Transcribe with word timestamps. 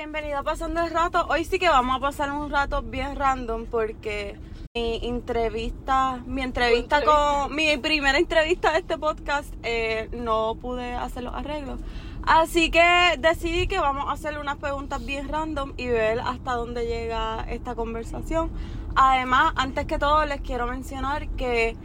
bienvenido 0.00 0.38
a 0.38 0.42
Pasando 0.42 0.80
el 0.80 0.90
Rato. 0.90 1.26
Hoy 1.28 1.44
sí 1.44 1.58
que 1.58 1.68
vamos 1.68 1.94
a 1.94 2.00
pasar 2.00 2.32
un 2.32 2.48
rato 2.48 2.80
bien 2.80 3.16
random 3.16 3.66
porque 3.66 4.34
mi 4.74 4.98
entrevista, 5.02 6.22
mi 6.24 6.40
entrevista 6.40 7.02
con, 7.02 7.54
mi 7.54 7.76
primera 7.76 8.16
entrevista 8.16 8.72
de 8.72 8.78
este 8.78 8.96
podcast, 8.96 9.52
eh, 9.62 10.08
no 10.12 10.54
pude 10.54 10.94
hacer 10.94 11.24
los 11.24 11.34
arreglos. 11.34 11.80
Así 12.22 12.70
que 12.70 12.82
decidí 13.18 13.66
que 13.66 13.78
vamos 13.78 14.06
a 14.08 14.12
hacerle 14.12 14.40
unas 14.40 14.56
preguntas 14.56 15.04
bien 15.04 15.28
random 15.28 15.74
y 15.76 15.88
ver 15.88 16.20
hasta 16.20 16.54
dónde 16.54 16.86
llega 16.86 17.44
esta 17.50 17.74
conversación. 17.74 18.50
Además, 18.96 19.52
antes 19.56 19.84
que 19.84 19.98
todo, 19.98 20.24
les 20.24 20.40
quiero 20.40 20.66
mencionar 20.66 21.28
que 21.36 21.76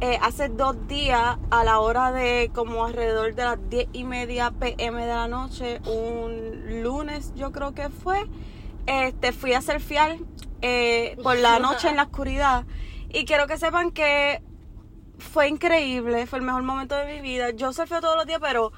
eh, 0.00 0.18
hace 0.22 0.48
dos 0.48 0.86
días, 0.86 1.38
a 1.50 1.64
la 1.64 1.80
hora 1.80 2.12
de 2.12 2.50
como 2.54 2.84
alrededor 2.84 3.34
de 3.34 3.44
las 3.44 3.58
10 3.68 3.88
y 3.92 4.04
media 4.04 4.52
pm 4.52 5.00
de 5.04 5.08
la 5.12 5.26
noche, 5.26 5.80
un 5.86 6.82
lunes 6.82 7.32
yo 7.34 7.50
creo 7.50 7.74
que 7.74 7.88
fue, 7.88 8.24
este, 8.86 9.32
fui 9.32 9.54
a 9.54 9.60
ser 9.60 9.80
fiel 9.80 10.24
eh, 10.62 11.16
por 11.22 11.36
la 11.36 11.58
noche 11.58 11.88
en 11.88 11.96
la 11.96 12.04
oscuridad. 12.04 12.64
Y 13.08 13.24
quiero 13.24 13.46
que 13.46 13.58
sepan 13.58 13.90
que 13.90 14.42
fue 15.18 15.48
increíble, 15.48 16.26
fue 16.26 16.38
el 16.38 16.44
mejor 16.44 16.62
momento 16.62 16.94
de 16.96 17.14
mi 17.14 17.20
vida. 17.20 17.50
Yo 17.50 17.72
surfeo 17.72 18.00
todos 18.00 18.16
los 18.16 18.26
días, 18.26 18.38
pero 18.40 18.72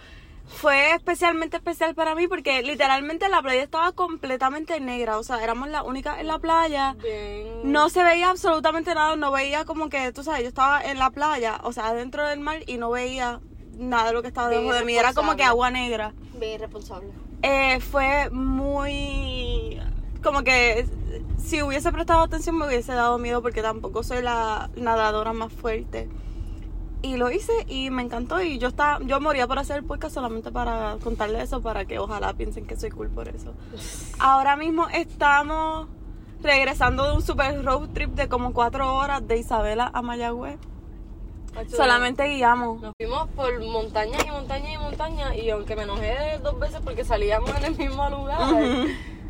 fue 0.50 0.94
especialmente 0.94 1.56
especial 1.56 1.94
para 1.94 2.14
mí 2.14 2.26
porque 2.28 2.62
literalmente 2.62 3.28
la 3.28 3.40
playa 3.42 3.62
estaba 3.62 3.92
completamente 3.92 4.78
negra, 4.80 5.18
o 5.18 5.22
sea, 5.22 5.42
éramos 5.42 5.68
las 5.68 5.84
únicas 5.84 6.18
en 6.18 6.26
la 6.26 6.38
playa. 6.38 6.96
Bien. 7.02 7.70
No 7.70 7.88
se 7.88 8.02
veía 8.02 8.30
absolutamente 8.30 8.94
nada, 8.94 9.16
no 9.16 9.30
veía 9.32 9.64
como 9.64 9.88
que, 9.88 10.12
tú 10.12 10.22
sabes, 10.22 10.42
yo 10.42 10.48
estaba 10.48 10.82
en 10.82 10.98
la 10.98 11.10
playa, 11.10 11.60
o 11.62 11.72
sea, 11.72 11.94
dentro 11.94 12.26
del 12.26 12.40
mar 12.40 12.58
y 12.66 12.76
no 12.76 12.90
veía 12.90 13.40
nada 13.78 14.08
de 14.08 14.12
lo 14.12 14.22
que 14.22 14.28
estaba 14.28 14.48
Bien 14.48 14.62
debajo 14.62 14.78
de 14.78 14.84
mí, 14.84 14.96
era 14.96 15.14
como 15.14 15.36
que 15.36 15.44
agua 15.44 15.70
negra. 15.70 16.12
Bien 16.38 16.54
irresponsable. 16.54 17.10
Eh, 17.42 17.80
fue 17.80 18.28
muy 18.30 19.80
como 20.22 20.42
que 20.42 20.86
si 21.42 21.62
hubiese 21.62 21.90
prestado 21.90 22.20
atención 22.20 22.56
me 22.58 22.66
hubiese 22.66 22.92
dado 22.92 23.16
miedo 23.18 23.40
porque 23.40 23.62
tampoco 23.62 24.02
soy 24.02 24.22
la 24.22 24.68
nadadora 24.76 25.32
más 25.32 25.50
fuerte 25.50 26.08
y 27.02 27.16
lo 27.16 27.30
hice 27.30 27.52
y 27.68 27.90
me 27.90 28.02
encantó 28.02 28.42
y 28.42 28.58
yo 28.58 28.68
estaba 28.68 28.98
yo 29.04 29.20
moría 29.20 29.46
por 29.46 29.58
hacer 29.58 29.76
el 29.76 29.84
podcast 29.84 30.14
solamente 30.14 30.50
para 30.50 30.96
contarle 31.02 31.42
eso 31.42 31.60
para 31.60 31.84
que 31.84 31.98
ojalá 31.98 32.32
piensen 32.34 32.66
que 32.66 32.76
soy 32.76 32.90
cool 32.90 33.08
por 33.08 33.28
eso 33.28 33.54
ahora 34.18 34.56
mismo 34.56 34.88
estamos 34.88 35.88
regresando 36.42 37.06
de 37.06 37.16
un 37.16 37.22
super 37.22 37.64
road 37.64 37.88
trip 37.90 38.10
de 38.10 38.28
como 38.28 38.52
cuatro 38.52 38.94
horas 38.94 39.26
de 39.26 39.38
Isabela 39.38 39.90
a 39.92 40.02
Mayagüez 40.02 40.58
solamente 41.68 42.24
guiamos 42.28 42.80
Nos 42.80 42.92
fuimos 42.96 43.28
por 43.30 43.60
montañas 43.64 44.24
y 44.24 44.30
montañas 44.30 44.72
y 44.72 44.78
montañas 44.78 45.36
y 45.36 45.50
aunque 45.50 45.76
me 45.76 45.82
enojé 45.82 46.38
dos 46.42 46.58
veces 46.58 46.80
porque 46.82 47.04
salíamos 47.04 47.50
en 47.56 47.64
el 47.64 47.76
mismo 47.76 48.08
lugar, 48.08 48.38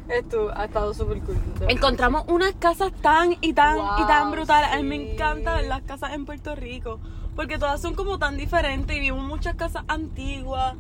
esto 0.09 0.51
ha 0.55 0.65
estado 0.65 0.93
súper 0.93 1.21
cool. 1.21 1.37
Encontramos 1.69 2.25
unas 2.29 2.53
casas 2.55 2.93
tan 3.01 3.37
y 3.41 3.53
tan 3.53 3.79
y 3.79 4.07
tan 4.07 4.31
brutales. 4.31 4.71
A 4.73 4.77
mí 4.77 4.83
me 4.83 4.97
sí. 4.97 5.11
encanta 5.13 5.55
ver 5.55 5.67
las 5.67 5.83
casas 5.83 6.13
en 6.13 6.27
Puerto 6.27 6.55
Rico. 6.55 7.01
Porque 7.37 7.59
todas 7.59 7.81
son 7.81 7.95
como 7.95 8.19
tan 8.19 8.37
diferentes 8.37 8.95
y 8.97 9.01
vimos 9.01 9.25
muchas 9.25 9.55
casas 9.55 9.85
antiguas 9.89 10.75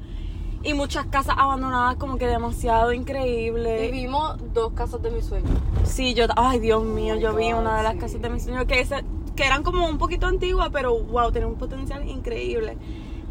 y 0.62 0.75
muchas 0.75 1.06
casas 1.06 1.37
abandonadas 1.39 1.97
como 1.97 2.19
que 2.19 2.27
demasiado 2.27 2.93
Y 2.93 2.97
increíbles. 2.97 3.91
vimos 3.93 4.37
dos 4.53 4.73
casas 4.73 5.01
de 5.03 5.11
mi 5.11 5.23
sueño. 5.23 5.48
Sí, 5.84 6.12
yo, 6.15 6.27
ay 6.37 6.59
Dios 6.59 6.83
mío, 6.84 7.15
yo 7.17 7.34
vi 7.34 7.53
God, 7.53 7.61
una 7.61 7.77
de 7.78 7.83
las 7.83 7.93
sí. 7.95 7.98
casas 8.01 8.23
de 8.23 8.28
mis 8.31 8.43
sueños 8.45 8.65
que, 8.67 8.81
ese- 8.81 9.05
que 9.37 9.45
eran 9.47 9.62
como 9.62 9.87
un 9.89 9.97
poquito 9.97 10.27
antiguas, 10.27 10.69
pero 10.73 10.98
wow, 10.98 11.33
tenían 11.33 11.53
un 11.53 11.59
potencial 11.59 12.06
increíble. 12.09 12.77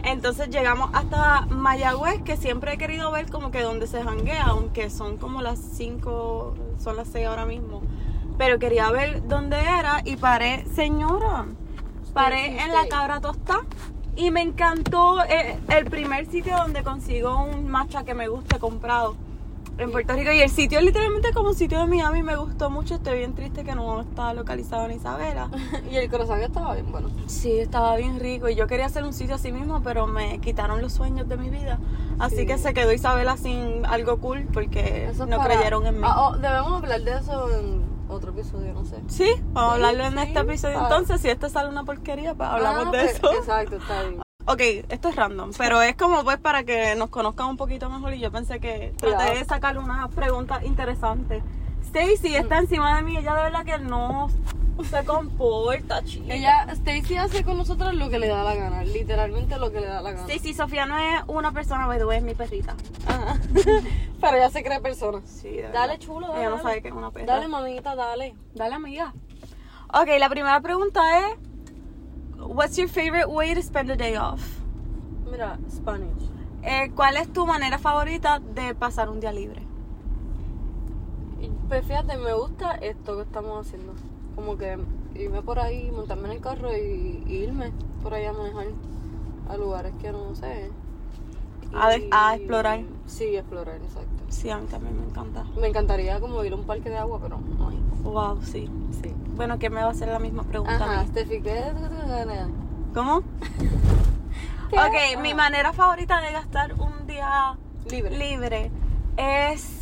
Entonces 0.03 0.49
llegamos 0.49 0.89
hasta 0.93 1.45
Mayagüez, 1.47 2.21
que 2.23 2.37
siempre 2.37 2.73
he 2.73 2.77
querido 2.77 3.11
ver 3.11 3.29
como 3.29 3.51
que 3.51 3.61
donde 3.61 3.85
se 3.85 4.01
janguea, 4.01 4.45
aunque 4.45 4.89
son 4.89 5.17
como 5.17 5.41
las 5.41 5.59
5, 5.59 6.55
son 6.81 6.95
las 6.95 7.09
6 7.09 7.27
ahora 7.27 7.45
mismo. 7.45 7.81
Pero 8.37 8.57
quería 8.59 8.89
ver 8.91 9.27
dónde 9.27 9.57
era 9.59 10.01
y 10.05 10.15
paré, 10.15 10.65
señora, 10.73 11.45
paré 12.09 12.61
en 12.61 12.71
la 12.73 12.87
cabra 12.87 13.19
tosta 13.21 13.61
y 14.15 14.31
me 14.31 14.41
encantó 14.41 15.23
eh, 15.23 15.57
el 15.69 15.85
primer 15.85 16.25
sitio 16.29 16.57
donde 16.57 16.83
consigo 16.83 17.41
un 17.43 17.67
matcha 17.69 18.03
que 18.03 18.13
me 18.13 18.27
guste 18.27 18.59
comprado 18.59 19.15
en 19.77 19.91
Puerto 19.93 20.11
Rico. 20.13 20.31
Y 20.33 20.41
el 20.41 20.49
sitio 20.49 20.81
literalmente 20.81 21.31
como 21.31 21.53
sitio 21.53 21.79
de 21.79 21.85
Miami, 21.85 22.21
me 22.21 22.35
gustó 22.35 22.69
mucho. 22.69 22.95
Estoy 22.95 23.19
bien 23.19 23.33
triste 23.33 23.63
que 23.63 23.75
no 23.75 24.01
está 24.01 24.33
localizado 24.33 24.85
en 24.87 24.91
Isabela. 24.97 25.49
y 25.91 25.95
el 25.95 26.09
corazón 26.09 26.41
estaba 26.41 26.73
bien 26.73 26.91
bueno. 26.91 27.09
Sí, 27.27 27.59
estaba 27.59 27.95
bien 27.95 28.19
rico 28.19 28.49
y 28.49 28.55
yo 28.55 28.67
quería 28.67 28.87
hacer 28.87 29.05
un 29.05 29.13
sitio 29.13 29.35
así 29.35 29.53
mismo, 29.53 29.81
pero 29.81 30.05
me 30.05 30.39
quitaron 30.39 30.81
los 30.81 30.91
sueños 30.91 31.29
de 31.29 31.37
mi 31.37 31.49
vida. 31.49 31.79
Así 32.17 32.37
Sí. 32.39 32.45
que 32.45 32.57
se 32.57 32.73
quedó 32.73 32.91
Isabela 32.91 33.37
sin 33.37 33.85
algo 33.85 34.17
cool 34.17 34.45
porque 34.51 35.05
Eso 35.05 35.25
no 35.25 35.37
para- 35.37 35.55
creyeron 35.55 35.85
en 35.85 35.95
mí. 35.95 36.01
Ah, 36.03 36.27
oh, 36.31 36.37
debemos 36.37 36.73
hablar 36.83 37.01
de 37.01 37.13
eso 37.17 37.49
en 37.57 37.98
otro 38.09 38.31
episodio, 38.31 38.73
no 38.73 38.83
sé. 38.85 38.97
Sí, 39.07 39.31
vamos 39.53 39.73
a 39.73 39.75
Sí, 39.77 39.83
hablarlo 39.83 40.03
en 40.05 40.17
este 40.27 40.39
episodio. 40.39 40.75
para- 40.75 40.87
Entonces, 40.89 41.21
si 41.21 41.29
este 41.29 41.49
sale 41.49 41.69
una 41.69 41.83
porquería, 41.83 42.33
pues 42.33 42.49
hablamos 42.49 42.87
Ah, 42.87 42.91
de 42.91 43.03
pues, 43.03 43.15
eso. 43.15 43.33
Exacto, 43.33 43.75
está 43.77 44.01
bien. 44.03 44.21
Ok, 44.45 44.61
esto 44.89 45.09
es 45.09 45.15
random, 45.15 45.51
pero 45.59 45.79
es 45.83 45.95
como 45.95 46.23
pues 46.23 46.37
para 46.39 46.63
que 46.63 46.95
nos 46.95 47.09
conozcan 47.09 47.47
un 47.49 47.57
poquito 47.57 47.87
mejor 47.87 48.15
y 48.15 48.19
yo 48.19 48.31
pensé 48.31 48.59
que 48.59 48.93
traté 48.97 49.37
de 49.37 49.45
sacar 49.45 49.77
unas 49.77 50.09
preguntas 50.09 50.63
interesantes. 50.63 51.43
Stacy 51.89 52.35
está 52.35 52.59
encima 52.59 52.95
de 52.97 53.01
mí, 53.01 53.17
ella 53.17 53.33
de 53.33 53.43
verdad 53.43 53.65
que 53.65 53.79
no 53.79 54.29
se 54.83 55.03
comporta, 55.05 56.03
chica. 56.03 56.31
Ella, 56.33 56.67
Stacy 56.69 57.17
hace 57.17 57.43
con 57.43 57.57
nosotros 57.57 57.95
lo 57.95 58.11
que 58.11 58.19
le 58.19 58.27
da 58.27 58.43
la 58.43 58.53
gana, 58.53 58.83
literalmente 58.83 59.57
lo 59.57 59.71
que 59.71 59.81
le 59.81 59.87
da 59.87 60.01
la 60.01 60.11
gana. 60.11 60.27
Stacy, 60.27 60.53
Sofía 60.53 60.85
no 60.85 60.99
es 60.99 61.23
una 61.25 61.51
persona, 61.51 61.87
by 61.87 61.97
the 61.97 62.05
way, 62.05 62.19
es 62.19 62.23
mi 62.23 62.35
perrita. 62.35 62.75
Ajá. 63.07 63.39
Pero 64.21 64.37
ella 64.37 64.51
se 64.51 64.63
cree 64.63 64.79
persona. 64.79 65.21
Sí, 65.25 65.49
de 65.49 65.69
Dale, 65.69 65.97
chulo, 65.97 66.27
dale. 66.27 66.41
Ella 66.41 66.49
no 66.51 66.57
dale. 66.57 66.69
sabe 66.69 66.81
que 66.83 66.87
es 66.89 66.93
una 66.93 67.09
perra. 67.09 67.25
Dale, 67.25 67.47
mamita, 67.47 67.95
dale. 67.95 68.35
Dale, 68.53 68.75
amiga. 68.75 69.13
Ok, 69.91 70.09
la 70.19 70.29
primera 70.29 70.61
pregunta 70.61 71.01
es: 71.19 71.37
What's 72.37 72.77
your 72.77 72.87
favorite 72.87 73.25
way 73.25 73.55
to 73.55 73.61
spend 73.63 73.89
a 73.89 73.95
day 73.95 74.15
off? 74.15 74.41
Mira, 75.29 75.57
Spanish. 75.71 76.29
Eh, 76.61 76.91
¿Cuál 76.95 77.17
es 77.17 77.33
tu 77.33 77.47
manera 77.47 77.79
favorita 77.79 78.37
de 78.39 78.75
pasar 78.75 79.09
un 79.09 79.19
día 79.19 79.31
libre? 79.31 79.65
Pues 81.69 81.85
fíjate, 81.85 82.17
me 82.17 82.33
gusta 82.33 82.71
esto 82.81 83.15
que 83.15 83.21
estamos 83.23 83.65
haciendo. 83.65 83.93
Como 84.35 84.57
que 84.57 84.77
irme 85.15 85.41
por 85.41 85.59
ahí, 85.59 85.91
montarme 85.91 86.25
en 86.27 86.31
el 86.33 86.41
carro 86.41 86.75
y, 86.75 87.23
y 87.27 87.35
irme 87.43 87.71
por 88.01 88.13
ahí 88.13 88.25
a 88.25 88.33
manejar 88.33 88.65
a 89.49 89.55
lugares 89.57 89.93
que 90.01 90.11
no 90.11 90.35
sé. 90.35 90.71
A 91.73 91.89
de- 91.89 92.07
a 92.11 92.35
explorar. 92.35 92.81
Sí, 93.05 93.35
explorar, 93.35 93.75
exacto. 93.75 94.09
Sí, 94.29 94.49
a 94.49 94.57
mí 94.57 94.65
también 94.67 94.99
me 94.99 95.05
encanta. 95.05 95.43
Me 95.59 95.67
encantaría 95.67 96.19
como 96.19 96.43
ir 96.43 96.53
a 96.53 96.55
un 96.55 96.63
parque 96.65 96.89
de 96.89 96.97
agua, 96.97 97.19
pero 97.21 97.39
no 97.57 97.69
hay. 97.69 97.77
Wow, 98.03 98.41
sí. 98.43 98.67
Sí. 99.03 99.13
Bueno, 99.35 99.59
que 99.59 99.69
me 99.69 99.81
va 99.81 99.87
a 99.87 99.91
hacer 99.91 100.07
la 100.07 100.19
misma 100.19 100.43
pregunta 100.43 100.73
a 100.73 100.91
Ajá, 100.91 101.01
mí? 101.03 101.07
Steffi, 101.09 101.41
¿qué 101.41 101.63
¿Cómo? 102.93 103.21
Ok, 104.71 105.19
mi 105.21 105.33
manera 105.33 105.73
favorita 105.73 106.21
de 106.21 106.31
gastar 106.31 106.73
un 106.79 107.07
día 107.07 107.57
Libre. 107.89 108.15
libre 108.15 108.71
es 109.17 109.78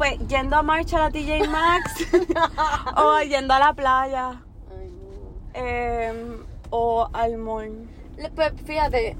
pues 0.00 0.18
yendo 0.28 0.56
a 0.56 0.62
marcha 0.62 0.96
a 0.96 1.00
la 1.00 1.10
TJ 1.10 1.46
Maxx 1.46 2.06
o 2.96 3.20
yendo 3.20 3.52
a 3.52 3.58
la 3.58 3.74
playa 3.74 4.40
Ay, 4.70 4.88
no. 4.90 5.60
em, 5.60 6.36
o 6.70 7.06
al 7.12 7.36
mall. 7.36 7.70
Le- 8.16 8.30
Pues 8.30 8.52
fíjate, 8.64 9.14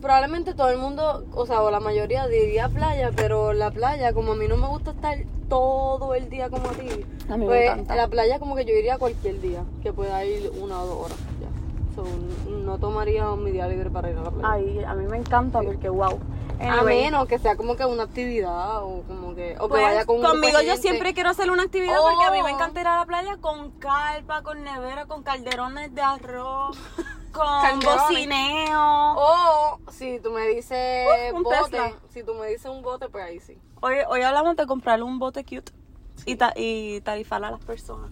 probablemente 0.00 0.54
todo 0.54 0.70
el 0.70 0.78
mundo, 0.78 1.24
o 1.34 1.46
sea, 1.46 1.62
o 1.62 1.70
la 1.70 1.78
mayoría 1.78 2.26
diría 2.26 2.68
playa, 2.68 3.12
pero 3.14 3.52
la 3.52 3.70
playa, 3.70 4.12
como 4.12 4.32
a 4.32 4.34
mí 4.34 4.48
no 4.48 4.56
me 4.56 4.66
gusta 4.66 4.90
estar 4.90 5.18
todo 5.48 6.14
el 6.16 6.28
día 6.30 6.50
como 6.50 6.68
a 6.70 6.72
ti, 6.72 6.88
A 7.28 7.36
mí 7.36 7.44
me 7.44 7.46
pues 7.46 7.70
encanta. 7.70 7.94
la 7.94 8.08
playa 8.08 8.38
como 8.40 8.56
que 8.56 8.64
yo 8.64 8.74
iría 8.74 8.98
cualquier 8.98 9.40
día, 9.40 9.62
que 9.84 9.92
pueda 9.92 10.24
ir 10.24 10.50
una 10.60 10.80
o 10.82 10.86
dos 10.86 10.96
horas 11.06 11.18
ya. 11.40 11.48
So, 11.94 12.04
no 12.50 12.78
tomaría 12.78 13.24
mi 13.36 13.52
día 13.52 13.68
libre 13.68 13.88
para 13.90 14.10
ir 14.10 14.16
a 14.16 14.22
la 14.22 14.30
playa. 14.32 14.48
Ay, 14.54 14.82
a 14.82 14.94
mí 14.94 15.04
me 15.06 15.18
encanta 15.18 15.60
Sí. 15.60 15.66
porque 15.66 15.88
wow. 15.90 16.18
A 16.68 16.74
Anyway, 16.74 17.02
menos 17.04 17.26
que 17.28 17.38
sea 17.38 17.56
como 17.56 17.76
que 17.76 17.84
una 17.84 18.04
actividad 18.04 18.82
o 18.84 19.02
como 19.02 19.34
que, 19.34 19.56
o 19.58 19.62
que 19.64 19.68
pues, 19.68 19.82
vaya 19.82 20.04
con 20.04 20.18
grupo 20.18 20.32
conmigo 20.32 20.60
yo 20.62 20.76
siempre 20.76 21.14
quiero 21.14 21.30
hacer 21.30 21.50
una 21.50 21.62
actividad 21.64 21.96
porque 22.00 22.24
a 22.24 22.30
mí 22.30 22.42
me 22.42 22.52
Oh. 22.52 22.54
encanta 22.54 22.80
ir 22.80 22.86
a 22.86 22.96
la 22.98 23.04
playa 23.06 23.36
con 23.40 23.70
carpa, 23.72 24.42
con 24.42 24.62
nevera, 24.62 25.06
con 25.06 25.22
calderones 25.22 25.94
de 25.94 26.02
arroz, 26.02 26.76
con 27.32 27.46
Calderones. 27.62 28.02
bocineo. 28.02 29.14
O 29.16 29.78
si 29.90 30.20
tú 30.20 30.30
me 30.32 30.46
dices 30.48 31.06
Uh, 31.32 31.36
un 31.36 31.42
bote, 31.42 31.56
Tesla. 31.70 31.92
si 32.10 32.22
tú 32.22 32.34
me 32.34 32.46
dices 32.48 32.66
un 32.70 32.82
bote, 32.82 33.08
pues 33.08 33.24
ahí 33.24 33.40
sí. 33.40 33.58
Hoy, 33.80 33.96
hoy 34.08 34.22
hablamos 34.22 34.56
de 34.56 34.66
comprarle 34.66 35.04
un 35.04 35.18
bote 35.18 35.44
cute 35.44 35.72
y, 36.26 36.36
ta- 36.36 36.52
y 36.54 37.00
tarifar 37.00 37.42
a 37.44 37.50
las 37.50 37.64
personas. 37.64 38.10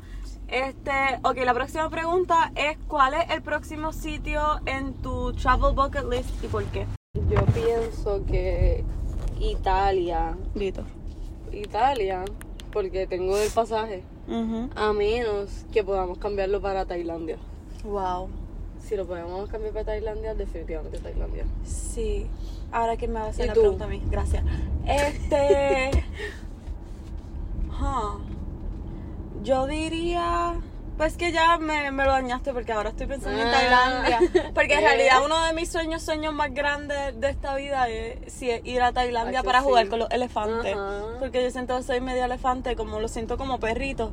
Este, 0.49 1.21
ok, 1.23 1.37
la 1.45 1.55
próxima 1.55 1.89
pregunta 1.91 2.51
es 2.57 2.77
¿cuál 2.89 3.15
es 3.15 3.31
el 3.31 3.41
próximo 3.41 3.93
sitio 3.93 4.59
en 4.67 4.95
tu 5.01 5.33
travel 5.35 5.75
bucket 5.77 6.05
list 6.11 6.43
y 6.43 6.49
por 6.49 6.65
qué? 6.65 6.89
Yo 7.15 7.45
pienso 7.47 8.25
que 8.25 8.85
Italia. 9.41 10.37
Listo. 10.55 10.85
Italia, 11.51 12.25
porque 12.73 13.09
tengo 13.09 13.37
el 13.37 13.51
pasaje. 13.51 14.05
A 14.77 14.93
menos 14.93 15.67
que 15.73 15.83
podamos 15.83 16.19
cambiarlo 16.19 16.61
para 16.61 16.87
Tailandia. 16.87 17.37
Wow. 17.83 18.29
Si 18.81 18.95
lo 18.95 19.07
podemos 19.07 19.49
cambiar 19.49 19.73
para 19.73 19.87
Tailandia, 19.87 20.35
definitivamente 20.35 20.99
Tailandia. 20.99 21.47
Sí. 21.65 22.29
Ahora 22.71 22.97
que 22.97 23.09
me 23.09 23.15
vas 23.15 23.27
a 23.27 23.31
hacer 23.31 23.47
la 23.49 23.55
pregunta 23.55 23.85
a 23.87 23.89
mí. 23.89 24.01
Gracias. 24.09 24.45
Este. 24.87 25.91
huh. 27.81 28.21
Yo 29.43 29.67
diría. 29.67 30.61
Pues 31.01 31.17
que 31.17 31.33
ya 31.33 31.57
me, 31.57 31.91
me 31.93 32.05
lo 32.05 32.11
dañaste 32.13 32.53
porque 32.53 32.73
ahora 32.73 32.91
estoy 32.91 33.07
pensando 33.07 33.41
en 33.41 33.49
Ah. 33.49 33.53
Tailandia. 33.53 34.19
Porque 34.55 34.75
en 34.75 34.81
Eh. 34.81 34.83
realidad 34.87 35.25
uno 35.25 35.47
de 35.47 35.55
mis 35.55 35.73
sueños, 35.73 36.03
sueños 36.03 36.35
más 36.35 36.53
grandes 36.53 37.19
de 37.19 37.31
esta 37.31 37.55
vida 37.55 37.89
es, 37.89 38.31
sí, 38.31 38.51
es 38.51 38.61
ir 38.67 38.83
a 38.83 38.93
Tailandia 38.93 39.39
Ay, 39.39 39.45
para 39.47 39.63
jugar 39.63 39.89
con 39.89 40.01
los 40.01 40.11
elefantes. 40.11 40.77
Porque 41.19 41.43
yo 41.43 41.51
siento 41.51 41.75
que 41.79 41.85
soy 41.85 42.03
medio 42.03 42.23
elefante, 42.27 42.77
como 42.77 43.01
lo 43.01 43.09
siento 43.09 43.39
como 43.39 43.59
perrito. 43.59 44.13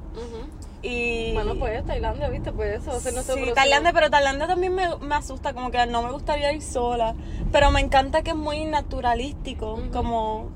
Y. 0.82 1.34
Bueno, 1.34 1.56
pues 1.60 1.86
Tailandia, 1.86 2.30
¿viste? 2.30 2.54
Pues 2.54 2.80
eso, 2.82 2.92
va 2.92 2.98
a 2.98 3.00
ser 3.02 3.12
nuestro 3.16 3.36
Sí, 3.36 3.42
próximo- 3.42 3.56
Tailandia, 3.56 3.92
pero 3.92 4.10
Tailandia 4.10 4.48
también 4.48 4.74
me, 4.74 4.96
me 4.96 5.16
asusta, 5.16 5.52
como 5.52 5.72
que 5.72 5.86
no 5.88 6.04
me 6.04 6.12
gustaría 6.14 6.54
ir 6.54 6.62
sola. 6.62 7.16
Pero 7.52 7.70
me 7.70 7.82
encanta 7.82 8.22
que 8.22 8.30
es 8.30 8.38
muy 8.38 8.64
naturalístico, 8.64 9.78
como. 9.92 10.52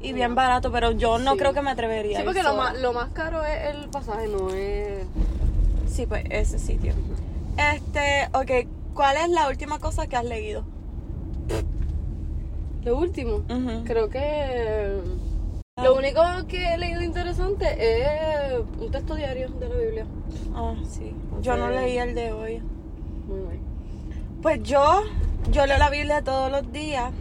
Y 0.00 0.12
bien 0.12 0.34
barato, 0.34 0.70
pero 0.70 0.92
yo 0.92 1.18
no 1.18 1.32
Sí. 1.32 1.38
creo 1.38 1.52
que 1.52 1.62
me 1.62 1.70
atrevería. 1.70 2.18
Sí, 2.18 2.24
porque 2.24 2.42
lo 2.42 2.54
más, 2.54 2.78
lo 2.80 2.92
más 2.92 3.08
caro 3.10 3.44
es 3.44 3.74
el 3.74 3.88
pasaje, 3.88 4.28
no 4.28 4.50
es... 4.50 5.04
Sí, 5.88 6.06
pues 6.06 6.24
ese 6.30 6.58
sitio. 6.58 6.94
Este, 7.74 8.28
ok, 8.32 8.68
¿cuál 8.94 9.16
es 9.16 9.28
la 9.30 9.48
última 9.48 9.78
cosa 9.80 10.06
que 10.06 10.16
has 10.16 10.24
leído? 10.24 10.64
Lo 12.84 12.96
último, 12.96 13.42
creo 13.84 14.08
que... 14.08 15.00
Lo 15.82 15.94
único 15.96 16.20
que 16.48 16.74
he 16.74 16.78
leído 16.78 17.02
interesante 17.02 17.66
es 17.78 18.58
un 18.80 18.90
texto 18.90 19.14
diario 19.14 19.48
de 19.48 19.68
la 19.68 19.74
Biblia. 19.76 20.06
Ah, 20.54 20.74
sí. 20.88 21.14
Yo 21.40 21.56
no 21.56 21.70
leí 21.70 21.98
el 21.98 22.14
de 22.14 22.32
hoy. 22.32 22.62
Muy 23.28 23.40
bien. 23.40 23.60
Pues 24.42 24.60
yo, 24.62 25.02
yo 25.52 25.66
leo 25.66 25.78
la 25.78 25.90
Biblia 25.90 26.22
todos 26.22 26.50
los 26.50 26.72
días. 26.72 27.12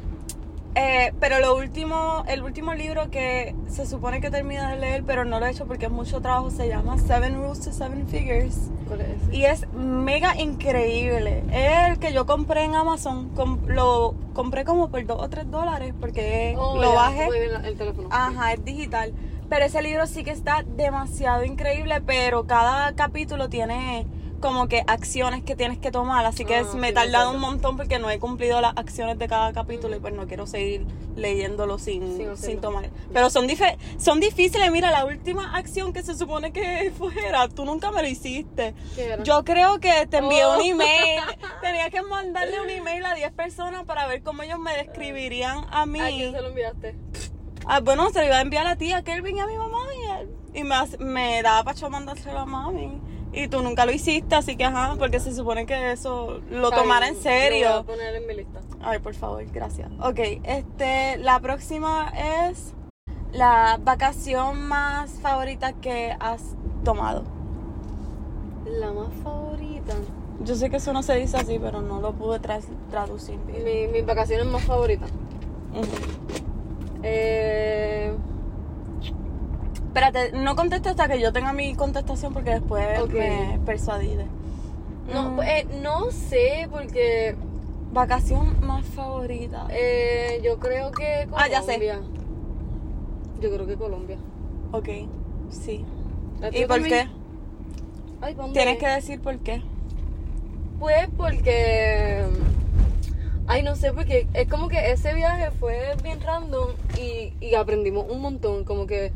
Eh, 0.77 1.13
pero 1.19 1.39
lo 1.39 1.56
último, 1.57 2.24
el 2.27 2.44
último 2.44 2.74
libro 2.74 3.09
que 3.09 3.56
se 3.68 3.85
supone 3.88 4.21
que 4.21 4.29
termino 4.29 4.68
de 4.69 4.77
leer, 4.77 5.03
pero 5.03 5.25
no 5.25 5.39
lo 5.39 5.45
he 5.47 5.51
hecho 5.51 5.65
porque 5.65 5.85
es 5.88 5.91
mucho 5.91 6.21
trabajo, 6.21 6.51
se 6.51 6.68
llama 6.68 6.97
Seven 7.00 7.35
Rules 7.35 7.62
to 7.62 7.71
Seven 7.71 8.07
Figures. 8.07 8.69
¿Cuál 8.88 9.01
es 9.01 9.07
ese? 9.24 9.35
Y 9.35 9.45
es 9.45 9.68
mega 9.74 10.35
increíble. 10.39 11.44
Es 11.51 11.89
el 11.89 12.00
que 12.00 12.13
yo 12.13 12.25
compré 12.25 12.63
en 12.63 12.75
Amazon. 12.75 13.29
Com- 13.29 13.59
lo 13.68 14.13
compré 14.33 14.63
como 14.65 14.89
por 14.89 15.06
2 15.06 15.18
o 15.21 15.29
3 15.29 15.50
dólares 15.50 15.94
porque 16.00 16.56
Oh, 16.57 16.77
lo 16.79 16.94
bajé. 16.94 17.27
el 17.65 17.77
teléfono. 17.77 18.07
Ajá, 18.12 18.53
es 18.53 18.63
digital. 18.63 19.13
Pero 19.50 19.65
ese 19.65 19.81
libro 19.81 20.06
sí 20.07 20.24
que 20.24 20.31
está 20.31 20.63
demasiado 20.63 21.44
increíble, 21.45 22.01
pero 22.01 22.45
cada 22.45 22.94
capítulo 22.95 23.47
tiene 23.50 24.06
como 24.39 24.68
que 24.68 24.84
acciones 24.88 25.44
que 25.44 25.56
tienes 25.56 25.78
que 25.80 25.92
tomar, 25.92 26.25
así 26.25 26.45
que 26.45 26.56
Ah, 26.56 26.60
es- 26.62 26.75
me 26.75 26.88
he 26.88 26.89
sí, 26.92 26.95
tardado 26.95 27.31
un 27.31 27.39
montón 27.39 27.75
porque 27.78 28.00
no 28.00 28.10
he 28.10 28.19
cumplido 28.19 28.62
las 28.62 28.74
acciones 28.78 29.18
de 29.18 29.28
cada 29.28 29.51
capítulo 29.54 29.95
y 29.95 30.00
pues 30.00 30.13
no 30.13 30.28
quiero 30.28 30.45
seguir 30.48 30.86
leyéndolo 31.16 31.80
sin, 31.80 32.36
Sin 32.38 32.62
tomar. 32.62 32.89
Pero 33.13 33.30
son, 33.30 33.48
dife- 33.48 33.78
son 33.98 34.19
difíciles, 34.19 34.72
mira, 34.72 34.92
la 34.92 35.06
última 35.06 35.56
acción 35.57 35.94
que 35.94 36.04
se 36.04 36.13
supone 36.16 36.51
que 36.51 36.92
fuera, 36.98 37.48
tú 37.50 37.66
nunca 37.66 37.92
me 37.92 38.01
lo 38.01 38.07
hiciste. 38.07 38.75
Yo 39.24 39.44
creo 39.44 39.80
que 39.80 40.06
te 40.07 40.18
envié 40.18 40.45
Oh. 40.45 40.56
un 40.56 40.62
email, 40.62 41.22
tenía 41.62 41.89
que 41.89 42.01
mandarle 42.04 42.62
un 42.62 42.69
email 42.69 43.06
a 43.06 43.16
10 43.16 43.31
personas 43.31 43.84
para 43.86 44.07
ver 44.07 44.22
cómo 44.24 44.44
ellos 44.44 44.60
me 44.60 44.74
describirían 44.78 45.66
a 45.72 45.86
mí. 45.86 46.00
¿A 46.00 46.07
quién 46.07 46.31
se 46.34 46.42
lo 46.42 46.48
enviaste? 46.50 46.95
Ah, 47.66 47.80
bueno, 47.81 48.10
se 48.12 48.19
lo 48.19 48.25
iba 48.28 48.38
a 48.38 48.42
enviar 48.42 48.66
a 48.66 48.69
la 48.72 48.75
tía 48.78 49.01
Kelvin 49.04 49.38
y 49.38 49.39
a 49.42 49.48
mi 49.48 49.57
mamá 49.57 49.80
y, 49.94 50.22
él- 50.22 50.30
y 50.54 50.63
me, 51.04 51.42
daba 51.42 51.63
pacho 51.66 51.89
mandárselo 51.89 52.39
a 52.39 52.45
mami. 52.45 53.01
Y 53.39 53.48
tú 53.50 53.62
nunca 53.62 53.86
lo 53.86 53.92
hiciste, 53.92 54.34
así 54.36 54.56
que 54.57 54.66
ajá, 54.66 54.95
porque 54.98 55.19
se 55.19 55.34
supone 55.36 55.66
que 55.68 55.92
eso 55.92 56.39
lo 56.50 56.72
tomara 56.72 57.07
en 57.07 57.13
Lo 57.13 57.19
voy 57.19 57.24
serio. 57.31 57.69
a 57.75 57.84
poner 57.84 58.16
en 58.16 58.25
mi 58.28 58.36
lista. 58.36 58.60
Ay, 58.81 58.98
por 59.00 59.13
favor, 59.13 59.45
gracias. 59.51 59.89
Ok, 60.01 60.19
este, 60.44 61.18
la 61.18 61.39
próxima 61.39 62.12
es 62.50 62.74
la 63.31 63.80
vacación 63.84 64.68
más 64.68 65.12
favorita 65.22 65.74
que 65.74 66.16
has 66.19 66.42
tomado. 66.84 67.24
La 68.66 68.92
más 68.92 69.13
favorita. 69.24 69.94
Yo 70.44 70.56
sé 70.56 70.69
que 70.69 70.78
eso 70.78 70.92
no 70.94 71.04
se 71.04 71.16
dice 71.16 71.38
así, 71.38 71.60
pero 71.60 71.81
no 71.81 72.01
lo 72.01 72.13
pude 72.13 72.39
tras- 72.39 72.68
traducir 72.89 73.38
bien. 73.45 73.63
Mi, 73.63 73.88
mis 73.88 74.06
vacaciones 74.06 74.45
más 74.48 74.63
favoritas. 74.63 75.10
Eh, 77.04 78.12
Espérate, 79.97 80.31
no 80.38 80.55
conteste 80.55 80.89
hasta 80.89 81.07
que 81.07 81.19
yo 81.19 81.33
tenga 81.33 81.53
mi 81.53 81.73
contestación 81.73 82.31
porque 82.31 82.51
después 82.51 82.99
Ok. 82.99 83.13
me 83.13 83.59
persuadí. 83.65 84.15
no, 85.11 85.31
Mm. 85.31 85.35
pues, 85.38 85.49
eh, 85.49 85.67
no 85.81 86.11
sé, 86.11 86.67
porque 86.69 87.35
Vacación 87.94 88.59
más 88.63 88.85
favorita. 88.85 89.65
eh, 89.71 90.39
yo 90.44 90.59
creo 90.59 90.91
que 90.91 91.25
Colombia. 91.27 91.38
Ah, 91.38 91.47
ya 91.49 91.61
sé. 91.63 91.79
Yo 93.41 93.49
creo 93.51 93.65
que 93.65 93.75
Colombia. 93.75 94.17
Ok, 94.71 94.88
sí. 95.49 95.83
¿La 96.41 96.50
¿Y 96.50 96.51
tuya 96.51 96.67
por 96.67 96.75
también? 96.81 97.07
qué? 97.07 97.13
Ay. 98.21 98.35
Tienes 98.53 98.77
que 98.77 98.88
decir 98.88 99.19
por 99.19 99.39
qué. 99.39 99.63
Pues 100.79 101.07
porque. 101.17 102.23
Ay, 103.47 103.63
no 103.63 103.75
sé, 103.75 103.93
porque 103.93 104.27
es 104.33 104.47
como 104.47 104.67
que 104.67 104.91
ese 104.91 105.15
viaje 105.15 105.50
fue 105.59 105.95
bien 106.03 106.21
random 106.21 106.69
y, 107.00 107.33
y 107.43 107.55
aprendimos 107.55 108.05
un 108.11 108.21
montón. 108.21 108.63
Como 108.63 108.85
que. 108.85 109.11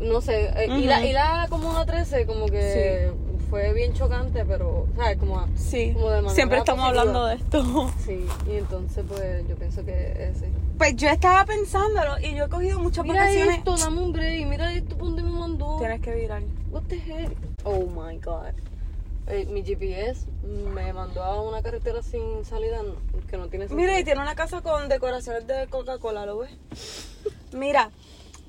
No 0.00 0.20
sé, 0.20 0.46
eh, 0.56 0.66
ir, 0.78 0.92
a, 0.92 0.98
Ujú. 0.98 1.06
ir 1.06 1.18
a 1.18 1.46
Comuna 1.48 1.84
13, 1.84 2.24
como 2.26 2.46
que 2.46 3.10
fue 3.50 3.72
bien 3.72 3.94
chocante, 3.94 4.44
pero, 4.44 4.86
¿sabes? 4.96 5.18
Como. 5.18 5.38
a- 5.40 5.48
Sí. 5.56 5.92
Como 5.92 6.08
de 6.10 6.16
manera 6.16 6.34
Siempre 6.34 6.58
estamos 6.58 6.84
positiva. 6.84 7.00
hablando 7.00 7.26
de 7.26 7.34
esto. 7.34 7.90
Sí, 8.06 8.26
y 8.50 8.56
entonces, 8.56 9.04
pues 9.08 9.48
yo 9.48 9.56
pienso 9.56 9.84
que 9.84 10.30
ese. 10.30 10.50
Pues 10.78 10.94
yo 10.96 11.08
estaba 11.08 11.44
pensándolo 11.44 12.18
y 12.20 12.34
yo 12.36 12.44
he 12.44 12.48
cogido 12.48 12.78
muchas 12.78 13.04
Mira 13.04 13.20
vacaciones. 13.22 13.58
esto, 13.58 13.76
dame 13.76 14.00
un 14.00 14.12
break. 14.12 14.46
Mira 14.46 14.72
esto, 14.72 14.96
¿por 14.96 15.08
dónde 15.08 15.22
me 15.24 15.30
mandó? 15.30 15.76
Tienes 15.78 16.00
que 16.00 16.14
virar. 16.14 16.42
What 16.70 16.82
the 16.88 16.96
heck? 16.96 17.30
Oh 17.64 17.86
my 17.86 18.18
god. 18.18 18.52
Eh, 19.26 19.46
mi 19.50 19.62
GPS 19.62 20.24
me 20.72 20.92
mandó 20.92 21.22
a 21.22 21.42
una 21.42 21.60
carretera 21.60 22.02
sin 22.02 22.44
salida 22.46 22.78
que 23.28 23.36
no 23.36 23.48
tiene 23.48 23.66
sentido. 23.68 23.86
Mira, 23.86 23.98
y 24.00 24.04
tiene 24.04 24.20
una 24.22 24.34
casa 24.34 24.62
con 24.62 24.88
decoraciones 24.88 25.46
de 25.46 25.66
Coca-Cola, 25.68 26.24
¿lo 26.24 26.38
ves? 26.38 26.50
Mira, 27.52 27.90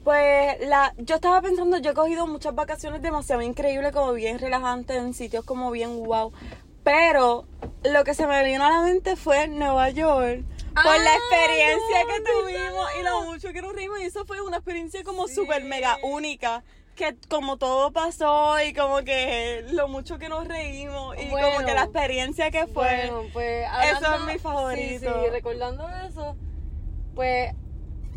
pues 0.10 0.68
la, 0.68 0.92
yo 0.98 1.18
estaba 1.18 1.40
pensando, 1.40 1.78
yo 1.78 1.92
he 1.92 1.94
cogido 1.94 2.26
muchas 2.26 2.56
vacaciones 2.56 3.00
demasiado 3.04 3.44
increíbles, 3.44 3.92
como 3.92 4.12
bien 4.14 4.40
relajantes, 4.40 4.98
en 4.98 5.14
sitios 5.14 5.46
como 5.46 5.70
bien 5.70 6.04
wow. 6.04 6.34
Pero 6.84 7.46
lo 7.84 8.04
que 8.04 8.16
se 8.16 8.26
me 8.26 8.44
vino 8.44 8.66
a 8.66 8.72
la 8.72 8.82
mente 8.82 9.16
fue 9.16 9.48
Nueva 9.48 9.92
York. 9.92 10.42
Por 10.74 10.84
Ah, 10.88 10.98
la 10.98 11.16
experiencia 11.16 12.02
no, 12.02 12.08
que 12.08 12.22
tuvimos 12.22 12.90
y 13.00 13.04
lo 13.04 13.22
mucho 13.26 13.54
que 13.54 13.62
nos 13.62 13.74
reímos. 13.76 14.00
Y 14.00 14.06
eso 14.06 14.26
fue 14.26 14.42
una 14.42 14.58
experiencia 14.58 15.04
como 15.04 15.28
Sí. 15.28 15.36
súper 15.36 15.64
mega 15.66 16.00
única. 16.02 16.64
Que 16.96 17.16
como 17.30 17.58
todo 17.58 17.92
pasó 17.92 18.56
y 18.64 18.74
como 18.74 19.04
que 19.04 19.64
lo 19.74 19.88
mucho 19.90 20.18
que 20.18 20.28
nos 20.28 20.48
reímos 20.48 21.18
y 21.20 21.28
como 21.30 21.66
que 21.68 21.74
la 21.76 21.84
experiencia 21.84 22.50
que 22.50 22.66
fue. 22.66 23.12
Bueno, 23.12 23.30
pues 23.32 23.68
Eso 23.92 24.16
es 24.16 24.22
mi 24.24 24.40
favorito. 24.40 25.06
Sí, 25.14 25.22
sí, 25.24 25.30
recordando 25.30 25.88
eso, 26.08 26.36
pues 27.14 27.54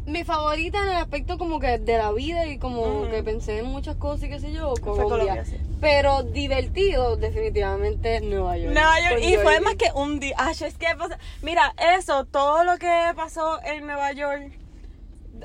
mi 0.06 0.25
favorita 0.25 0.78
en 0.82 0.88
el 0.90 0.97
aspecto 0.97 1.38
como 1.38 1.61
que 1.61 1.78
de 1.78 1.99
la 1.99 2.11
vida 2.12 2.47
y 2.47 2.59
como 2.59 3.09
que 3.09 3.23
pensé 3.23 3.59
en 3.59 3.66
muchas 3.66 3.97
cosas 3.97 4.25
y 4.25 4.28
qué 4.30 4.40
sé 4.40 4.52
yo, 4.52 4.75
Colombia. 4.80 5.04
Colombia, 5.04 5.44
sí. 5.44 5.56
Pero 5.80 6.23
divertido, 6.23 7.16
definitivamente 7.16 8.21
Nueva 8.21 8.56
York. 8.56 8.73
Nueva 8.75 9.00
York, 9.00 9.21
y 9.23 9.37
fue 9.37 9.61
más 9.61 9.75
que 9.76 9.90
un 9.94 10.21
día. 10.21 10.35
Ay, 10.38 10.54
es 10.61 10.75
que 10.78 10.87
pasa- 10.99 11.18
Mira, 11.42 11.75
eso, 11.99 12.25
todo 12.25 12.64
lo 12.64 12.78
que 12.78 13.12
pasó 13.16 13.62
en 13.64 13.87
Nueva 13.87 14.12
York. 14.12 14.52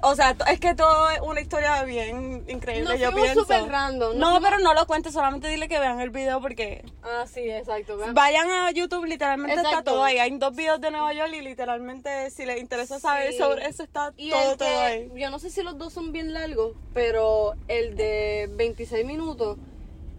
O 0.03 0.15
sea, 0.15 0.35
es 0.51 0.59
que 0.59 0.75
todo 0.75 1.09
es 1.09 1.19
una 1.21 1.41
historia 1.41 1.83
bien 1.83 2.45
increíble, 2.47 2.89
Nos 2.91 2.99
yo 2.99 3.11
pienso. 3.13 3.41
súper 3.41 3.67
random, 3.67 4.17
No, 4.17 4.31
fuimos- 4.31 4.43
pero 4.49 4.59
no 4.59 4.73
lo 4.73 4.85
cuentes, 4.87 5.13
solamente 5.13 5.47
dile 5.47 5.67
que 5.67 5.79
vean 5.79 5.99
el 5.99 6.09
video 6.09 6.39
porque 6.41 6.83
Ah, 7.03 7.25
sí, 7.31 7.41
exacto. 7.49 7.97
vean. 7.97 8.13
vayan 8.13 8.49
a 8.49 8.71
YouTube, 8.71 9.05
literalmente 9.05 9.55
está 9.55 9.83
todo 9.83 10.03
ahí. 10.03 10.17
Hay 10.19 10.37
dos 10.37 10.55
videos 10.55 10.79
de 10.81 10.91
Nueva 10.91 11.13
York 11.13 11.31
y 11.33 11.41
literalmente 11.41 12.29
si 12.31 12.45
les 12.45 12.59
interesa 12.59 12.99
saber 12.99 13.31
Sí. 13.31 13.39
sobre 13.39 13.67
eso 13.67 13.83
está 13.83 14.13
Y 14.17 14.29
todo, 14.29 14.57
todo 14.57 14.79
ahí. 14.81 15.09
Yo 15.15 15.29
no 15.29 15.39
sé 15.39 15.49
si 15.49 15.63
los 15.63 15.77
dos 15.77 15.93
son 15.93 16.11
bien 16.11 16.33
largos, 16.33 16.73
pero 16.93 17.53
el 17.67 17.95
de 17.95 18.49
26 18.51 19.05
minutos, 19.05 19.57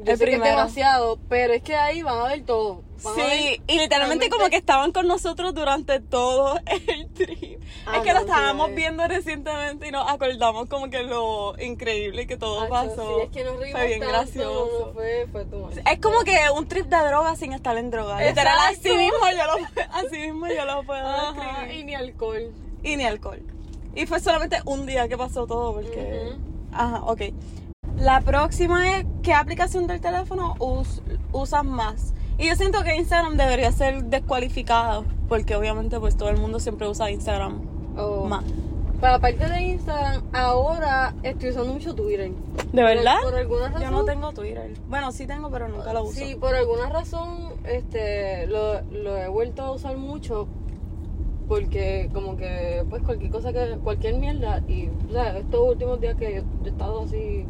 yo 0.01 0.13
El 0.13 0.19
sé 0.19 0.25
que 0.27 0.35
es 0.35 0.43
demasiado, 0.43 1.19
pero 1.29 1.53
es 1.55 1.63
que 1.63 1.75
ahí 1.77 2.03
van 2.03 2.19
a 2.19 2.25
ver 2.29 2.45
todo. 2.45 2.83
Van 3.03 3.15
Sí, 3.15 3.21
ver 3.21 3.33
y 3.45 3.79
literalmente 3.79 3.89
realmente- 3.97 4.29
como 4.31 4.49
que 4.49 4.57
estaban 4.57 4.93
con 4.93 5.07
nosotros 5.07 5.55
durante 5.55 6.01
todo 6.01 6.59
el 6.67 7.09
trip. 7.15 7.61
Ah, 7.87 7.97
es 7.99 8.03
que 8.03 8.09
lo 8.13 8.15
no, 8.15 8.21
sí, 8.21 8.31
estábamos 8.31 8.75
viendo 8.75 9.07
recientemente 9.07 9.89
y 9.89 9.91
nos 9.93 10.09
acordamos 10.11 10.69
como 10.69 10.89
que 10.91 11.03
lo 11.05 11.55
increíble 11.61 12.27
que 12.27 12.37
todo 12.37 12.69
pasó. 12.69 13.19
Sí, 13.19 13.25
es 13.25 13.31
que 13.31 13.45
nos 13.45 13.59
reímos 13.59 13.79
Fue 13.81 13.87
bien 13.89 14.01
tanto, 14.01 14.13
gracioso. 14.15 14.87
no, 14.89 14.93
fue, 14.95 15.27
fue. 15.31 15.47
Es 15.93 16.01
como 16.01 16.21
que 16.21 16.39
un 16.55 16.67
trip 16.69 16.87
de 16.87 16.97
droga 16.99 17.37
sin 17.37 17.53
estar 17.53 17.77
en 17.77 17.91
droga. 17.91 18.21
Literal, 18.25 18.57
así 18.71 18.91
mismo 18.91 19.19
yo 19.31 19.47
lo, 19.59 19.83
así 19.93 20.19
mismo 20.19 20.47
yo 20.49 20.65
lo 20.65 20.83
puedo 20.85 21.07
Ajá, 21.07 21.33
describir. 21.61 21.81
y 21.81 21.85
ni 21.85 21.95
alcohol. 21.95 22.53
Y 22.83 22.97
ni 22.97 23.05
alcohol. 23.05 23.43
Y 23.95 24.07
fue 24.07 24.21
solamente 24.21 24.59
un 24.65 24.87
día 24.87 25.09
que 25.09 25.17
pasó 25.17 25.47
todo 25.47 25.75
porque... 25.75 26.31
Ujú. 26.33 26.41
Ajá, 26.73 27.03
ok. 27.05 27.23
La 28.01 28.21
próxima 28.21 28.99
es, 28.99 29.07
¿qué 29.23 29.35
aplicación 29.35 29.87
del 29.87 30.01
teléfono 30.01 30.55
us- 30.61 31.03
usas 31.33 31.65
más? 31.65 32.15
Y 32.39 32.47
yo 32.49 32.55
siento 32.55 32.83
que 32.85 32.97
Instagram 32.97 33.37
debería 33.37 33.73
ser 33.73 34.05
descualificado 34.05 35.05
porque 35.29 35.57
obviamente 35.57 35.99
pues 35.99 36.17
todo 36.17 36.29
el 36.29 36.37
mundo 36.39 36.61
siempre 36.61 36.89
usa 36.89 37.11
Instagram 37.11 37.61
Oh. 37.97 38.25
más. 38.27 38.45
Para 39.01 39.15
aparte 39.17 39.49
de 39.49 39.61
Instagram, 39.63 40.23
ahora 40.33 41.09
ahora 41.09 41.15
estoy 41.25 41.51
usando 41.51 41.73
mucho 41.73 41.95
Twitter. 41.95 42.31
¿De 42.73 42.83
verdad? 42.83 43.17
Por, 43.23 43.35
alguna 43.35 43.69
razón. 43.69 43.83
Yo 43.83 43.91
no 43.91 44.05
tengo 44.05 44.33
Twitter. 44.33 44.75
Bueno, 44.89 45.11
sí 45.13 45.27
tengo, 45.27 45.51
pero 45.51 45.69
nunca 45.69 45.93
lo 45.93 46.05
uso. 46.05 46.13
Sí, 46.15 46.37
por 46.37 46.55
alguna 46.55 46.89
razón 46.89 47.53
este, 47.65 48.47
lo, 48.47 48.81
lo 48.93 49.17
he 49.17 49.29
vuelto 49.29 49.63
a 49.63 49.73
usar 49.73 49.97
mucho 49.97 50.47
porque 51.49 52.11
como 52.13 52.37
que 52.37 52.85
pues 52.91 53.03
cualquier 53.03 53.31
cosa 53.31 53.53
que 53.53 53.79
cualquier 53.83 54.17
mierda 54.17 54.63
y 54.69 54.89
o 55.09 55.13
sea 55.13 55.39
estos 55.39 55.61
últimos 55.69 56.01
días 56.01 56.15
que 56.17 56.35
yo, 56.37 56.43
he 56.65 56.69
estado 56.69 57.03
así 57.03 57.47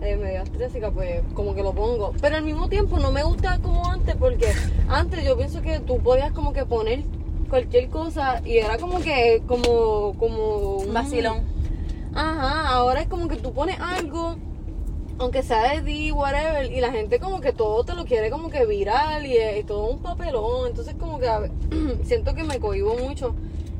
eh, 0.00 0.16
medio 0.16 0.42
estrésica 0.42 0.90
pues 0.90 1.22
como 1.34 1.54
que 1.54 1.62
lo 1.62 1.72
pongo 1.72 2.12
pero 2.20 2.36
al 2.36 2.44
mismo 2.44 2.68
tiempo 2.68 2.98
no 2.98 3.10
me 3.10 3.22
gusta 3.24 3.58
como 3.58 3.88
antes 3.90 4.14
porque 4.16 4.52
antes 4.88 5.24
yo 5.24 5.36
pienso 5.36 5.60
que 5.60 5.80
tú 5.80 5.98
podías 5.98 6.32
como 6.32 6.52
que 6.52 6.64
poner 6.64 7.02
cualquier 7.50 7.88
cosa 7.88 8.40
y 8.44 8.58
era 8.58 8.78
como 8.78 9.00
que 9.00 9.42
como 9.46 10.14
como 10.18 10.76
un 10.76 10.92
Vacilón. 10.92 11.42
ajá 12.14 12.68
ahora 12.68 13.00
es 13.00 13.08
como 13.08 13.28
que 13.28 13.36
tú 13.36 13.52
pones 13.52 13.80
algo 13.80 14.36
aunque 15.20 15.42
sea 15.42 15.74
de 15.74 15.82
ti, 15.82 16.12
whatever, 16.12 16.70
y 16.70 16.80
la 16.80 16.92
gente 16.92 17.18
como 17.18 17.40
que 17.40 17.52
todo 17.52 17.82
te 17.84 17.94
lo 17.94 18.04
quiere 18.04 18.30
como 18.30 18.50
que 18.50 18.64
viral 18.66 19.26
y, 19.26 19.36
es 19.36 19.66
todo 19.66 19.90
un 19.90 19.98
papelón, 19.98 20.68
entonces 20.68 20.94
como 20.94 21.18
que 21.18 21.26
ver, 21.26 21.50
siento 22.04 22.34
que 22.34 22.44
me 22.44 22.60
cohibo 22.60 22.96
mucho 22.96 23.34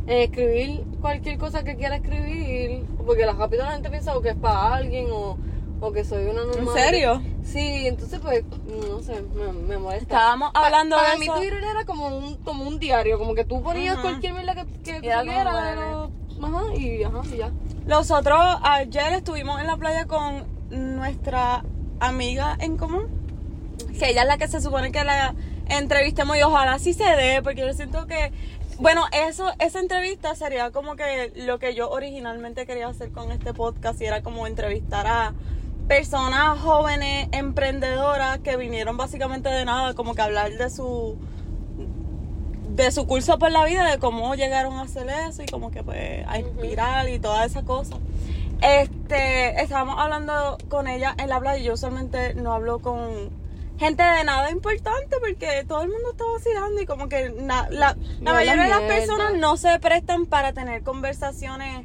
en 0.08 0.18
escribir 0.18 0.82
cualquier 1.00 1.38
cosa 1.38 1.62
que 1.62 1.76
quiera 1.76 1.96
escribir, 1.96 2.84
porque 3.06 3.24
la 3.24 3.34
rápido 3.34 3.64
la 3.64 3.72
gente 3.72 3.88
piensa 3.88 4.16
o 4.16 4.20
que 4.20 4.30
es 4.30 4.36
para 4.36 4.74
alguien 4.74 5.06
o, 5.12 5.36
o 5.80 5.92
que 5.92 6.04
soy 6.04 6.26
una 6.26 6.44
normal. 6.44 6.76
¿En 6.76 6.84
serio? 6.84 7.22
Sí, 7.44 7.86
entonces 7.86 8.20
pues, 8.20 8.44
no 8.88 9.00
sé, 9.00 9.22
me, 9.34 9.52
me 9.52 9.78
molesta. 9.78 10.04
Estábamos 10.04 10.50
hablando 10.54 10.96
para 10.96 11.12
de 11.12 11.18
mí 11.18 11.26
eso. 11.26 11.34
Twitter 11.34 11.64
era 11.64 11.84
como 11.84 12.08
un, 12.08 12.36
como 12.36 12.64
un 12.64 12.78
diario, 12.78 13.18
como 13.18 13.34
que 13.34 13.44
tú 13.44 13.62
ponías 13.62 13.98
cualquier 13.98 14.34
mierda 14.34 14.54
que, 14.54 14.66
que 14.82 15.00
tú 15.00 15.08
ajá, 16.46 16.74
y 16.74 17.02
ajá, 17.02 17.22
y 17.32 17.36
ya. 17.36 17.50
Nosotros 17.86 18.38
ayer 18.62 19.12
estuvimos 19.14 19.60
en 19.60 19.66
la 19.66 19.76
playa 19.76 20.06
con 20.06 20.44
nuestra 20.70 21.64
amiga 22.00 22.56
en 22.60 22.76
común, 22.76 23.08
que 23.98 24.10
ella 24.10 24.22
es 24.22 24.28
la 24.28 24.38
que 24.38 24.48
se 24.48 24.60
supone 24.60 24.92
que 24.92 25.04
la 25.04 25.34
entrevistemos 25.68 26.36
y 26.36 26.42
ojalá 26.42 26.78
sí 26.78 26.92
se 26.92 27.04
dé, 27.04 27.42
porque 27.42 27.62
yo 27.62 27.72
siento 27.72 28.06
que, 28.06 28.32
bueno, 28.78 29.04
eso, 29.12 29.50
esa 29.58 29.80
entrevista 29.80 30.34
sería 30.34 30.70
como 30.70 30.96
que 30.96 31.32
lo 31.34 31.58
que 31.58 31.74
yo 31.74 31.90
originalmente 31.90 32.66
quería 32.66 32.88
hacer 32.88 33.10
con 33.10 33.32
este 33.32 33.54
podcast 33.54 34.00
y 34.00 34.06
era 34.06 34.22
como 34.22 34.46
entrevistar 34.46 35.06
a 35.06 35.34
personas 35.88 36.58
jóvenes, 36.60 37.28
emprendedoras 37.32 38.38
que 38.38 38.56
vinieron 38.56 38.96
básicamente 38.96 39.48
de 39.48 39.64
nada, 39.64 39.94
como 39.94 40.14
que 40.14 40.22
hablar 40.22 40.52
de 40.52 40.70
su 40.70 41.16
de 42.70 42.92
su 42.92 43.06
curso 43.08 43.38
por 43.40 43.50
la 43.50 43.64
vida, 43.64 43.90
de 43.90 43.98
cómo 43.98 44.34
llegaron 44.36 44.74
a 44.74 44.82
hacer 44.82 45.08
eso 45.08 45.42
y 45.42 45.46
como 45.46 45.70
que 45.72 45.82
pues 45.82 46.24
a 46.28 46.38
inspirar 46.38 47.08
y 47.08 47.18
toda 47.18 47.44
esa 47.44 47.62
cosa. 47.62 47.96
Este, 48.60 49.60
estábamos 49.62 49.96
hablando 49.98 50.58
con 50.68 50.86
ella 50.86 51.14
en 51.18 51.28
la 51.28 51.40
playa 51.40 51.58
y 51.60 51.64
yo 51.64 51.74
usualmente 51.74 52.34
no 52.34 52.52
hablo 52.52 52.78
con 52.80 53.30
gente 53.78 54.02
de 54.02 54.24
nada 54.24 54.50
importante 54.50 55.16
porque 55.20 55.64
todo 55.66 55.82
el 55.82 55.88
mundo 55.88 56.10
está 56.12 56.24
vacilando 56.32 56.80
y 56.80 56.86
como 56.86 57.08
que 57.08 57.30
na- 57.30 57.68
la, 57.70 57.96
la 57.96 57.96
No, 58.20 58.32
mayoría 58.34 58.62
de 58.64 58.68
la 58.68 58.80
las 58.80 58.88
personas 58.88 59.34
no 59.34 59.56
se 59.56 59.78
prestan 59.80 60.26
para 60.26 60.52
tener 60.52 60.82
conversaciones 60.82 61.84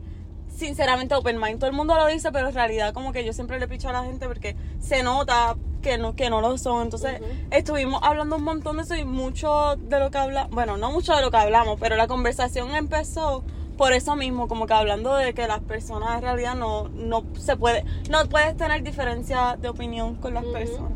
sinceramente 0.55 1.15
open 1.15 1.39
mind. 1.39 1.59
Todo 1.59 1.69
el 1.69 1.75
mundo 1.75 1.95
lo 1.95 2.07
dice, 2.07 2.31
pero 2.31 2.49
en 2.49 2.53
realidad 2.53 2.93
como 2.93 3.11
que 3.11 3.25
yo 3.25 3.33
siempre 3.33 3.59
le 3.59 3.67
picho 3.67 3.89
a 3.89 3.93
la 3.93 4.03
gente 4.03 4.27
porque 4.27 4.55
se 4.79 5.03
nota 5.03 5.55
que 5.81 5.97
no, 5.97 6.15
que 6.15 6.29
no 6.29 6.41
lo 6.41 6.57
son. 6.57 6.83
Entonces 6.83 7.21
estuvimos 7.51 8.01
hablando 8.03 8.37
un 8.37 8.43
montón 8.43 8.77
de 8.77 8.83
eso 8.83 8.95
y 8.95 9.05
mucho 9.05 9.75
de 9.75 9.99
lo 9.99 10.11
que 10.11 10.17
hablamos, 10.17 10.51
bueno, 10.51 10.77
no 10.77 10.91
mucho 10.91 11.15
de 11.15 11.21
lo 11.21 11.31
que 11.31 11.37
hablamos, 11.37 11.79
pero 11.79 11.95
la 11.95 12.07
conversación 12.07 12.75
empezó 12.75 13.43
por 13.77 13.91
eso 13.91 14.15
mismo, 14.15 14.47
como 14.47 14.67
que 14.67 14.73
hablando 14.73 15.15
de 15.15 15.33
que 15.33 15.47
las 15.47 15.59
personas 15.61 16.15
en 16.15 16.21
realidad 16.21 16.55
no, 16.55 16.89
no 16.89 17.23
se 17.37 17.57
puede, 17.57 17.83
no 18.09 18.23
puedes 18.29 18.55
tener 18.55 18.83
diferencia 18.83 19.57
de 19.59 19.69
opinión 19.69 20.15
con 20.15 20.33
las 20.33 20.45
personas. 20.45 20.91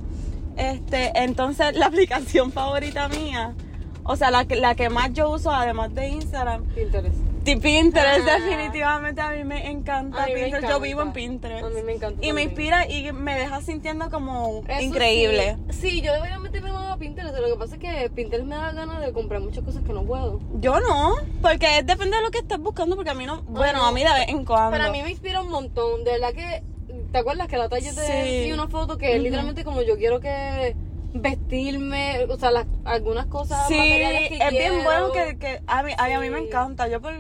Este, 0.56 1.12
entonces 1.16 1.76
la 1.76 1.86
aplicación 1.88 2.52
favorita 2.52 3.10
mía, 3.10 3.56
o 4.04 4.16
sea, 4.16 4.32
la 4.32 4.46
que, 4.46 4.56
la 4.56 4.76
que 4.76 4.90
más 4.90 5.12
yo 5.14 5.30
uso 5.30 5.52
además 5.52 5.94
de 5.94 6.08
Instagram, 6.08 6.64
Pinterest. 6.68 7.26
Pinterest 7.56 8.27
Ah. 8.27 8.38
definitivamente 8.39 9.22
a 9.22 9.32
mí 9.32 9.44
me 9.46 9.70
encanta 9.72 10.24
A 10.24 10.25
mí 10.27 10.34
me 10.34 10.39
Pinterest. 10.42 10.68
Yo 10.68 10.75
encanta. 10.75 10.84
vivo 10.86 11.01
en 11.01 11.13
Pinterest. 11.13 11.63
A 11.66 11.70
mí 11.70 11.82
me 11.84 11.94
encanta 11.94 12.16
Y 12.25 12.34
me 12.34 12.42
también. 12.46 12.50
inspira 12.50 12.88
y 12.89 13.12
me 13.13 13.36
deja 13.39 13.62
sintiendo 13.62 14.10
como 14.10 14.63
Eso 14.68 14.82
increíble. 14.82 15.58
Sí, 15.70 15.89
sí, 15.89 16.01
yo 16.01 16.12
debería 16.13 16.39
meterme 16.39 16.72
más 16.74 16.92
a 16.92 16.98
Pinterest. 16.98 17.38
Lo 17.38 17.48
que 17.48 17.56
pasa 17.60 17.75
es 17.75 17.82
que 17.82 18.10
Pinterest 18.10 18.46
me 18.48 18.56
da 18.56 18.72
ganas 18.74 19.00
de 19.01 19.13
comprar 19.13 19.39
muchas 19.42 19.63
cosas 19.63 19.84
que 19.84 19.94
no 19.94 20.04
puedo. 20.04 20.39
Yo 20.60 20.80
no, 20.82 21.16
porque 21.42 21.84
depende 21.84 22.18
de 22.18 22.24
lo 22.24 22.32
que 22.32 22.39
estés 22.39 22.58
buscando, 22.60 22.96
porque 22.96 23.12
a 23.12 23.13
mí 23.13 23.25
no, 23.25 23.42
bueno, 23.44 23.80
no. 23.80 23.86
a 23.86 23.92
mí 23.92 24.04
de 24.04 24.12
vez 24.13 24.27
en 24.30 24.44
cuando. 24.44 24.72
Para 24.72 24.92
mí 24.92 25.01
me 25.01 25.10
inspira 25.12 25.42
un 25.42 25.50
montón. 25.50 26.04
De 26.04 26.12
verdad 26.12 26.34
que. 26.34 26.63
¿Te 27.12 27.20
acuerdas 27.20 27.48
que 27.48 27.58
la 27.58 27.70
talla 27.70 27.94
te 27.94 28.01
Sí. 28.01 28.44
di 28.46 28.51
una 28.51 28.68
foto 28.68 28.98
que 28.98 29.10
es 29.12 29.16
Ujú. 29.16 29.24
literalmente 29.24 29.63
como 29.63 29.82
yo 29.82 29.98
quiero 29.98 30.20
que 30.20 30.75
vestirme, 31.13 32.25
o 32.30 32.38
sea, 32.38 32.51
las, 32.51 32.66
algunas 32.86 33.25
cosas 33.27 33.68
sí, 33.68 33.75
materiales 33.77 34.30
que 34.30 34.36
es 34.38 34.50
bien 34.51 34.74
quiero. 34.74 34.84
bueno 34.84 35.12
que, 35.12 35.38
que 35.38 35.62
a, 35.68 35.84
mí, 35.84 35.92
ay, 35.98 36.13
a 36.13 36.20
mí 36.20 36.30
me 36.30 36.39
Sí. 36.39 36.46
encanta. 36.48 36.88
Yo 36.88 37.01
por, 37.01 37.13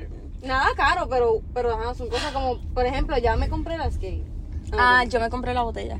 Nada 0.43 0.67
caro, 0.75 1.07
pero, 1.09 1.41
pero 1.53 1.73
ajá, 1.75 1.93
son 1.95 2.09
cosas 2.09 2.31
como, 2.31 2.59
por 2.73 2.85
ejemplo, 2.85 3.17
ya 3.17 3.35
me 3.35 3.49
compré 3.49 3.77
la 3.77 3.89
skate. 3.91 4.23
ah, 4.77 5.03
yo 5.05 5.19
me 5.19 5.29
compré 5.29 5.53
la 5.53 5.63
botella. 5.63 5.99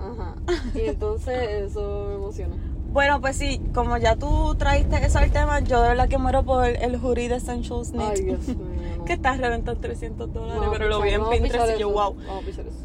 Ajá. 0.00 0.34
Y 0.74 0.80
entonces 0.88 1.36
eso 1.70 2.06
me 2.08 2.14
emociona. 2.16 2.56
Bueno, 2.90 3.20
pues 3.20 3.36
sí, 3.36 3.60
como 3.74 3.98
ya 3.98 4.16
tú 4.16 4.54
traíste 4.56 4.96
eso 5.04 5.18
al 5.18 5.30
tema, 5.30 5.60
yo 5.60 5.82
de 5.82 5.90
verdad 5.90 6.08
que 6.08 6.16
muero 6.16 6.42
por 6.42 6.64
el 6.66 6.96
hoodie 6.96 7.28
de 7.28 7.36
Essentials 7.36 7.90
Knit. 7.90 8.10
Ay, 8.16 8.22
Dios 8.24 8.48
mío. 8.48 8.56
no. 8.98 9.04
que 9.04 9.12
está 9.12 9.36
reventado 9.36 9.76
en 9.76 9.82
300 9.82 10.32
dólares, 10.32 10.68
pero 10.72 10.88
lo 10.88 11.02
vi 11.02 11.10
en 11.10 11.28
Pinterest 11.28 11.76
y 11.76 11.80
yo, 11.80 11.90
wow. 11.90 12.16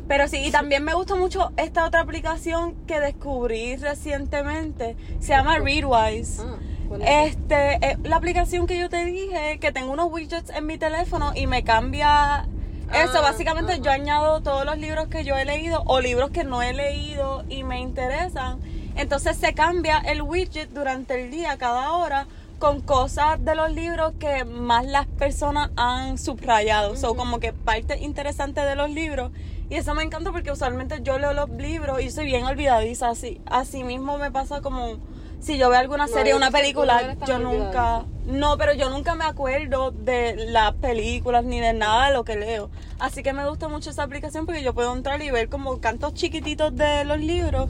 Pero 0.08 0.28
sí, 0.28 0.38
y 0.46 0.52
también 0.52 0.84
me 0.84 0.94
gusta 0.94 1.16
mucho 1.16 1.52
esta 1.56 1.86
otra 1.86 2.02
aplicación 2.02 2.76
que 2.86 3.00
descubrí 3.00 3.78
recientemente. 3.78 4.98
Se 5.20 5.30
llama 5.30 5.58
Readwise. 5.60 6.42
Ah, 6.42 6.58
¿cuál 6.98 7.02
es? 7.02 7.36
Este, 7.36 7.76
eh, 7.76 7.98
la 8.04 8.18
aplicación 8.18 8.68
que 8.68 8.78
yo 8.78 8.90
te 8.90 9.04
dije, 9.06 9.60
que 9.60 9.72
tengo 9.72 9.92
unos 9.92 10.12
widgets 10.12 10.50
en 10.50 10.66
mi 10.66 10.78
teléfono 10.78 11.32
y 11.36 11.48
me 11.48 11.64
cambia 11.64 12.48
eso. 12.94 13.18
Ah, 13.18 13.22
Básicamente 13.22 13.80
yo 13.82 13.92
añado 13.92 14.42
todos 14.42 14.66
los 14.66 14.78
libros 14.78 15.08
que 15.08 15.24
yo 15.24 15.36
he 15.36 15.46
leído 15.46 15.84
o 15.86 16.00
libros 16.00 16.30
que 16.30 16.44
no 16.44 16.62
he 16.62 16.74
leído 16.74 17.44
y 17.50 17.64
me 17.64 17.80
interesan. 17.80 18.60
Entonces 18.96 19.38
se 19.38 19.54
cambia 19.54 19.98
el 19.98 20.22
widget 20.22 20.70
durante 20.70 21.22
el 21.22 21.32
día, 21.32 21.58
cada 21.58 21.94
hora, 21.94 22.28
con 22.60 22.82
cosas 22.82 23.44
de 23.44 23.56
los 23.56 23.72
libros 23.72 24.14
que 24.20 24.46
más 24.46 24.86
las 24.86 25.08
personas 25.08 25.72
han 25.76 26.18
subrayado. 26.18 26.96
Son 26.96 27.16
como 27.18 27.40
que 27.40 27.52
parte 27.54 27.98
interesante 27.98 28.62
de 28.62 28.76
los 28.76 28.92
libros. 28.92 29.32
Y 29.70 29.76
eso 29.76 29.96
me 29.96 30.04
encanta 30.04 30.32
porque 30.32 30.52
usualmente 30.52 31.00
yo 31.02 31.18
leo 31.18 31.34
los 31.34 31.50
libros 31.50 32.02
y 32.02 32.12
soy 32.12 32.26
bien 32.26 32.46
olvidadiza. 32.46 33.10
Así, 33.10 33.42
así 33.48 33.84
mismo 33.84 34.20
me 34.20 34.30
pasa 34.30 34.62
como 34.62 35.00
si 35.44 35.58
yo 35.58 35.70
veo 35.70 35.80
alguna 35.80 36.08
No, 36.08 36.14
serie 36.14 36.34
o 36.34 36.38
una 36.38 36.52
película, 36.52 37.16
yo 37.28 37.38
nunca... 37.38 38.06
No, 38.26 38.58
pero 38.58 38.74
yo 38.74 38.90
nunca 38.90 39.16
me 39.16 39.26
acuerdo 39.26 39.92
de 39.92 40.48
las 40.48 40.74
películas 40.76 41.44
ni 41.44 41.60
de 41.60 41.74
nada 41.74 42.08
de 42.08 42.14
lo 42.14 42.24
que 42.24 42.38
leo. 42.38 42.70
Así 43.00 43.22
que 43.22 43.34
me 43.34 43.48
gusta 43.48 43.68
mucho 43.68 43.90
esa 43.90 44.04
aplicación 44.04 44.46
porque 44.46 44.64
yo 44.64 44.74
puedo 44.74 44.96
entrar 44.96 45.22
y 45.22 45.30
ver 45.30 45.50
como 45.50 45.80
cantos 45.82 46.14
chiquititos 46.14 46.74
de 46.76 47.04
los 47.04 47.20
libros 47.20 47.70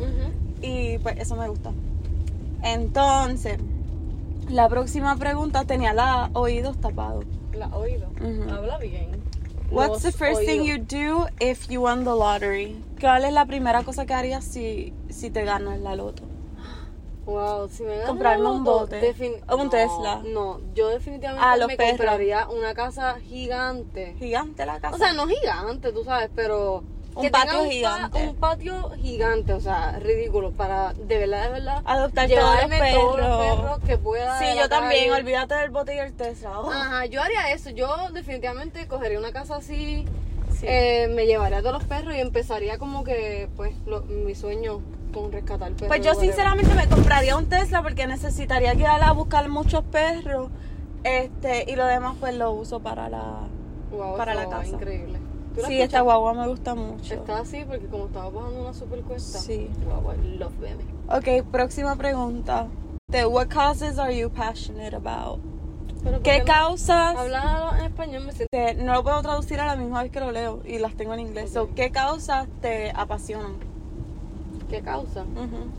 y 0.62 1.00
pues 1.00 1.18
eso 1.18 1.36
me 1.36 1.50
gusta. 1.50 1.72
Entonces, 2.62 3.58
la 4.50 4.70
próxima 4.70 5.16
pregunta 5.16 5.66
tenía 5.66 5.94
los 5.94 6.30
oídos 6.34 6.80
tapados. 6.80 7.26
La 7.54 7.68
oído. 7.68 8.08
Habla 8.52 8.78
bien. 8.78 9.24
What's 9.72 10.04
the 10.04 10.12
first 10.12 10.42
thing 10.42 10.64
you 10.64 10.78
do 10.78 11.26
if 11.40 11.68
you 11.68 11.82
won 11.82 12.04
the 12.04 12.12
lottery? 12.12 12.78
¿Cuál 13.02 13.26
es 13.26 13.34
la 13.34 13.48
primera 13.48 13.82
cosa 13.82 14.06
que 14.06 14.14
harías 14.14 14.44
si, 14.44 14.94
si 15.10 15.32
te 15.32 15.44
ganas 15.44 15.80
la 15.80 15.96
loto? 15.96 16.33
Wow, 17.26 17.70
si 17.70 17.84
me 17.84 18.02
Comprarme 18.02 18.46
un 18.50 18.64
bote. 18.64 19.16
O 19.48 19.56
un 19.56 19.64
no, 19.66 19.70
Tesla. 19.70 20.22
No, 20.26 20.60
yo 20.74 20.90
definitivamente 20.90 21.46
Ah, 21.48 21.56
me 21.68 21.78
perros. 21.78 21.92
compraría 21.98 22.48
una 22.50 22.74
casa 22.74 23.16
gigante. 23.22 24.16
Gigante 24.20 24.66
la 24.66 24.80
casa. 24.80 24.96
O 24.96 24.98
sea, 24.98 25.14
no 25.14 25.26
gigante, 25.28 25.94
tú 25.94 26.04
sabes, 26.04 26.30
pero 26.36 26.84
Un 27.16 27.30
patio 27.30 27.60
pa- 27.60 27.66
gigante. 27.70 28.28
un 28.28 28.36
patio 28.36 28.90
gigante, 29.02 29.54
o 29.54 29.62
sea, 29.62 30.00
ridículo 30.00 30.52
para 30.52 30.94
de 30.94 31.18
verdad, 31.18 31.44
de 31.46 31.50
verdad. 31.52 31.82
Adoptar 31.86 32.28
todos 32.28 32.42
los 32.42 32.54
llevarme 32.70 32.92
todos 32.94 33.18
los 33.20 33.38
perros. 33.38 33.56
perros 33.62 33.80
que 33.88 33.98
pueda. 33.98 34.40
Sí, 34.40 34.46
yo 34.58 34.68
también, 34.68 35.10
calle. 35.10 35.22
olvídate 35.22 35.56
del 35.56 35.70
bote 35.70 35.96
y 35.96 36.00
el 36.00 36.14
Tesla. 36.14 36.60
Oh. 36.60 36.70
Ajá, 36.70 37.06
yo 37.06 37.22
haría 37.22 37.52
eso. 37.54 37.70
Yo 37.70 37.88
definitivamente 38.12 38.86
cogería 38.88 39.18
una 39.20 39.32
casa 39.32 39.56
así, 39.56 40.06
Sí. 40.60 40.66
eh, 40.68 41.08
me 41.10 41.26
llevaría 41.26 41.60
a 41.60 41.62
todos 41.62 41.74
los 41.76 41.84
perros 41.86 42.16
y 42.16 42.20
empezaría 42.20 42.78
como 42.78 43.04
que, 43.06 43.48
pues, 43.56 43.74
lo- 43.86 44.02
mi 44.04 44.36
sueño 44.36 44.82
con 45.14 45.32
rescatar 45.32 45.72
perros. 45.74 45.88
Pues 45.88 46.02
yo 46.02 46.14
sinceramente 46.16 46.74
me 46.76 46.88
compraría 46.88 47.38
un 47.38 47.46
Tesla 47.46 47.82
porque 47.82 48.08
necesitaría 48.08 48.74
ir 48.74 48.86
a 48.88 49.12
buscar 49.14 49.48
muchos 49.50 49.84
perros. 49.86 50.50
Este, 51.04 51.70
y 51.72 51.76
lo 51.76 51.86
demás 51.86 52.16
pues 52.20 52.36
lo 52.36 52.52
uso 52.52 52.80
para 52.80 53.10
la 53.10 53.40
Wow, 53.92 54.18
para 54.18 54.34
la 54.34 54.50
casa. 54.50 54.70
Increíble. 54.70 55.20
¿Tú 55.54 55.62
la 55.62 55.68
Sí, 55.68 55.74
escuchas? 55.74 55.86
esta 55.86 56.02
guagua 56.02 56.34
me 56.34 56.48
gusta 56.48 56.74
mucho. 56.76 57.14
Está 57.14 57.40
así 57.40 57.64
porque 57.68 57.86
como 57.88 58.06
estaba 58.08 58.30
bajando 58.30 58.62
una 58.62 58.74
super 58.74 59.02
cuesta. 59.02 59.38
Sí. 59.38 59.70
I 59.70 60.38
love 60.38 60.54
baby. 60.60 60.84
Ok, 61.42 61.46
próxima 61.52 61.96
pregunta. 61.96 62.68
De 63.12 63.26
what 63.26 63.48
causes 63.50 64.00
are 64.00 64.18
you 64.18 64.30
passionate 64.32 64.96
about? 64.96 65.40
Pero 66.04 66.16
¿por 66.18 66.22
¿Qué 66.24 66.44
causas? 66.44 67.16
Hablar 67.16 67.80
en 67.80 67.86
español 67.86 68.26
me 68.26 68.32
siento... 68.32 68.84
no 68.84 68.94
lo 68.94 69.04
puedo 69.04 69.22
traducir 69.22 69.60
a 69.60 69.68
la 69.68 69.76
misma 69.76 70.02
vez 70.02 70.12
que 70.12 70.20
lo 70.20 70.32
leo 70.32 70.62
y 70.66 70.80
las 70.80 70.96
tengo 70.96 71.14
en 71.14 71.20
inglés. 71.20 71.52
So, 71.54 71.64
Ok. 71.64 71.74
¿Qué 71.76 71.92
causas 71.92 72.48
te 72.62 72.92
apasionan? 72.96 73.56
¿Qué 74.74 74.82
causa? 74.82 75.22
Ujú. 75.22 75.70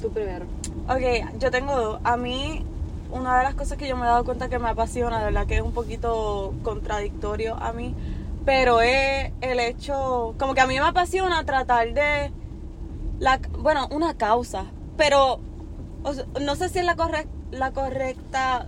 Tú 0.00 0.10
primero. 0.10 0.46
Ok, 0.88 1.38
yo 1.38 1.50
tengo 1.50 1.76
dos. 1.78 2.00
A 2.02 2.16
mí, 2.16 2.64
una 3.12 3.36
de 3.36 3.44
las 3.44 3.54
cosas 3.54 3.76
que 3.76 3.86
yo 3.86 3.94
me 3.94 4.04
he 4.04 4.08
dado 4.08 4.24
cuenta 4.24 4.48
que 4.48 4.58
me 4.58 4.70
apasiona, 4.70 5.18
de 5.18 5.26
verdad 5.26 5.46
que 5.46 5.56
es 5.56 5.60
un 5.60 5.72
poquito 5.72 6.54
contradictorio 6.62 7.56
a 7.56 7.74
mí, 7.74 7.94
pero 8.46 8.80
es 8.80 9.32
el 9.42 9.60
hecho, 9.60 10.34
como 10.38 10.54
que 10.54 10.62
a 10.62 10.66
mí 10.66 10.80
me 10.80 10.86
apasiona 10.86 11.44
tratar 11.44 11.92
de, 11.92 12.32
la, 13.18 13.38
bueno, 13.58 13.86
una 13.90 14.14
causa, 14.14 14.64
pero 14.96 15.40
o 16.02 16.14
sea, 16.14 16.24
no 16.40 16.56
sé 16.56 16.70
si 16.70 16.78
es 16.78 16.86
la, 16.86 16.96
la 17.50 17.72
correcta 17.72 18.66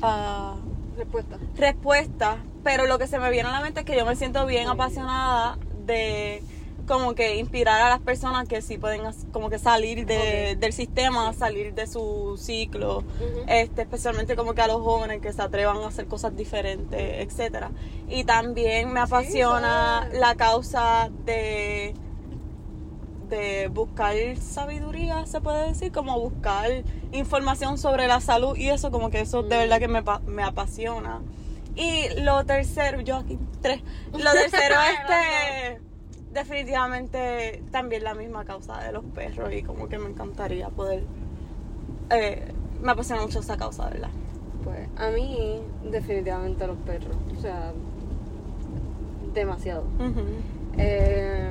ah, 0.00 0.54
Respuesta. 0.96 1.36
respuesta, 1.56 2.36
pero 2.64 2.86
lo 2.86 2.98
que 2.98 3.06
se 3.06 3.18
me 3.18 3.30
viene 3.30 3.50
a 3.50 3.52
la 3.52 3.60
mente 3.60 3.80
es 3.80 3.84
que 3.86 3.98
yo 3.98 4.06
me 4.06 4.16
siento 4.16 4.46
bien 4.46 4.66
apasionada 4.66 5.58
de 5.84 6.42
como 6.86 7.14
que 7.14 7.36
inspirar 7.36 7.80
a 7.82 7.88
las 7.90 8.00
personas 8.00 8.48
que 8.48 8.60
sí 8.62 8.78
pueden 8.78 9.02
como 9.32 9.50
que 9.50 9.58
salir 9.58 10.04
de- 10.06 10.56
del 10.56 10.72
sistema, 10.72 11.32
salir 11.32 11.74
de 11.74 11.86
su 11.86 12.36
ciclo, 12.38 13.04
este, 13.46 13.82
especialmente 13.82 14.36
como 14.36 14.54
que 14.54 14.62
a 14.62 14.66
los 14.66 14.82
jóvenes 14.82 15.20
que 15.20 15.32
se 15.32 15.42
atrevan 15.42 15.78
a 15.78 15.88
hacer 15.88 16.06
cosas 16.06 16.36
diferentes, 16.36 17.00
etcétera. 17.26 17.70
Y 18.08 18.24
también 18.24 18.92
me 18.92 19.00
apasiona 19.00 20.08
la 20.12 20.34
causa 20.34 21.10
de 21.24 21.94
de 23.28 23.68
buscar 23.68 24.14
sabiduría, 24.38 25.24
se 25.24 25.40
puede 25.40 25.68
decir, 25.68 25.90
como 25.90 26.20
buscar 26.20 26.68
información 27.12 27.78
sobre 27.78 28.06
la 28.06 28.20
salud 28.20 28.56
y 28.58 28.68
eso, 28.68 28.90
como 28.90 29.08
que 29.08 29.20
eso 29.20 29.42
de 29.42 29.56
verdad 29.56 29.78
que 29.78 29.88
me, 29.88 30.02
me 30.26 30.42
apasiona. 30.42 31.22
Y 31.74 32.10
lo 32.20 32.44
tercero, 32.44 33.00
yo 33.00 33.16
aquí 33.16 33.38
tres, 33.62 33.80
lo 34.12 34.32
tercero 34.34 34.74
este, 34.82 35.80
definitivamente 36.32 37.62
también 37.70 38.04
la 38.04 38.14
misma 38.14 38.44
causa 38.44 38.80
de 38.82 38.92
los 38.92 39.04
perros 39.04 39.52
y 39.52 39.62
como 39.62 39.88
que 39.88 39.98
me 39.98 40.08
encantaría 40.08 40.68
poder, 40.68 41.04
eh, 42.10 42.52
me 42.80 42.92
apasiona 42.92 43.22
mucho 43.22 43.40
esa 43.40 43.56
causa, 43.56 43.88
verdad. 43.88 44.10
Pues 44.64 44.88
a 44.96 45.10
mí, 45.10 45.60
definitivamente 45.90 46.66
los 46.66 46.76
perros. 46.78 47.16
O 47.36 47.40
sea, 47.40 47.72
demasiado. 49.34 49.84
Eh, 50.78 51.48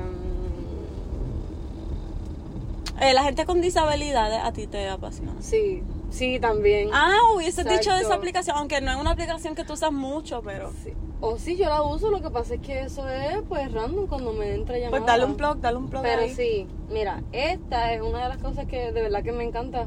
Eh, 3.00 3.14
la 3.14 3.24
gente 3.24 3.44
con 3.46 3.60
disabilidades 3.60 4.38
a 4.44 4.52
ti 4.52 4.66
te 4.68 4.88
apasiona. 4.88 5.32
sí, 5.40 5.82
sí, 6.12 6.38
también. 6.38 6.90
Ah, 6.92 7.18
hubiese 7.34 7.62
dicho 7.64 7.74
de 7.74 7.78
esa 7.80 7.96
Exacto. 7.96 8.14
aplicación, 8.14 8.56
aunque 8.56 8.80
no 8.80 8.92
es 8.92 8.96
una 8.98 9.10
aplicación 9.10 9.54
que 9.54 9.64
tú 9.64 9.72
usas 9.72 9.92
mucho, 9.92 10.42
pero... 10.42 10.70
Sí. 10.84 10.92
O 11.24 11.38
sí, 11.38 11.56
yo 11.56 11.68
la 11.68 11.82
uso, 11.82 12.10
lo 12.10 12.20
que 12.20 12.30
pasa 12.30 12.54
es 12.54 12.60
que 12.60 12.80
eso 12.80 13.08
es 13.08 13.42
pues 13.48 13.70
random 13.72 14.08
cuando 14.08 14.32
me 14.32 14.54
entra 14.54 14.76
llamada. 14.76 14.90
Pues 14.90 15.06
dale 15.06 15.24
un 15.24 15.36
blog, 15.36 15.60
dale 15.60 15.76
un 15.76 15.88
blog 15.88 16.02
Pero 16.02 16.22
ahí. 16.22 16.34
sí, 16.34 16.66
mira, 16.90 17.22
esta 17.30 17.92
es 17.94 18.02
una 18.02 18.24
de 18.24 18.28
las 18.28 18.38
cosas 18.38 18.66
que 18.66 18.90
de 18.90 19.02
verdad 19.02 19.22
que 19.22 19.30
me 19.30 19.44
encanta. 19.44 19.86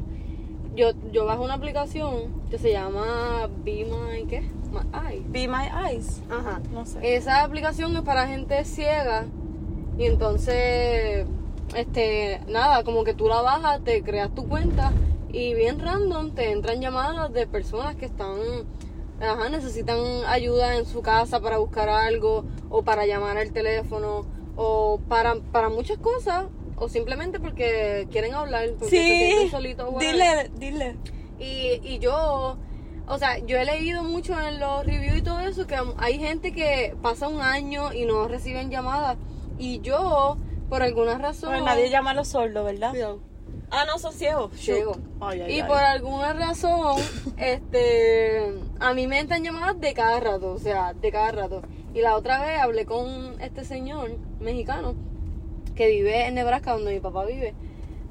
Yo, 0.74 0.92
yo 1.12 1.26
bajo 1.26 1.44
una 1.44 1.54
aplicación 1.54 2.42
que 2.50 2.56
se 2.56 2.72
llama 2.72 3.48
Be 3.64 3.84
My, 3.84 4.24
¿qué? 4.26 4.40
My 4.72 4.80
Eye. 5.10 5.22
Be 5.28 5.46
My 5.46 5.68
Eyes. 5.90 6.22
Ajá. 6.30 6.60
No 6.72 6.86
sé. 6.86 7.16
Esa 7.16 7.44
aplicación 7.44 7.94
es 7.94 8.02
para 8.02 8.26
gente 8.26 8.64
ciega 8.64 9.26
y 9.98 10.06
entonces, 10.06 11.26
este, 11.74 12.40
nada, 12.48 12.82
como 12.82 13.04
que 13.04 13.12
tú 13.12 13.28
la 13.28 13.42
bajas, 13.42 13.84
te 13.84 14.02
creas 14.02 14.34
tu 14.34 14.48
cuenta 14.48 14.90
y 15.32 15.54
bien 15.54 15.78
random 15.80 16.32
te 16.34 16.50
entran 16.52 16.80
llamadas 16.80 17.32
de 17.32 17.46
personas 17.46 17.96
que 17.96 18.06
están, 18.06 18.34
ajá, 19.20 19.48
necesitan 19.48 19.98
ayuda 20.26 20.76
en 20.76 20.86
su 20.86 21.02
casa 21.02 21.40
para 21.40 21.58
buscar 21.58 21.88
algo 21.88 22.44
o 22.70 22.82
para 22.82 23.06
llamar 23.06 23.36
al 23.38 23.52
teléfono 23.52 24.26
o 24.56 25.00
para, 25.08 25.34
para 25.52 25.68
muchas 25.68 25.98
cosas 25.98 26.44
o 26.76 26.88
simplemente 26.88 27.40
porque 27.40 28.06
quieren 28.10 28.34
hablar, 28.34 28.68
porque 28.78 28.90
se 28.90 29.02
Sí, 29.02 29.16
sienten 29.26 29.50
solitos. 29.50 29.98
dile, 29.98 30.50
dile. 30.58 30.96
Y, 31.38 31.80
y 31.82 31.98
yo, 31.98 32.56
o 33.08 33.18
sea, 33.18 33.38
yo 33.38 33.56
he 33.58 33.64
leído 33.64 34.02
mucho 34.02 34.38
en 34.40 34.58
los 34.60 34.84
reviews 34.86 35.18
y 35.18 35.22
todo 35.22 35.40
eso 35.40 35.66
que 35.66 35.76
hay 35.98 36.18
gente 36.18 36.52
que 36.52 36.94
pasa 37.02 37.28
un 37.28 37.40
año 37.40 37.92
y 37.92 38.04
no 38.06 38.28
reciben 38.28 38.70
llamadas. 38.70 39.16
Y 39.58 39.80
yo, 39.80 40.36
por 40.68 40.82
alguna 40.82 41.16
razón. 41.18 41.64
Nadie 41.64 41.88
llama 41.90 42.10
a 42.10 42.14
los 42.14 42.28
sordos, 42.28 42.64
¿verdad? 42.64 42.90
Cuidado. 42.90 43.20
Ah, 43.70 43.84
no, 43.86 43.98
son 43.98 44.12
ciegos. 44.12 44.52
Shoot. 44.52 44.76
Ciego. 44.76 44.96
Ay, 45.20 45.40
ay, 45.40 45.52
Y 45.56 45.60
ay. 45.60 45.68
por 45.68 45.78
alguna 45.78 46.32
razón, 46.32 47.02
este, 47.36 48.52
a 48.78 48.94
mí 48.94 49.06
me 49.06 49.18
entran 49.18 49.42
llamadas 49.42 49.80
de 49.80 49.92
cada 49.94 50.20
rato, 50.20 50.52
o 50.52 50.58
sea, 50.58 50.94
de 50.94 51.10
cada 51.10 51.32
rato. 51.32 51.62
Y 51.94 52.00
la 52.00 52.16
otra 52.16 52.42
vez 52.44 52.58
hablé 52.60 52.84
con 52.86 53.40
este 53.40 53.64
señor 53.64 54.10
mexicano 54.40 54.94
que 55.74 55.88
vive 55.88 56.26
en 56.26 56.34
Nebraska, 56.34 56.72
donde 56.72 56.92
mi 56.94 57.00
papá 57.00 57.24
vive. 57.24 57.54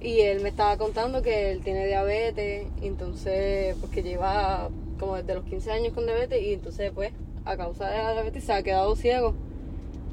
Y 0.02 0.20
él 0.22 0.42
me 0.42 0.50
estaba 0.50 0.78
contando 0.78 1.22
que 1.22 1.52
él 1.52 1.62
tiene 1.64 1.88
diabetes, 1.88 2.68
y 2.82 2.88
entonces, 2.88 3.76
pues 3.80 3.92
que 3.92 4.04
lleva 4.04 4.70
como 5.00 5.16
desde 5.16 5.36
los 5.36 5.46
15 5.46 5.72
años 5.72 5.94
con 5.94 6.06
diabetes, 6.06 6.42
y 6.42 6.54
entonces, 6.54 6.92
pues, 6.94 7.12
a 7.46 7.58
causa 7.58 7.90
de 7.90 7.98
la 7.98 8.14
diabetes 8.14 8.44
se 8.44 8.54
ha 8.54 8.62
quedado 8.64 8.96
ciego. 8.96 9.34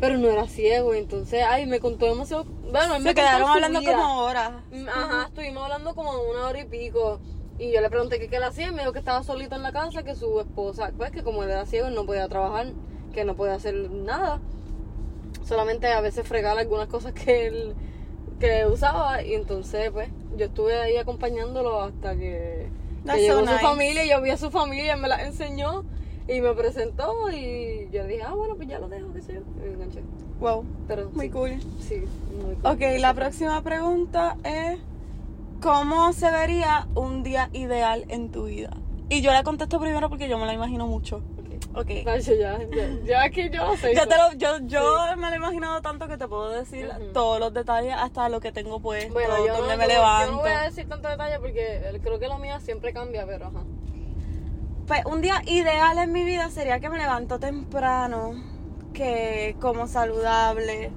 Pero 0.02 0.18
no 0.18 0.28
era 0.28 0.48
ciego, 0.48 0.96
y 0.96 0.98
entonces, 0.98 1.44
ay, 1.48 1.64
me 1.66 1.78
contó 1.78 2.06
demasiado. 2.06 2.44
Bueno, 2.44 2.96
él 2.96 3.02
me 3.04 3.10
Se 3.10 3.14
quedaron 3.14 3.48
hablando 3.48 3.78
vida. 3.78 3.92
como 3.94 4.24
horas. 4.24 4.50
Mm, 4.72 4.88
Ajá, 4.88 5.26
estuvimos 5.28 5.62
hablando 5.62 5.94
como 5.94 6.10
una 6.28 6.48
hora 6.48 6.58
y 6.58 6.64
pico. 6.64 7.20
Y 7.56 7.70
yo 7.72 7.80
le 7.80 7.88
pregunté 7.88 8.18
qué 8.18 8.26
qué 8.26 8.38
él 8.38 8.42
hacía 8.42 8.66
y 8.66 8.72
me 8.72 8.80
dijo 8.80 8.92
que 8.92 8.98
estaba 8.98 9.22
solito 9.22 9.54
en 9.54 9.62
la 9.62 9.70
casa, 9.70 10.02
que 10.02 10.16
su 10.16 10.40
esposa, 10.40 10.90
pues 10.98 11.12
que 11.12 11.22
como 11.22 11.44
él 11.44 11.50
era 11.50 11.66
ciego, 11.66 11.86
él 11.86 11.94
no 11.94 12.04
podía 12.04 12.26
trabajar, 12.26 12.72
que 13.14 13.24
no 13.24 13.36
podía 13.36 13.54
hacer 13.54 13.74
nada. 13.92 14.40
Solamente 15.44 15.86
a 15.86 16.00
veces 16.00 16.26
fregar 16.26 16.58
algunas 16.58 16.88
cosas 16.88 17.12
que 17.12 17.46
él 17.46 17.74
que 18.40 18.66
usaba. 18.66 19.22
Y 19.22 19.34
entonces, 19.34 19.92
pues, 19.92 20.08
yo 20.36 20.46
estuve 20.46 20.80
ahí 20.80 20.96
acompañándolo 20.96 21.80
hasta 21.80 22.16
que, 22.16 22.68
que 23.06 23.20
llegó 23.20 23.38
so 23.40 23.46
su 23.46 23.52
nice. 23.52 23.62
familia. 23.62 24.04
y 24.04 24.08
Yo 24.10 24.20
vi 24.20 24.30
a 24.30 24.36
su 24.36 24.50
familia, 24.50 24.96
me 24.96 25.06
la 25.06 25.22
enseñó 25.24 25.84
y 26.28 26.40
me 26.40 26.52
presentó. 26.54 27.12
Y 27.30 27.88
yo 27.92 28.04
dije, 28.06 28.22
ah, 28.22 28.34
bueno, 28.34 28.54
pues 28.56 28.68
ya 28.68 28.78
lo 28.78 28.88
dejo, 28.88 29.12
qué 29.12 29.22
sé 29.22 29.34
yo. 29.34 29.40
Y 29.40 29.68
me 29.68 29.74
enganché. 29.74 30.02
Wow, 30.40 30.64
Pero 30.88 31.10
muy 31.12 31.26
sí, 31.26 31.30
cool. 31.32 31.60
sí, 31.80 32.02
muy 32.42 32.54
cool. 32.56 32.66
Ok, 32.72 32.80
la 33.00 33.14
próxima 33.14 33.62
pregunta 33.62 34.36
es: 34.44 34.78
¿Cómo 35.60 36.12
se 36.12 36.30
vería 36.30 36.88
un 36.94 37.22
día 37.22 37.48
ideal 37.52 38.04
en 38.08 38.30
tu 38.30 38.44
vida? 38.46 38.70
Y 39.08 39.20
yo 39.20 39.30
la 39.32 39.42
contesto 39.44 39.78
primero 39.78 40.08
porque 40.08 40.28
yo 40.28 40.38
me 40.38 40.46
la 40.46 40.54
imagino 40.54 40.86
mucho. 40.86 41.16
Ok. 41.38 41.76
Ok. 41.76 41.90
Nacho, 42.04 42.34
ya, 42.34 42.58
ya, 42.74 42.88
ya 43.04 43.30
que 43.30 43.48
yo 43.50 43.64
lo 43.64 43.76
sé. 43.76 43.94
Ya 43.94 44.06
te 44.06 44.16
lo, 44.16 44.32
yo 44.36 44.58
yo 44.66 44.96
me 45.16 45.28
lo 45.28 45.32
he 45.32 45.36
imaginado 45.36 45.80
tanto 45.82 46.08
que 46.08 46.16
te 46.16 46.26
puedo 46.26 46.50
decir 46.50 46.90
todos 47.12 47.38
los 47.38 47.52
detalles, 47.54 47.94
hasta 47.96 48.28
lo 48.28 48.40
que 48.40 48.52
tengo 48.52 48.80
puesto, 48.80 49.12
Bueno, 49.12 49.46
yo 49.46 49.58
no, 49.58 49.76
me 49.76 49.82
yo- 49.84 49.88
levanto. 49.88 50.26
Yo 50.30 50.36
no 50.36 50.42
voy 50.42 50.50
a 50.50 50.62
decir 50.62 50.88
tanto 50.88 51.08
detalle 51.08 51.38
porque 51.38 51.98
creo 52.02 52.18
que 52.18 52.28
lo 52.28 52.38
mío 52.38 52.58
siempre 52.60 52.92
cambia, 52.92 53.24
pero 53.26 53.46
ajá. 53.46 53.62
Pues 54.92 55.06
un 55.06 55.22
día 55.22 55.40
ideal 55.46 55.96
en 55.96 56.12
mi 56.12 56.22
vida 56.22 56.50
sería 56.50 56.78
que 56.78 56.90
me 56.90 56.98
levanto 56.98 57.38
temprano, 57.38 58.34
que 58.92 59.56
como 59.58 59.86
saludable, 59.86 60.90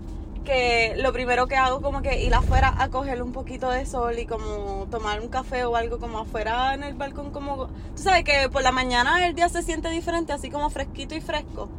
que 0.43 0.95
lo 0.97 1.13
primero 1.13 1.47
que 1.47 1.55
hago 1.55 1.81
como 1.81 2.01
que 2.01 2.21
ir 2.21 2.35
afuera 2.35 2.75
a 2.77 2.89
coger 2.89 3.23
un 3.23 3.31
poquito 3.31 3.69
de 3.69 3.85
sol 3.85 4.19
y 4.19 4.25
como 4.25 4.85
tomar 4.91 5.21
un 5.21 5.29
café 5.29 5.63
o 5.63 5.77
algo 5.77 5.97
como 5.97 6.19
afuera 6.19 6.73
en 6.73 6.83
el 6.83 6.95
balcón 6.95 7.31
como... 7.31 7.67
Tú 7.67 8.01
sabes 8.03 8.25
que 8.25 8.49
por 8.49 8.63
la 8.63 8.73
mañana 8.73 9.25
el 9.25 9.33
día 9.33 9.47
se 9.47 9.63
siente 9.63 9.89
diferente, 9.89 10.33
así 10.33 10.49
como 10.49 10.69
fresquito 10.69 11.15
y 11.15 11.21
fresco. 11.21 11.69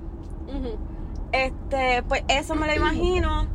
Este, 1.32 2.02
pues 2.02 2.24
eso 2.28 2.54
me 2.54 2.66
lo 2.66 2.74
imagino. 2.76 3.46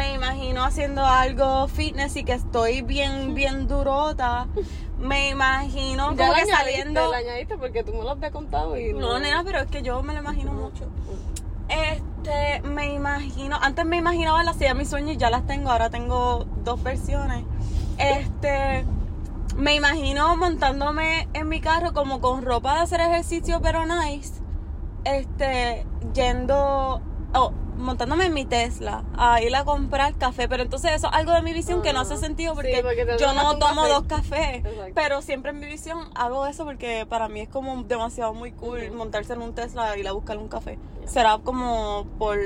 Me 0.00 0.14
imagino 0.14 0.64
haciendo 0.64 1.04
algo 1.04 1.68
fitness 1.68 2.16
y 2.16 2.24
que 2.24 2.32
estoy 2.32 2.80
bien, 2.80 3.34
bien 3.34 3.68
durota. 3.68 4.46
Me 4.98 5.28
imagino 5.28 6.06
como 6.06 6.16
Ya 6.16 6.28
la 6.28 6.34
que 6.36 6.40
añadiste, 6.40 6.72
saliendo... 6.72 7.10
la 7.10 7.18
añadiste 7.18 7.58
porque 7.58 7.84
tú 7.84 7.92
me 7.92 8.02
lo 8.02 8.08
habías 8.08 8.32
contado 8.32 8.78
y 8.78 8.94
No, 8.94 9.18
nena, 9.18 9.44
pero 9.44 9.58
es 9.58 9.66
que 9.66 9.82
yo 9.82 10.02
me 10.02 10.14
lo 10.14 10.20
imagino 10.20 10.54
mucho. 10.54 10.86
Este, 11.68 12.66
me 12.66 12.94
imagino, 12.94 13.58
antes 13.60 13.84
me 13.84 13.98
imaginaba 13.98 14.42
las 14.42 14.58
de 14.58 14.72
mis 14.72 14.88
sueños 14.88 15.16
y 15.16 15.16
ya 15.18 15.28
las 15.28 15.46
tengo, 15.46 15.70
ahora 15.70 15.90
tengo 15.90 16.46
dos 16.64 16.82
versiones. 16.82 17.44
Este, 17.98 18.86
me 19.58 19.74
imagino 19.74 20.34
montándome 20.34 21.28
en 21.34 21.46
mi 21.46 21.60
carro 21.60 21.92
como 21.92 22.22
con 22.22 22.42
ropa 22.42 22.76
de 22.76 22.80
hacer 22.80 23.02
ejercicio, 23.02 23.60
pero 23.60 23.84
nice. 23.84 24.40
Este, 25.04 25.84
yendo, 26.14 27.02
oh, 27.34 27.52
montándome 27.80 28.26
en 28.26 28.34
mi 28.34 28.44
Tesla 28.44 29.04
a 29.16 29.42
ir 29.42 29.54
a 29.54 29.64
comprar 29.64 30.14
café, 30.14 30.48
pero 30.48 30.62
entonces 30.62 30.92
eso 30.92 31.08
es 31.08 31.14
algo 31.14 31.32
de 31.32 31.42
mi 31.42 31.52
visión 31.52 31.82
que 31.82 31.92
no 31.92 32.00
hace 32.00 32.16
sentido 32.16 32.52
sí, 32.52 32.56
porque, 32.56 33.16
yo 33.18 33.32
no 33.32 33.58
tomo 33.58 33.82
café. 33.82 33.92
dos 33.92 34.04
cafés, 34.04 34.64
Exacto. 34.64 34.92
pero 34.94 35.22
siempre 35.22 35.50
en 35.50 35.60
mi 35.60 35.66
visión 35.66 36.10
hago 36.14 36.46
eso 36.46 36.64
porque 36.64 37.06
para 37.08 37.28
mí 37.28 37.40
es 37.40 37.48
como 37.48 37.82
demasiado 37.84 38.34
muy 38.34 38.52
cool 38.52 38.90
montarse 38.92 39.32
en 39.32 39.42
un 39.42 39.54
Tesla 39.54 39.96
y 39.96 40.00
ir 40.00 40.08
a 40.08 40.12
buscar 40.12 40.38
un 40.38 40.48
café. 40.48 40.78
Será 41.10 41.38
como 41.38 42.06
por... 42.18 42.38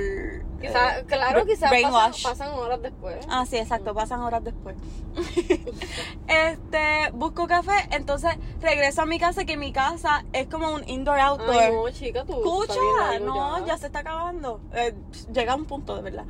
Quizá, 0.58 1.00
eh, 1.00 1.04
claro, 1.04 1.44
quizás 1.44 1.70
pasan, 1.70 2.12
pasan 2.22 2.50
horas 2.54 2.80
después. 2.80 3.16
Ah, 3.28 3.44
sí, 3.44 3.58
exacto, 3.58 3.92
pasan 3.94 4.22
horas 4.22 4.42
después. 4.42 4.74
este, 6.26 7.10
busco 7.12 7.46
café, 7.46 7.74
entonces 7.90 8.30
regreso 8.62 9.02
a 9.02 9.06
mi 9.06 9.18
casa, 9.18 9.44
que 9.44 9.58
mi 9.58 9.70
casa 9.70 10.24
es 10.32 10.46
como 10.46 10.72
un 10.72 10.88
indoor-outdoor. 10.88 11.72
No, 11.74 11.90
chica, 11.90 12.24
tú. 12.24 12.38
Escucha, 12.38 13.18
no, 13.20 13.66
ya. 13.66 13.76
se 13.76 13.86
está 13.86 13.98
acabando. 13.98 14.62
Eh, 14.72 14.94
llega 15.30 15.52
a 15.52 15.56
un 15.56 15.66
punto, 15.66 15.96
de 15.96 16.02
verdad. 16.02 16.24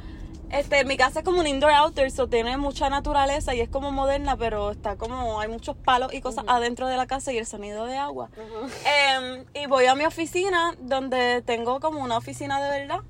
Este, 0.55 0.85
mi 0.85 0.97
casa 0.97 1.19
es 1.19 1.25
como 1.25 1.41
un 1.41 1.49
indoor 1.49 1.73
outdoor, 1.73 2.13
so 2.13 2.29
tiene 2.29 2.57
mucha 2.57 2.89
naturaleza 2.89 3.57
y 3.57 3.61
es 3.61 3.69
como 3.69 3.91
moderna, 3.91 4.37
pero 4.37 4.71
está 4.71 4.95
como, 4.95 5.41
hay 5.41 5.49
muchos 5.49 5.77
palos 5.77 6.15
y 6.15 6.21
cosas 6.21 6.45
adentro 6.47 6.87
de 6.87 6.97
la 6.97 7.07
casa 7.07 7.33
y 7.33 7.39
el 7.39 7.47
sonido 7.47 7.87
de 7.87 7.97
agua. 7.97 8.31
Em, 8.85 9.45
y 9.53 9.67
voy 9.67 9.87
a 9.87 9.97
mi 9.97 10.05
oficina, 10.05 10.77
donde 10.79 11.43
tengo 11.43 11.81
como 11.81 12.01
una 12.01 12.17
oficina 12.17 12.63
de 12.63 12.81
verdad, 12.81 13.01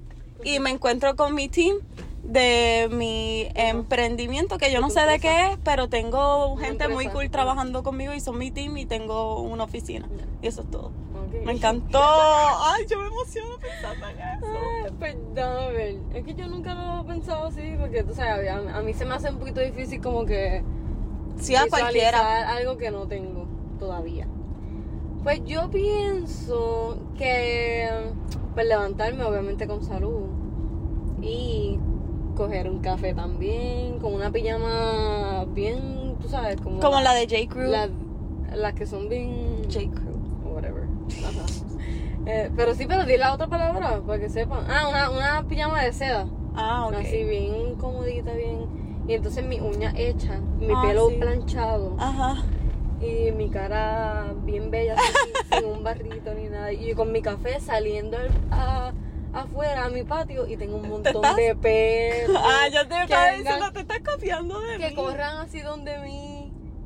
y 0.42 0.58
me 0.58 0.70
encuentro 0.70 1.16
con 1.16 1.34
mi 1.34 1.50
team 1.50 1.76
de 2.22 2.88
mi 2.90 3.48
emprendimiento, 3.54 4.56
que 4.56 4.72
yo 4.72 4.80
no 4.80 4.88
sé 4.88 5.00
de 5.02 5.20
qué 5.20 5.48
es, 5.48 5.58
pero 5.62 5.90
tengo 5.90 6.56
gente 6.56 6.88
muy 6.88 7.08
cool 7.08 7.30
trabajando 7.30 7.82
conmigo 7.82 8.14
y 8.14 8.20
son 8.20 8.38
mi 8.38 8.52
team 8.52 8.78
y 8.78 8.86
tengo 8.86 9.42
una 9.42 9.64
oficina. 9.64 10.08
Y 10.40 10.46
eso 10.46 10.62
es 10.62 10.70
todo. 10.70 10.92
Me 11.44 11.52
encantó. 11.52 12.00
Ay, 12.02 12.84
yo 12.88 12.98
me 12.98 13.06
emociono 13.08 13.56
pensando 13.60 14.06
en 14.08 14.18
eso. 14.18 14.46
Ay, 14.86 14.92
Pues 14.98 15.16
déjame 15.34 15.72
ver. 15.72 15.96
Es 16.14 16.24
que 16.24 16.34
yo 16.34 16.46
nunca 16.48 16.74
lo 16.74 17.00
he 17.02 17.04
pensado 17.04 17.46
así, 17.46 17.74
porque 17.78 18.02
tú 18.02 18.14
sabes, 18.14 18.50
a, 18.50 18.78
a 18.78 18.82
mí 18.82 18.94
se 18.94 19.04
me 19.04 19.14
hace 19.14 19.30
un 19.30 19.38
poquito 19.38 19.60
difícil 19.60 20.00
como 20.00 20.24
que 20.24 20.62
Sí, 21.38 21.54
a 21.56 21.66
cualquiera. 21.68 22.50
algo 22.50 22.76
que 22.78 22.90
no 22.90 23.06
tengo 23.06 23.46
todavía. 23.78 24.26
Pues 25.22 25.42
yo 25.44 25.70
pienso 25.70 26.98
que 27.16 27.88
pues 28.54 28.66
levantarme 28.68 29.24
obviamente 29.24 29.66
con 29.66 29.82
salud 29.82 30.26
y 31.22 31.78
coger 32.36 32.68
un 32.70 32.80
café 32.80 33.14
también, 33.14 33.98
con 33.98 34.14
una 34.14 34.30
pijama 34.30 35.44
bien, 35.48 36.16
tú 36.20 36.28
sabes, 36.28 36.60
como, 36.60 36.80
Como 36.80 37.00
la 37.00 37.14
de 37.14 37.26
J. 37.26 37.52
Crew. 37.52 37.70
la- 37.70 37.88
las 38.54 38.74
que 38.74 38.86
son 38.86 39.08
bien 39.08 39.62
J. 39.64 39.80
Crew. 39.90 40.13
Eh, 42.26 42.50
pero 42.56 42.74
sí, 42.74 42.86
pero 42.86 43.04
di 43.04 43.18
la 43.18 43.34
otra 43.34 43.48
palabra 43.48 44.00
para 44.06 44.18
que 44.18 44.30
sepan. 44.30 44.64
Ah, 44.70 44.88
una, 44.88 45.10
una 45.10 45.46
pijama 45.46 45.82
de 45.82 45.92
seda. 45.92 46.26
Ah, 46.56 46.86
ok. 46.86 46.94
Así 46.94 47.22
bien 47.22 47.74
comodita, 47.74 48.32
bien. 48.32 49.02
Y 49.06 49.12
entonces 49.12 49.44
mi 49.44 49.60
uña 49.60 49.92
hecha, 49.94 50.40
mi 50.58 50.68
Ah, 50.74 50.80
pelo 50.86 51.10
sí. 51.10 51.16
planchado 51.16 51.94
Ajá. 51.98 52.42
y 53.02 53.30
mi 53.32 53.50
cara 53.50 54.32
bien 54.42 54.70
bella, 54.70 54.96
sin 55.52 55.66
un 55.66 55.84
barrito 55.84 56.32
ni 56.32 56.44
nada. 56.48 56.72
Y 56.72 56.94
con 56.94 57.12
mi 57.12 57.20
café 57.20 57.60
saliendo 57.60 58.16
al- 58.16 58.30
a- 58.50 58.92
afuera 59.34 59.84
a 59.84 59.90
mi 59.90 60.02
patio 60.04 60.46
y 60.48 60.56
tengo 60.56 60.76
un 60.78 60.88
montón 60.88 61.20
de 61.36 61.54
perros. 61.54 62.38
Ah, 62.42 62.68
yo 62.72 62.88
te 62.88 62.94
que 62.94 63.02
estaba 63.02 63.30
diciendo, 63.32 63.70
te 63.72 63.80
estás 63.80 63.98
copiando 64.00 64.58
de 64.60 64.78
Que 64.78 64.88
mí. 64.88 64.94
corran 64.94 65.36
así 65.38 65.60
donde 65.60 65.98
mí 65.98 66.33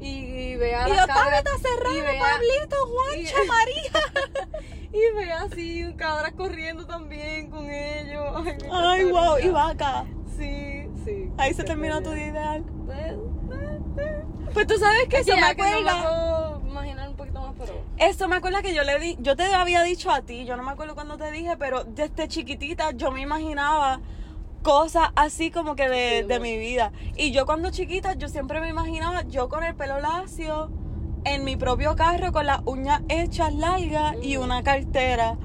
y, 0.00 0.06
y 0.08 0.56
vea 0.56 0.88
Y 0.88 0.92
yo, 0.92 0.96
está 0.96 1.14
cerrado, 1.58 1.94
y 1.98 2.00
vea- 2.00 2.20
Pablito, 2.20 2.76
Juancha, 2.86 3.34
y- 3.44 3.48
María. 3.48 4.58
Y 4.92 5.16
ve 5.16 5.32
así, 5.32 5.94
cabras 5.96 6.32
corriendo 6.32 6.86
también 6.86 7.50
con 7.50 7.70
ellos. 7.70 8.24
Ay, 8.46 8.56
Ay, 8.72 9.04
wow, 9.04 9.38
y 9.38 9.48
vaca. 9.48 10.04
Sí, 10.36 10.88
sí. 11.04 11.30
Ahí 11.36 11.52
se 11.52 11.62
terminó 11.64 12.00
tu 12.02 12.10
día 12.12 12.28
ideal. 12.28 12.64
Pues, 12.86 12.98
eh. 12.98 14.24
Pues 14.54 14.66
tú 14.66 14.78
sabes 14.78 15.06
que 15.08 15.16
Es 15.18 15.26
eso 15.28 15.34
me 15.34 15.42
no 15.42 15.46
acuerda. 15.48 16.02
puedo 16.02 16.62
imaginar 16.70 17.08
un 17.10 17.16
poquito 17.16 17.40
más, 17.40 17.54
pero. 17.58 17.82
Esto 17.98 18.28
me 18.28 18.36
acuerda 18.36 18.62
que 18.62 18.72
yo 18.74 18.82
le 18.82 18.98
di, 18.98 19.16
yo 19.20 19.36
te 19.36 19.44
había 19.54 19.82
dicho 19.82 20.10
a 20.10 20.22
ti, 20.22 20.46
yo 20.46 20.56
no 20.56 20.62
me 20.62 20.70
acuerdo 20.70 20.94
cuando 20.94 21.18
te 21.18 21.30
dije, 21.32 21.56
pero 21.58 21.84
desde 21.84 22.26
chiquitita 22.28 22.92
yo 22.92 23.10
me 23.10 23.20
imaginaba 23.20 24.00
cosas 24.62 25.10
así 25.16 25.50
como 25.50 25.76
que 25.76 25.88
de, 25.88 26.24
de 26.24 26.40
mi 26.40 26.56
vida. 26.58 26.92
Y 27.16 27.30
yo 27.32 27.46
cuando 27.46 27.70
chiquita, 27.70 28.14
yo 28.14 28.28
siempre 28.28 28.60
me 28.60 28.68
imaginaba 28.68 29.22
yo 29.22 29.48
con 29.48 29.64
el 29.64 29.74
pelo 29.74 30.00
lacio, 30.00 30.70
en 31.24 31.44
mi 31.44 31.56
propio 31.56 31.96
carro, 31.96 32.32
con 32.32 32.46
las 32.46 32.60
uñas 32.64 33.02
hechas 33.08 33.52
largas 33.54 34.16
y 34.22 34.36
Mm. 34.36 34.42
una 34.42 34.62
cartera. 34.62 35.36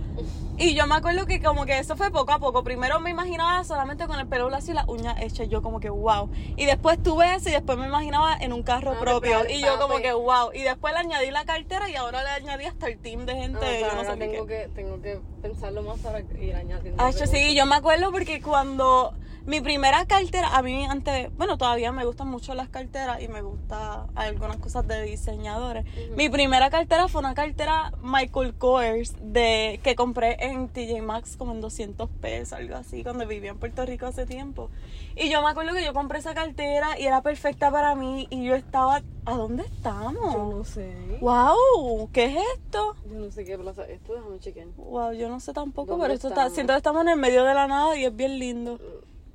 Y 0.55 0.75
yo 0.75 0.85
me 0.85 0.93
acuerdo 0.93 1.25
que 1.25 1.41
como 1.41 1.65
que 1.65 1.79
eso 1.79 1.95
fue 1.97 2.11
poco 2.11 2.31
a 2.31 2.37
poco. 2.37 2.63
Primero 2.63 2.99
me 2.99 3.09
imaginaba 3.09 3.63
solamente 3.63 4.05
con 4.05 4.19
el 4.19 4.27
pelo 4.27 4.51
lacio 4.51 4.73
y 4.73 4.75
las 4.75 4.87
uñas 4.87 5.15
hechas. 5.19 5.49
Yo 5.49 5.63
como 5.63 5.79
que 5.79 5.89
wow. 5.89 6.29
Y 6.55 6.65
después 6.65 7.01
tuve 7.01 7.33
eso 7.33 7.49
y 7.49 7.53
después 7.53 7.75
me 7.79 7.87
imaginaba 7.87 8.35
en 8.39 8.53
un 8.53 8.61
carro 8.61 8.93
Ah, 8.95 8.99
propio. 8.99 9.49
Y 9.49 9.61
yo 9.61 9.79
como 9.79 9.95
que 9.97 10.13
wow. 10.13 10.51
Y 10.53 10.61
después 10.61 10.93
le 10.93 10.99
añadí 10.99 11.31
la 11.31 11.43
cartera 11.43 11.89
y 11.89 11.95
ahora 11.95 12.21
le 12.23 12.29
añadí 12.29 12.65
hasta 12.65 12.87
el 12.87 12.99
team 12.99 13.25
de 13.25 13.35
gente. 13.35 13.65
Ah, 13.65 13.79
yo 13.79 13.87
no 13.87 13.93
ahora 13.97 14.11
sé 14.11 14.15
ni 14.17 14.27
tengo 14.31 14.45
qué. 14.45 14.53
que, 14.61 14.69
tengo 14.75 15.01
que 15.01 15.19
pensarlo 15.43 15.83
más 15.83 15.99
para 15.99 16.21
ir 16.21 16.55
añadiendo. 16.55 17.03
Ah, 17.03 17.11
yo 17.11 17.27
sí, 17.27 17.53
yo 17.53 17.65
me 17.65 17.75
acuerdo 17.75 18.11
porque 18.11 18.41
cuando 18.41 19.13
mi 19.45 19.59
primera 19.59 20.05
cartera, 20.05 20.55
a 20.55 20.61
mí 20.61 20.85
antes, 20.85 21.29
bueno, 21.35 21.57
todavía 21.57 21.91
me 21.91 22.05
gustan 22.05 22.29
mucho 22.29 22.53
las 22.53 22.69
carteras 22.69 23.21
y 23.21 23.27
me 23.27 23.41
gusta 23.41 24.07
algunas 24.15 24.55
cosas 24.57 24.87
de 24.87 25.01
diseñadores. 25.01 25.85
Mi 26.15 26.29
primera 26.29 26.69
cartera 26.69 27.09
fue 27.09 27.19
una 27.19 27.33
cartera 27.33 27.91
Michael 28.01 28.53
Kors 28.53 29.15
de 29.21 29.81
que 29.83 29.95
compré 29.95 30.37
en 30.39 30.69
TJ 30.69 31.01
Maxx 31.01 31.35
como 31.35 31.51
en 31.51 31.59
200 31.59 32.09
pesos, 32.21 32.53
algo 32.53 32.77
así, 32.77 33.03
cuando 33.03 33.27
vivía 33.27 33.51
en 33.51 33.59
Puerto 33.59 33.85
Rico 33.85 34.05
hace 34.05 34.25
tiempo. 34.25 34.69
Y 35.17 35.29
yo 35.29 35.41
me 35.41 35.49
acuerdo 35.49 35.73
que 35.73 35.83
yo 35.83 35.93
compré 35.93 36.19
esa 36.19 36.33
cartera 36.33 36.97
y 36.97 37.05
era 37.05 37.21
perfecta 37.21 37.69
para 37.69 37.95
mí 37.95 38.27
y 38.29 38.45
yo 38.45 38.55
estaba, 38.55 39.01
¿a 39.25 39.33
dónde 39.35 39.63
estamos? 39.63 40.33
Yo 40.33 40.53
no 40.57 40.63
sé. 40.63 41.17
Wow, 41.19 42.09
¿qué 42.13 42.25
es 42.25 42.37
esto? 42.55 42.95
Yo 43.11 43.19
no 43.19 43.29
sé 43.29 43.43
qué 43.43 43.57
plaza 43.57 43.83
es 43.83 43.99
esto, 43.99 44.13
déjame 44.13 44.39
chequear. 44.39 44.67
Wow, 44.77 45.11
yo 45.11 45.27
no 45.27 45.32
sé 45.39 45.53
tampoco, 45.53 45.91
¿Dónde 45.91 46.03
pero 46.05 46.13
esto 46.15 46.27
está, 46.29 46.49
siento 46.49 46.73
que 46.73 46.77
estamos 46.77 47.01
en 47.03 47.09
el 47.09 47.17
medio 47.17 47.43
de 47.43 47.53
la 47.53 47.67
nada 47.67 47.95
y 47.97 48.05
es 48.05 48.15
bien 48.15 48.39
lindo. 48.39 48.79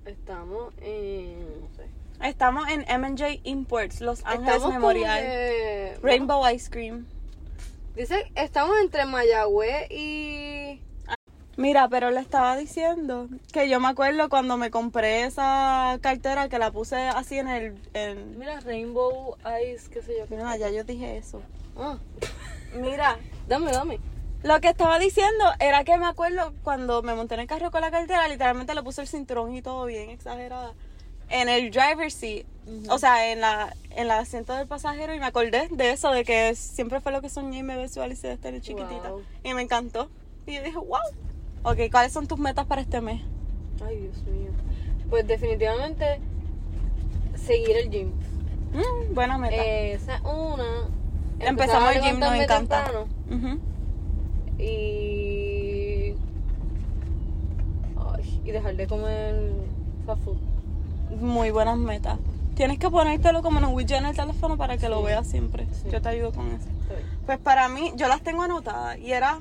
Estamos 0.05 0.73
en. 0.81 1.61
No 1.61 1.69
sé. 1.77 1.87
Estamos 2.27 2.69
en 2.69 2.85
M&J 2.89 3.41
Imports, 3.45 4.01
Los 4.01 4.25
Ángeles 4.25 4.55
Estamos 4.57 4.73
Memorial. 4.75 5.21
que- 5.21 5.99
Rainbow 6.03 6.49
Ice 6.51 6.71
Cream. 6.71 7.07
Dice, 7.95 8.31
estamos 8.35 8.77
entre 8.81 9.05
Mayagüez 9.07 9.91
y. 9.91 10.81
Mira, 11.57 11.89
pero 11.89 12.11
le 12.13 12.21
estaba 12.21 12.57
diciendo 12.57 13.27
que 13.53 13.69
yo 13.69 13.81
me 13.81 13.89
acuerdo 13.89 14.29
cuando 14.29 14.57
me 14.57 14.71
compré 14.71 15.25
esa 15.25 15.99
cartera 16.01 16.49
que 16.49 16.57
la 16.61 16.71
puse 16.71 16.95
así 16.95 17.37
en 17.37 17.49
el... 17.49 17.75
En... 17.95 18.39
Mira, 18.39 18.61
Rainbow 18.61 19.37
Ice, 19.65 19.91
qué 19.91 20.01
sé 20.01 20.15
yo. 20.17 20.25
Mira, 20.31 20.57
ya 20.57 20.71
yo 20.71 20.85
dije 20.85 21.17
eso. 21.17 21.43
Ah, 21.77 21.99
Mira, 22.81 23.19
dame, 23.49 23.73
dame. 23.73 23.99
Lo 24.43 24.61
que 24.61 24.69
estaba 24.69 24.99
diciendo 24.99 25.45
era 25.61 25.85
que 25.85 25.97
me 25.99 26.07
acuerdo 26.07 26.53
cuando 26.63 27.03
me 27.03 27.15
monté 27.15 27.35
en 27.35 27.41
el 27.41 27.47
carro 27.47 27.71
con 27.71 27.81
la 27.81 27.91
cartera, 27.91 28.29
literalmente 28.29 28.75
le 28.75 28.83
puse 28.83 29.01
el 29.01 29.09
cinturón 29.09 29.55
y 29.55 29.63
todo 29.63 29.85
bien 29.87 30.11
exagerada. 30.11 30.75
En 31.29 31.49
el 31.49 31.71
driver 31.71 32.11
seat, 32.11 32.47
o 32.89 32.99
sea, 32.99 33.31
en 33.33 33.41
la 33.41 33.75
en 33.91 34.05
el 34.05 34.11
asiento 34.13 34.55
del 34.55 34.69
pasajero 34.69 35.13
y 35.13 35.19
me 35.19 35.27
acordé 35.27 35.69
de 35.71 35.91
eso, 35.91 36.13
de 36.13 36.25
que 36.25 36.55
siempre 36.55 37.01
fue 37.01 37.11
lo 37.11 37.21
que 37.21 37.29
soñé 37.29 37.59
y 37.59 37.63
me 37.65 37.77
visualicé 37.77 38.29
de 38.29 38.35
estar 38.35 38.53
chiquitita. 38.61 39.11
Wow. 39.11 39.23
Y 39.43 39.55
me 39.55 39.63
encantó. 39.63 40.09
Y 40.47 40.55
yo 40.55 40.63
dije, 40.63 40.77
wow. 40.77 41.01
Ok, 41.65 41.91
¿cuáles 41.91 42.13
son 42.13 42.29
tus 42.29 42.39
metas 42.39 42.65
para 42.67 42.81
este 42.81 43.01
mes? 43.01 43.21
Ay, 43.85 43.97
Dios 43.97 44.23
mío. 44.23 44.51
Pues 45.11 45.27
definitivamente 45.27 46.21
seguir 47.35 47.77
el 47.77 47.91
gym. 47.91 48.13
Mm, 48.73 49.15
buena 49.15 49.37
meta. 49.37 49.57
Esa 49.57 50.17
es 50.17 50.23
una. 50.23 50.89
Empezamos 51.41 51.97
el 51.97 52.03
gym, 52.03 52.21
nos 52.21 52.35
encanta. 52.35 52.91
Y. 54.59 56.15
Ay, 57.97 58.43
y 58.45 58.51
dejar 58.51 58.77
de 58.77 58.87
comer 58.87 59.53
fast 60.07 60.23
food. 60.23 60.37
Muy 61.21 61.51
buenas 61.51 61.79
metas. 61.79 62.19
Tienes 62.55 62.79
que 62.79 62.91
ponértelo 62.91 63.43
como 63.43 63.59
en 63.59 63.67
un 63.67 63.75
widget 63.75 63.99
en 63.99 64.07
el 64.07 64.17
teléfono 64.17 64.57
para 64.57 64.79
que 64.79 64.89
lo 64.89 65.03
veas 65.03 65.27
siempre. 65.27 65.67
Sí. 65.71 65.91
Yo 65.93 66.03
te 66.03 66.09
ayudo 66.09 66.33
con 66.33 66.49
eso. 66.49 66.67
Pues 67.25 67.39
para 67.39 67.69
mí, 67.69 67.93
yo 67.95 68.09
las 68.09 68.23
tengo 68.23 68.43
anotadas 68.43 68.99
y 68.99 69.13
era 69.13 69.41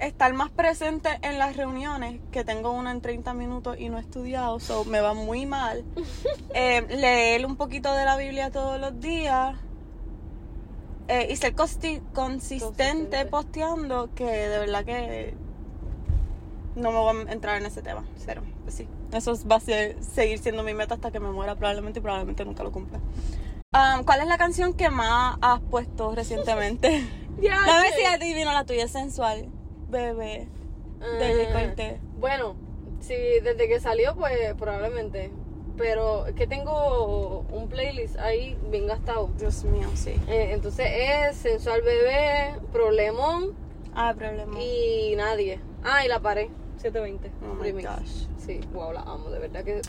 estar 0.00 0.32
más 0.32 0.50
presente 0.50 1.10
en 1.22 1.38
las 1.38 1.56
reuniones, 1.56 2.20
que 2.32 2.42
tengo 2.42 2.72
una 2.72 2.90
en 2.90 3.00
30 3.00 3.34
minutos 3.34 3.76
y 3.78 3.90
no 3.90 3.98
he 3.98 4.00
estudiado, 4.00 4.58
so 4.60 4.84
me 4.84 5.00
va 5.00 5.14
muy 5.14 5.46
mal. 5.46 5.84
Eh, 6.52 6.84
leer 6.88 7.46
un 7.46 7.54
poquito 7.54 7.94
de 7.94 8.04
la 8.04 8.16
Biblia 8.16 8.50
todos 8.50 8.80
los 8.80 9.00
días 9.00 9.54
eh, 11.10 11.26
y 11.30 11.36
ser 11.36 11.54
consistente 11.54 13.24
posteando, 13.26 14.08
que 14.14 14.24
de 14.24 14.58
verdad 14.60 14.84
que 14.84 15.34
no 16.76 16.92
me 16.92 16.98
voy 16.98 17.26
a 17.28 17.32
entrar 17.32 17.58
en 17.58 17.66
ese 17.66 17.82
tema. 17.82 18.04
Pero 18.24 18.42
pues 18.62 18.76
sí, 18.76 18.86
eso 19.12 19.34
va 19.50 19.56
a 19.56 19.60
ser- 19.60 20.02
seguir 20.02 20.38
siendo 20.38 20.62
mi 20.62 20.72
meta 20.72 20.94
hasta 20.94 21.10
que 21.10 21.18
me 21.20 21.30
muera 21.30 21.56
probablemente 21.56 21.98
y 21.98 22.02
probablemente 22.02 22.44
nunca 22.44 22.62
lo 22.62 22.70
cumpla. 22.72 23.00
Um, 23.72 24.04
¿Cuál 24.04 24.20
es 24.22 24.26
la 24.26 24.38
canción 24.38 24.72
que 24.74 24.88
más 24.90 25.36
has 25.42 25.60
puesto 25.60 26.14
recientemente? 26.14 27.04
Ya, 27.40 27.58
Dame 27.64 27.88
si 27.92 28.04
adivino 28.04 28.52
la 28.52 28.64
tuya 28.66 28.86
sensual, 28.86 29.46
bebé. 29.88 30.46
de 31.00 31.48
Cortez. 31.52 31.98
Bueno, 32.18 32.54
sí, 33.00 33.14
desde 33.42 33.66
que 33.66 33.80
salió, 33.80 34.14
pues 34.14 34.36
probablemente. 34.58 35.30
Pero 35.80 36.26
es 36.26 36.34
que 36.34 36.46
tengo 36.46 37.46
un 37.50 37.66
playlist 37.70 38.18
ahí 38.18 38.54
bien 38.70 38.86
gastado. 38.86 39.30
Dios 39.38 39.64
mío, 39.64 39.88
sí. 39.94 40.10
Eh, 40.28 40.50
entonces 40.52 40.86
es 40.90 41.36
Sensual 41.38 41.80
Bebé, 41.80 42.54
Problemón 42.70 43.54
Ah, 43.94 44.12
problema. 44.14 44.60
y 44.60 45.14
Nadie. 45.16 45.58
Ah, 45.82 46.04
y 46.04 46.08
La 46.08 46.20
Pared. 46.20 46.48
720. 46.80 47.30
Oh 47.42 47.54
my 47.54 47.62
remix. 47.62 47.88
gosh. 47.88 48.26
Sí, 48.44 48.60
wow, 48.72 48.92
la 48.92 49.00
amo, 49.02 49.30
de 49.30 49.38
verdad 49.38 49.62
que. 49.64 49.82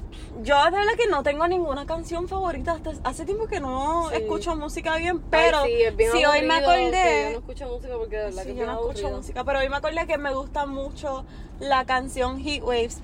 Yo 0.43 0.63
de 0.65 0.71
verdad 0.71 0.93
que 0.97 1.07
no 1.07 1.23
tengo 1.23 1.47
ninguna 1.47 1.85
canción 1.85 2.27
favorita. 2.27 2.73
Hasta 2.73 2.91
hace 3.03 3.25
tiempo 3.25 3.47
que 3.47 3.59
no 3.59 4.09
Sí. 4.09 4.17
escucho 4.17 4.55
música 4.55 4.97
bien, 4.97 5.19
pero 5.29 5.59
Ay, 5.61 5.71
sí, 5.77 5.81
es 5.83 5.95
bien 5.95 6.11
si 6.11 6.25
hoy 6.25 6.41
me 6.41 6.55
aburrido, 6.55 6.73
sí, 6.73 6.97
acordé... 6.97 7.23
yo 7.23 7.31
no 7.31 7.39
escucho 7.39 7.67
música 7.69 7.93
porque 7.97 8.17
de 8.17 8.23
verdad 8.25 8.43
que 8.43 8.55
yo 8.55 8.65
no 8.65 8.71
escucho 8.73 8.89
aburrido. 8.89 9.17
música, 9.17 9.43
pero 9.45 9.59
hoy 9.59 9.69
me 9.69 9.75
acordé 9.77 10.05
que 10.07 10.17
me 10.17 10.33
gusta 10.33 10.65
mucho 10.65 11.25
la 11.59 11.85
canción 11.85 12.39
Heat 12.39 12.63
Waves. 12.63 12.99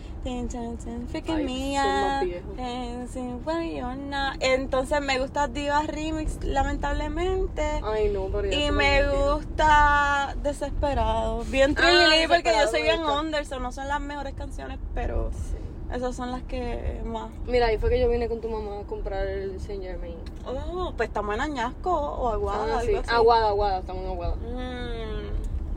Freaking 1.10 1.46
not. 4.10 4.36
Entonces 4.42 5.02
me 5.02 5.20
gusta 5.20 5.48
Diva 5.48 5.84
Remix, 5.84 6.44
lamentablemente. 6.44 7.64
Ay, 7.84 8.10
no, 8.10 8.26
pero 8.26 8.52
Y 8.52 8.72
me 8.72 9.08
gusta 9.08 10.36
Desesperado. 10.44 11.44
Bien 11.46 11.76
Ah, 11.78 12.26
porque 12.28 12.52
yo 12.60 12.68
soy 12.70 12.82
bien 12.84 12.98
gusta. 13.04 13.20
under, 13.22 13.46
so 13.46 13.60
no 13.60 13.72
son 13.78 13.88
las 13.90 14.02
mejores 14.02 14.34
canciones, 14.34 14.80
pero 14.96 15.30
Sí. 15.32 15.56
esas 15.94 16.16
son 16.16 16.32
las 16.32 16.42
que 16.42 17.00
más. 17.06 17.30
Mira, 17.46 17.68
ahí 17.68 17.78
fue 17.78 17.92
que 17.92 18.00
yo 18.00 18.10
vine 18.10 18.28
con 18.28 18.42
tu 18.42 18.50
mamá 18.50 18.80
a 18.80 18.84
comprar 18.88 19.28
el 19.28 19.60
Saint 19.62 19.84
Germain. 19.84 20.16
Oh, 20.48 20.94
pues 20.98 21.10
estamos 21.10 21.36
en 21.36 21.42
Añasco 21.42 21.92
o 21.94 22.30
Aguada, 22.30 22.80
Ah, 22.80 22.82
sí. 22.82 22.94
Aguada, 23.08 23.50
Aguada, 23.50 23.80
estamos 23.82 24.04
en 24.04 24.10
Aguada. 24.10 24.36
Mm. 24.38 25.17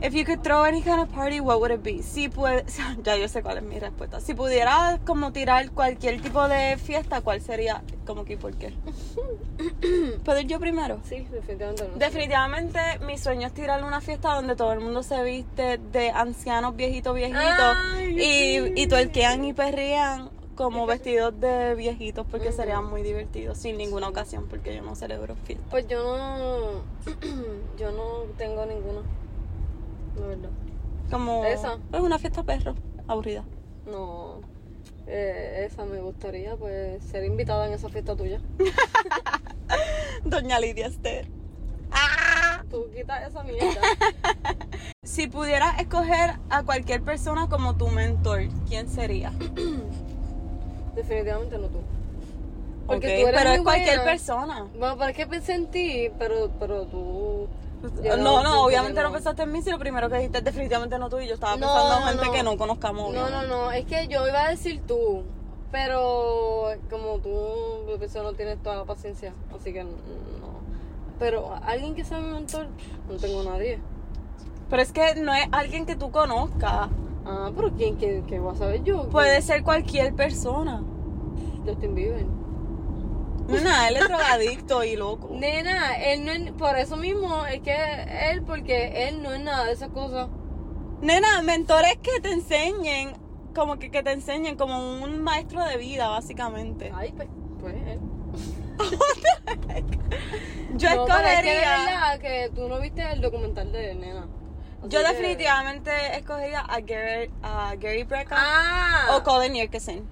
If 0.01 0.15
you 0.15 0.25
could 0.25 0.43
throw 0.43 0.63
any 0.63 0.81
kind 0.81 0.99
of 0.99 1.11
party, 1.11 1.39
what 1.39 1.59
would 1.59 1.71
it 1.71 1.83
be? 1.83 2.01
Si 2.01 2.27
puede, 2.27 2.65
ya 3.03 3.17
yo 3.17 3.27
sé 3.27 3.43
cuál 3.43 3.57
es 3.57 3.63
mi 3.63 3.79
respuesta. 3.79 4.19
Si 4.19 4.33
pudieras 4.33 4.99
como 5.05 5.31
tirar 5.31 5.69
cualquier 5.71 6.19
tipo 6.21 6.47
de 6.47 6.77
fiesta, 6.77 7.21
¿cuál 7.21 7.39
sería? 7.41 7.83
Como 8.05 8.25
que, 8.25 8.35
¿por 8.35 8.55
qué? 8.55 8.73
¿Puedo 10.25 10.39
ir 10.39 10.47
yo 10.47 10.59
primero? 10.59 10.99
Sí, 11.03 11.27
definitivamente 11.31 11.87
no. 11.87 11.97
Definitivamente 11.97 12.79
mi 13.05 13.17
sueño 13.19 13.45
es 13.45 13.53
tirar 13.53 13.83
una 13.83 14.01
fiesta 14.01 14.33
donde 14.33 14.55
todo 14.55 14.73
el 14.73 14.79
mundo 14.79 15.03
se 15.03 15.21
viste 15.23 15.77
de 15.77 16.09
ancianos, 16.09 16.75
viejitos, 16.75 17.13
viejitos 17.13 17.77
Ay, 17.93 18.19
y, 18.19 18.59
sí. 18.59 18.73
y 18.75 18.87
tuerquean 18.87 19.45
y 19.45 19.53
perrean 19.53 20.31
como 20.55 20.85
vestidos 20.85 21.39
de 21.39 21.75
viejitos 21.75 22.25
porque 22.29 22.51
sería 22.51 22.81
muy 22.81 23.01
divertido 23.01 23.55
sin 23.55 23.77
ninguna 23.77 24.07
ocasión 24.09 24.47
porque 24.47 24.75
yo 24.75 24.81
no 24.81 24.95
celebro 24.95 25.35
fiesta. 25.45 25.65
Pues 25.69 25.87
yo 25.87 26.17
no. 26.17 26.81
yo 27.77 27.91
no 27.91 28.23
tengo 28.37 28.65
ninguna. 28.65 29.01
Como 31.11 31.45
Esa. 31.45 31.77
es 31.93 31.99
una 31.99 32.17
fiesta 32.17 32.43
perro, 32.43 32.75
aburrida. 33.07 33.43
No. 33.85 34.39
Eh, 35.07 35.67
esa 35.69 35.83
me 35.85 35.99
gustaría, 35.99 36.55
pues, 36.55 37.03
ser 37.03 37.25
invitada 37.25 37.67
en 37.67 37.73
esa 37.73 37.89
fiesta 37.89 38.15
tuya. 38.15 38.39
Doña 40.23 40.59
Lidia 40.59 40.87
Esther. 40.87 41.27
Tú 42.69 42.89
quitas 42.95 43.27
esa 43.27 43.43
mierda. 43.43 43.81
Si 45.03 45.27
pudieras 45.27 45.77
escoger 45.81 46.35
a 46.49 46.63
cualquier 46.63 47.01
persona 47.01 47.49
como 47.49 47.75
tu 47.75 47.87
mentor, 47.89 48.43
¿quién 48.69 48.87
sería? 48.87 49.33
Definitivamente 50.95 51.57
no 51.57 51.67
tú. 51.67 51.79
Tú 52.87 52.93
eres 52.93 53.31
pero 53.35 53.49
muy 53.49 53.57
es 53.57 53.61
cualquier 53.61 54.03
persona. 54.03 54.67
Bueno, 54.77 54.97
pero 54.97 55.09
es 55.09 55.17
que 55.17 55.27
pensé 55.27 55.55
en 55.55 55.67
ti, 55.67 56.09
pero, 56.17 56.49
pero 56.59 56.85
tú. 56.85 57.47
No, 57.81 58.03
yo 58.03 58.17
no, 58.17 58.31
siento 58.41 58.61
obviamente 58.63 59.01
que 59.01 59.07
no. 59.07 59.11
pensaste 59.13 59.41
en 59.43 59.51
mí, 59.51 59.61
si 59.61 59.71
lo 59.71 59.79
primero 59.79 60.09
que 60.09 60.15
dijiste 60.17 60.41
definitivamente 60.41 60.99
no 60.99 61.09
tú 61.09 61.19
y 61.19 61.27
yo 61.27 61.33
estaba 61.35 61.55
No, 61.55 61.61
pensando 61.67 61.93
en 61.95 62.01
no, 62.01 62.07
gente 62.09 62.25
no. 62.27 62.31
que 62.31 62.43
no 62.43 62.57
conozcamos. 62.57 63.13
No, 63.13 63.29
no, 63.29 63.43
no, 63.43 63.71
es 63.71 63.85
que 63.85 64.07
yo 64.07 64.27
iba 64.27 64.45
a 64.45 64.49
decir 64.49 64.81
tú, 64.87 65.23
pero 65.71 66.69
como 66.89 67.17
tú, 67.19 67.29
yo 67.89 67.97
pienso 67.97 68.21
no 68.23 68.33
tienes 68.33 68.61
toda 68.61 68.75
la 68.77 68.85
paciencia, 68.85 69.33
así 69.55 69.73
que 69.73 69.83
no. 69.83 69.89
Pero 71.19 71.53
alguien 71.65 71.93
que 71.95 72.03
sea 72.03 72.19
mi 72.19 72.31
mentor, 72.31 72.67
no 73.09 73.17
tengo 73.17 73.43
nadie. 73.43 73.79
Pero 74.69 74.81
es 74.81 74.91
que 74.91 75.15
no 75.15 75.33
es 75.33 75.47
alguien 75.51 75.85
que 75.85 75.95
tú 75.95 76.11
conozcas. 76.11 76.89
Ah, 77.25 77.51
pero 77.55 77.71
¿quién, 77.73 77.97
quién, 77.97 78.25
qué 78.25 78.39
voy 78.39 78.53
a 78.55 78.57
saber 78.57 78.83
yo? 78.83 79.07
Puede 79.09 79.41
ser 79.41 79.63
cualquier 79.63 80.15
persona. 80.15 80.81
Justin 81.65 81.93
Bieber. 81.93 82.25
Nada, 83.63 83.89
él 83.89 83.97
es 83.97 84.07
drogadicto 84.07 84.83
y 84.83 84.95
loco. 84.95 85.29
Nena, 85.31 85.97
él 85.97 86.25
no 86.25 86.31
es, 86.31 86.51
por 86.53 86.77
eso 86.77 86.95
mismo 86.97 87.45
es 87.45 87.61
que 87.61 87.75
él, 88.31 88.43
porque 88.43 89.07
él 89.07 89.21
no 89.21 89.33
es 89.33 89.41
nada 89.41 89.65
de 89.65 89.73
esas 89.73 89.89
cosas. 89.89 90.29
Nena, 91.01 91.41
mentores 91.41 91.97
que 92.01 92.19
te 92.21 92.31
enseñen, 92.31 93.13
como 93.55 93.79
que, 93.79 93.89
que 93.91 94.03
te 94.03 94.11
enseñen 94.11 94.55
como 94.55 94.77
un 95.01 95.21
maestro 95.23 95.63
de 95.65 95.77
vida, 95.77 96.07
básicamente. 96.09 96.91
Ay, 96.95 97.11
pues, 97.15 97.27
pues 97.59 97.75
él. 97.87 97.99
Yo 100.75 100.95
No, 100.95 101.05
pero 101.05 101.27
es 101.27 101.41
que 101.41 101.57
escogería. 101.61 102.19
que 102.21 102.51
tú 102.55 102.67
no 102.67 102.79
viste 102.79 103.01
el 103.11 103.21
documental 103.21 103.71
de 103.71 103.91
él, 103.91 103.99
nena. 103.99 104.27
Así 104.79 104.89
Yo 104.89 105.01
que- 105.01 105.07
definitivamente 105.09 105.91
escogería 106.17 106.61
a 106.61 106.79
Gary, 106.79 107.29
a 107.43 107.75
Gary 107.79 108.03
Brecka 108.03 108.35
Ah. 108.39 109.15
o 109.15 109.23
Colin 109.23 109.53
Yerkesen. 109.53 110.07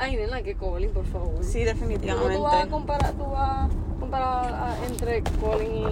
Ay, 0.00 0.16
nena, 0.16 0.42
que 0.42 0.54
Colin, 0.56 0.90
por 0.92 1.04
favor. 1.06 1.44
Sí, 1.44 1.58
¿Cómo 1.58 1.64
definitivamente. 1.66 2.36
tú 2.36 2.42
vas 2.42 2.64
a 2.64 2.68
comparar, 2.68 3.12
tú 3.12 3.24
vas 3.26 3.50
a 3.50 3.68
comparar 4.00 4.54
a- 4.54 4.86
entre 4.86 5.22
Colin 5.22 5.88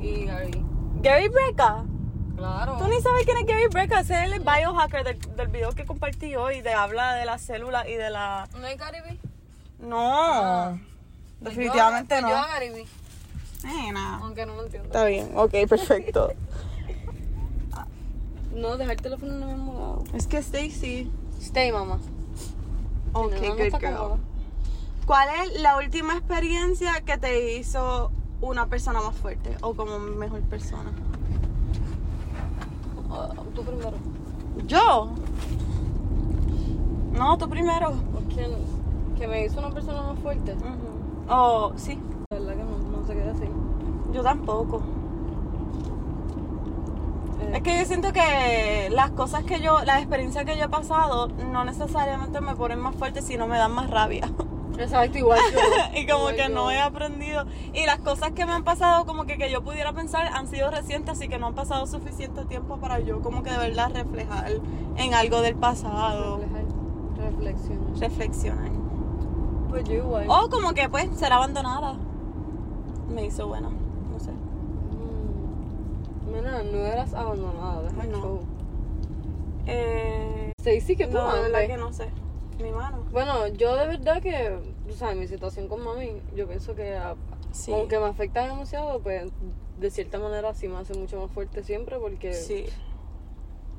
y, 0.00 0.06
y 0.06 0.24
Gary? 0.26 0.64
Gary 1.02 1.28
Brecka. 1.28 1.84
Claro. 2.36 2.76
Tú 2.78 2.86
ni 2.88 3.00
sabes 3.00 3.24
quién 3.24 3.38
es 3.38 3.46
Gary 3.46 3.66
Brecka. 3.68 4.00
Ese 4.00 4.22
es 4.24 4.32
el 4.32 4.40
biohacker 4.40 5.02
del, 5.02 5.18
del 5.36 5.48
video 5.48 5.72
que 5.72 5.84
compartí 5.86 6.36
hoy. 6.36 6.60
De 6.60 6.72
habla 6.74 7.14
de 7.14 7.24
las 7.24 7.40
células 7.42 7.88
y 7.88 7.94
de 7.94 8.10
la. 8.10 8.46
¿No 8.60 8.66
es 8.66 8.76
Gary 8.78 8.98
B? 9.00 9.18
No. 9.80 10.78
Definitivamente 11.40 12.08
Pues 12.08 12.20
yo, 12.20 12.28
no. 12.28 12.32
Yo 12.34 12.36
a 12.36 12.46
Gary 12.48 12.68
B, 12.70 12.84
Nena. 13.64 14.18
aunque 14.22 14.44
no 14.44 14.56
lo 14.56 14.64
entiendo. 14.64 14.88
Está 14.88 15.04
bien, 15.06 15.30
ok, 15.34 15.52
perfecto. 15.68 16.32
No, 18.54 18.76
dejar 18.76 18.96
el 18.96 19.02
teléfono 19.02 19.34
en 19.36 19.42
el 19.42 19.48
mismo 19.56 19.72
lado. 19.74 20.04
es 20.14 20.26
que 20.26 20.38
Stacy. 20.38 21.10
Stay, 21.40 21.70
mamá. 21.70 21.98
Ok, 23.12 23.32
no, 23.32 23.56
good 23.56 23.80
girl. 23.80 24.20
¿Cuál 25.06 25.28
es 25.42 25.60
la 25.60 25.76
última 25.78 26.14
experiencia 26.14 27.00
que 27.00 27.16
te 27.16 27.56
hizo 27.56 28.10
una 28.40 28.66
persona 28.66 29.00
más 29.00 29.14
fuerte 29.16 29.56
o 29.62 29.74
como 29.74 29.98
mejor 29.98 30.42
persona? 30.42 30.92
Ah, 33.10 33.30
tú 33.54 33.64
primero. 33.64 33.96
¿Yo? 34.66 35.10
No, 37.12 37.38
tú 37.38 37.48
primero. 37.48 37.92
¿Quién? 38.32 38.50
Que 39.18 39.26
me 39.26 39.46
hizo 39.46 39.58
una 39.58 39.70
persona 39.70 40.02
más 40.02 40.18
fuerte. 40.20 40.52
Ujú. 40.52 41.30
Oh, 41.30 41.72
sí. 41.76 41.98
La 42.30 42.38
verdad 42.38 42.56
que 42.56 42.64
no, 42.64 42.98
no 43.00 43.06
sé 43.06 43.14
qué 43.14 43.20
decir. 43.20 43.50
Yo 44.12 44.22
tampoco. 44.22 44.82
Eh, 47.40 47.52
Es 47.54 47.62
que 47.62 47.78
yo 47.78 47.84
siento 47.84 48.12
que 48.12 48.88
las 48.90 49.10
cosas 49.10 49.44
que 49.44 49.60
yo, 49.60 49.80
las 49.84 49.98
experiencias 49.98 50.44
que 50.44 50.56
yo 50.56 50.64
he 50.64 50.68
pasado, 50.68 51.28
no 51.28 51.64
necesariamente 51.64 52.40
me 52.40 52.54
ponen 52.56 52.80
más 52.80 52.94
fuerte, 52.96 53.22
sino 53.22 53.46
me 53.46 53.58
dan 53.58 53.72
más 53.72 53.90
rabia. 53.90 54.30
Exacto, 54.78 55.18
igual 55.18 55.40
yo. 55.52 55.58
y 55.98 56.06
como 56.06 56.30
Igual 56.30 56.36
que 56.36 56.42
yo. 56.42 56.48
no 56.54 56.70
he 56.70 56.78
aprendido. 56.80 57.44
Y 57.74 57.84
las 57.86 57.98
cosas 57.98 58.30
que 58.30 58.46
me 58.46 58.52
han 58.52 58.62
pasado, 58.62 59.06
como 59.06 59.24
que, 59.24 59.36
que 59.36 59.50
yo 59.50 59.62
pudiera 59.62 59.92
pensar, 59.92 60.26
han 60.28 60.46
sido 60.46 60.70
recientes, 60.70 61.16
así 61.16 61.28
que 61.28 61.38
no 61.38 61.48
han 61.48 61.54
pasado 61.54 61.86
suficiente 61.88 62.44
tiempo 62.44 62.76
para 62.78 63.00
yo, 63.00 63.20
como 63.20 63.42
que 63.42 63.50
de 63.50 63.58
verdad 63.58 63.90
reflejar 63.92 64.52
en 64.96 65.14
algo 65.14 65.40
del 65.42 65.56
pasado. 65.56 66.38
Reflejar, 66.38 66.64
reflexionar. 67.16 67.98
Reflexionar. 67.98 68.70
Pues 69.68 69.84
yo 69.84 69.94
igual. 69.94 70.26
O 70.28 70.48
como 70.48 70.72
que, 70.74 70.88
pues, 70.88 71.08
ser 71.16 71.32
abandonada. 71.32 71.94
Me 73.12 73.24
hizo 73.26 73.48
bueno. 73.48 73.70
Nena, 76.30 76.62
no 76.62 76.78
eras 76.78 77.14
abandonada, 77.14 77.82
deja 77.82 78.02
el 78.04 78.10
No. 78.12 78.18
show. 78.18 78.40
Eh, 79.66 80.52
Sí, 80.58 80.80
sí 80.80 80.96
que 80.96 81.06
tú 81.06 81.14
no, 81.14 81.34
de 81.34 81.42
verdad 81.42 81.66
que 81.66 81.76
no 81.76 81.92
sé. 81.92 82.08
Mi 82.62 82.70
mano. 82.72 83.04
Bueno, 83.12 83.46
yo 83.48 83.76
de 83.76 83.86
verdad 83.86 84.20
que, 84.20 84.58
o 84.88 84.92
sea, 84.92 85.14
mi 85.14 85.28
situación 85.28 85.68
con 85.68 85.82
mami, 85.84 86.20
yo 86.34 86.46
pienso 86.48 86.74
que 86.74 86.96
a- 86.96 87.14
Sí. 87.52 87.72
aunque 87.72 87.98
me 87.98 88.06
afecta 88.06 88.42
demasiado, 88.46 89.00
pues 89.00 89.30
de 89.78 89.90
cierta 89.90 90.18
manera 90.18 90.52
sí 90.54 90.66
me 90.68 90.76
hace 90.76 90.94
mucho 90.94 91.20
más 91.20 91.30
fuerte 91.30 91.62
siempre 91.62 91.98
porque, 91.98 92.34
Sí. 92.34 92.66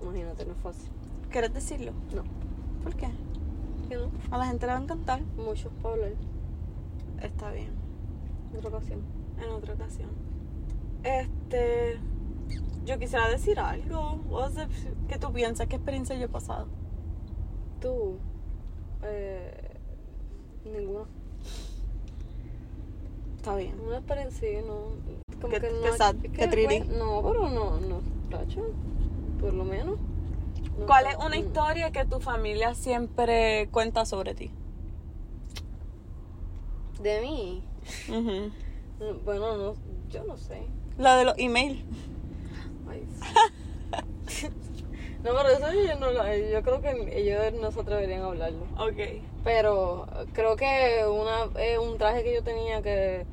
imagínate, 0.02 0.46
no 0.46 0.54
es 0.54 0.58
fácil. 0.60 0.90
¿Quieres 1.30 1.54
decirlo? 1.54 1.92
No, 2.16 2.24
¿Por 2.84 2.96
qué? 2.96 3.10
que 3.90 3.96
no, 3.96 4.10
A 4.32 4.38
la 4.38 4.46
gente 4.46 4.66
le 4.66 4.72
va 4.74 4.80
a 4.80 4.82
encantar. 4.84 5.22
mucho 5.36 5.70
para 5.82 5.96
hablar 5.96 6.12
Está 7.22 7.52
bien. 7.52 7.72
en 8.54 8.58
otra 8.58 8.70
ocasión. 8.70 9.02
En 9.44 9.50
otra 9.50 9.74
ocasión. 9.74 10.10
Este. 11.04 12.00
Yo 12.90 12.98
quisiera 12.98 13.30
decir 13.30 13.60
algo. 13.60 14.18
¿Qué 15.08 15.20
tú 15.20 15.32
piensas? 15.32 15.68
¿Qué 15.68 15.76
experiencia 15.76 16.16
yo 16.16 16.26
he 16.26 16.28
pasado? 16.28 16.66
Tú, 17.80 18.18
eh, 19.04 19.78
ninguna. 20.66 21.06
Está 23.38 23.56
bien. 23.58 23.80
Una 23.80 23.98
experiencia, 23.98 24.62
no. 24.64 24.96
Como 25.40 25.54
Qué- 25.54 25.62
que 25.62 25.68
qué 25.68 25.90
no. 25.92 25.98
sad, 25.98 26.16
es 26.16 26.22
qué 26.32 26.50
que, 26.50 26.66
pues, 26.66 26.88
No, 26.88 27.22
pero 27.22 27.48
no, 27.52 27.80
no, 27.80 28.02
tacho, 28.32 28.62
por 29.40 29.54
lo 29.54 29.66
menos. 29.66 29.98
No 30.80 30.88
¿Cuál 30.88 31.06
es 31.06 31.16
una 31.24 31.38
historia 31.38 31.92
que 31.92 32.06
tu 32.06 32.20
familia 32.20 32.74
siempre 32.74 33.70
cuenta 33.72 34.06
sobre 34.08 34.34
ti? 34.34 34.50
De 37.04 37.22
mí. 37.22 37.64
Ujú. 38.10 38.50
Mm, 39.00 39.24
Bueno, 39.26 39.58
no, 39.58 39.74
yo 40.10 40.24
no 40.24 40.38
sé. 40.38 40.64
La 40.98 41.18
de 41.18 41.26
los 41.26 41.36
emails. 41.38 41.84
Ay. 42.90 43.04
No, 45.24 45.32
pero 45.36 45.50
eso 45.50 45.74
yo, 45.74 46.00
no, 46.00 46.12
lo- 46.12 46.34
yo 46.38 46.62
creo 46.64 46.82
que 46.82 47.20
ellos 47.20 47.54
no 47.60 47.72
se 47.74 47.82
atreverían 47.82 48.22
a 48.22 48.28
hablarlo. 48.28 48.64
Ok. 48.78 49.22
Pero 49.44 50.08
creo 50.32 50.56
que 50.56 51.04
una, 51.06 51.50
eh, 51.62 51.78
un 51.78 51.98
traje 51.98 52.24
que 52.24 52.34
yo 52.36 52.42
tenía 52.42 52.82
que 52.82 53.26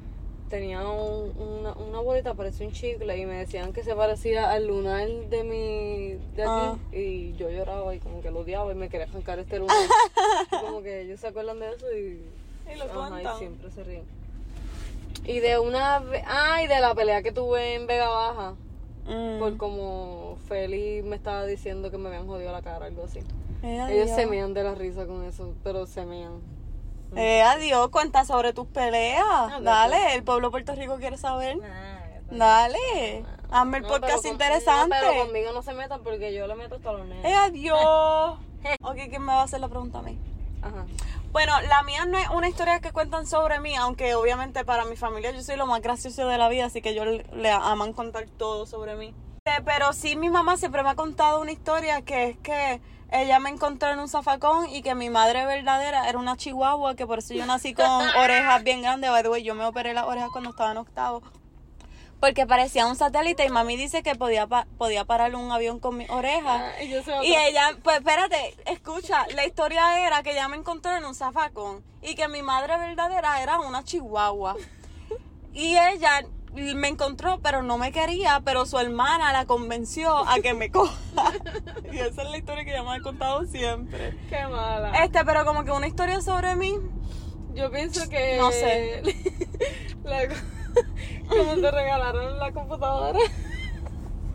tenía 0.51 0.81
un- 0.89 1.33
una, 1.41 1.75
una 1.75 2.01
bolita, 2.01 2.35
parecía 2.35 2.67
un 2.67 2.73
chicle, 2.73 3.17
y 3.17 3.25
me 3.27 3.37
decían 3.37 3.73
que 3.73 3.85
se 3.85 3.95
parecía 3.95 4.51
al 4.51 4.67
lunar 4.67 5.07
de 5.09 5.45
mi. 5.45 6.15
de 6.35 6.43
aquí. 6.43 6.49
Ah. 6.49 6.77
Y 6.93 7.35
yo 7.37 7.51
lloraba 7.51 7.95
y 7.95 8.01
como 8.01 8.21
que 8.21 8.33
lo 8.33 8.41
odiaba 8.41 8.73
y 8.73 8.75
me 8.75 8.89
quería 8.89 9.07
arrancar 9.07 9.39
este 9.39 9.61
lunar. 9.61 9.77
Como 10.51 10.83
que 10.83 11.03
ellos 11.03 11.21
se 11.21 11.29
acuerdan 11.29 11.61
de 11.61 11.69
eso 11.71 11.87
y. 11.97 12.21
Y 12.73 12.79
lo 12.79 12.85
Ajá, 13.01 13.23
y 13.23 13.39
siempre 13.39 13.71
se 13.71 13.85
ríen. 13.85 14.05
Y 15.25 15.39
de 15.39 15.59
una. 15.61 16.01
ve- 16.01 16.25
Ah, 16.27 16.59
de 16.69 16.81
la 16.81 16.95
pelea 16.97 17.23
que 17.23 17.31
tuve 17.31 17.75
en 17.75 17.87
Vega 17.87 18.09
Baja. 18.09 18.55
Mm. 19.09 19.39
Por 19.39 19.57
como 19.57 20.37
Feli 20.49 21.03
me 21.03 21.17
estaba 21.17 21.45
diciendo 21.47 21.91
que 21.91 21.99
me 21.99 22.09
habían 22.09 22.27
jodido 22.27 22.53
la 22.53 22.63
cara, 22.63 22.87
algo 22.87 23.05
así. 23.05 23.21
Eh, 23.63 23.87
Ellos 23.91 24.11
se 24.15 24.27
mean 24.27 24.53
de 24.55 24.63
la 24.65 24.75
risa 24.75 25.07
con 25.07 25.25
eso, 25.25 25.55
pero 25.63 25.87
se 25.87 26.05
mean. 26.05 26.41
Eh, 27.15 27.41
adiós, 27.43 27.89
cuenta 27.91 28.25
sobre 28.25 28.53
tus 28.53 28.67
peleas. 28.67 29.25
Ah, 29.29 29.59
Dale, 29.63 30.15
el 30.15 30.25
pueblo 30.25 30.49
de 30.49 30.51
Puerto 30.51 30.75
Rico 30.75 30.97
quiere 30.97 31.17
saber. 31.17 31.59
Dale, 32.31 33.25
hazme 33.51 33.77
el 33.79 33.83
No, 33.85 33.89
podcast 33.89 34.23
pero 34.23 34.33
interesante. 34.33 34.97
no, 34.97 35.01
pero 35.13 35.25
conmigo 35.27 35.53
no 35.53 35.63
se 35.63 35.73
metan 35.75 36.03
porque 36.03 36.35
yo 36.35 36.47
le 36.49 36.57
meto 36.57 36.75
hasta 36.75 36.93
los 36.93 37.03
Eh, 37.03 37.05
nenes. 37.05 37.37
adiós. 37.37 38.39
ok, 38.83 38.97
¿quién 39.09 39.23
me 39.23 39.33
va 39.33 39.41
a 39.43 39.45
hacer 39.45 39.61
la 39.61 39.69
pregunta 39.69 40.01
a 40.01 40.03
mí? 40.03 40.19
Ajá. 40.63 40.87
Bueno, 41.33 41.53
la 41.69 41.83
mía 41.83 42.07
no 42.07 42.17
es 42.19 42.29
una 42.31 42.49
historia 42.49 42.81
que 42.81 42.93
cuentan 42.93 43.27
sobre 43.27 43.61
mí, 43.61 43.75
aunque 43.77 44.15
obviamente 44.15 44.65
para 44.65 44.85
mi 44.85 44.97
familia 44.97 45.33
yo 45.33 45.43
soy 45.43 45.57
lo 45.57 45.67
más 45.67 45.83
gracioso 45.83 46.27
de 46.29 46.39
la 46.39 46.49
vida, 46.49 46.67
así 46.67 46.81
que 46.81 46.93
le, 46.93 47.25
le 47.35 47.51
aman 47.51 47.93
contar 47.93 48.27
todo 48.39 48.67
sobre 48.67 48.97
mí. 48.97 49.15
Eh, 49.45 49.61
Pero 49.65 49.93
sí, 49.93 50.17
mi 50.17 50.31
mamá 50.31 50.57
siempre 50.57 50.83
me 50.83 50.91
ha 50.91 50.95
contado 50.95 51.41
una 51.41 51.53
historia 51.53 52.03
que 52.03 52.31
es 52.31 52.39
que 52.39 52.81
ella 53.13 53.39
me 53.39 53.51
encontró 53.51 53.91
en 53.91 54.01
un 54.01 54.09
zafacón 54.09 54.69
y 54.69 54.83
que 54.83 54.95
mi 54.95 55.11
madre 55.11 55.47
verdadera 55.47 56.09
era 56.09 56.19
una 56.19 56.37
chihuahua, 56.37 56.97
que 56.97 57.07
por 57.07 57.21
eso 57.21 57.35
yo 57.35 57.47
nací 57.47 57.73
con 57.73 57.85
orejas 58.19 58.65
bien 58.65 58.83
grandes. 58.83 59.11
By 59.11 59.23
the 59.23 59.29
way, 59.29 59.43
yo 59.45 59.55
me 59.55 59.65
operé 59.65 59.95
las 59.95 60.05
orejas 60.05 60.31
cuando 60.33 60.51
estaba 60.51 60.73
en 60.73 60.79
octavo. 60.79 61.23
Porque 62.21 62.47
parecía 62.47 62.87
un 62.87 62.97
satélite 62.97 63.45
y 63.45 63.51
mami 63.51 63.77
dice 63.77 64.03
que 64.03 64.15
podía, 64.15 64.47
pa- 64.47 64.67
podía 64.79 65.05
parar 65.05 65.35
un 65.35 65.53
avión 65.53 65.79
con 65.81 65.97
mis 65.99 66.09
orejas. 66.09 66.73
Ah, 66.79 66.83
y 67.23 67.35
ella, 67.35 67.77
pues 67.83 67.99
espérate, 67.99 68.57
escucha, 68.67 69.27
la 69.35 69.45
historia 69.47 70.07
era 70.07 70.23
que 70.23 70.33
ella 70.33 70.49
me 70.49 70.57
encontró 70.57 70.97
en 70.97 71.05
un 71.05 71.15
zafacón 71.15 71.85
y 72.03 72.15
que 72.15 72.27
mi 72.29 72.43
madre 72.43 72.79
verdadera 72.79 73.43
era 73.43 73.61
una 73.61 73.85
chihuahua. 73.85 74.57
Y 75.53 75.75
ella 75.79 76.21
me 76.53 76.89
encontró, 76.89 77.39
pero 77.43 77.63
no 77.63 77.79
me 77.79 77.91
quería, 77.91 78.43
pero 78.45 78.67
su 78.67 78.79
hermana 78.79 79.33
la 79.33 79.47
convenció 79.47 80.15
a 80.29 80.39
que 80.41 80.53
me 80.53 80.71
coja. 80.71 80.95
Y 81.93 81.99
esa 81.99 82.23
es 82.25 82.31
la 82.31 82.37
historia 82.37 82.65
que 82.65 82.73
ella 82.73 82.83
me 82.83 82.95
ha 82.97 83.01
contado 83.01 83.45
siempre. 83.47 84.15
Qué 84.29 84.47
mala. 84.47 85.03
Este, 85.03 85.25
pero 85.25 85.45
como 85.47 85.65
que 85.65 85.71
una 85.71 85.87
historia 85.87 86.21
sobre 86.21 86.57
mí. 86.57 86.75
Yo 87.55 87.71
pienso 87.71 88.07
que. 88.11 88.37
No 88.37 88.51
sé. 88.53 89.03
la, 90.05 90.29
como 91.29 91.55
te 91.55 91.71
regalaron 91.71 92.39
la 92.39 92.53
computadora. 92.53 93.19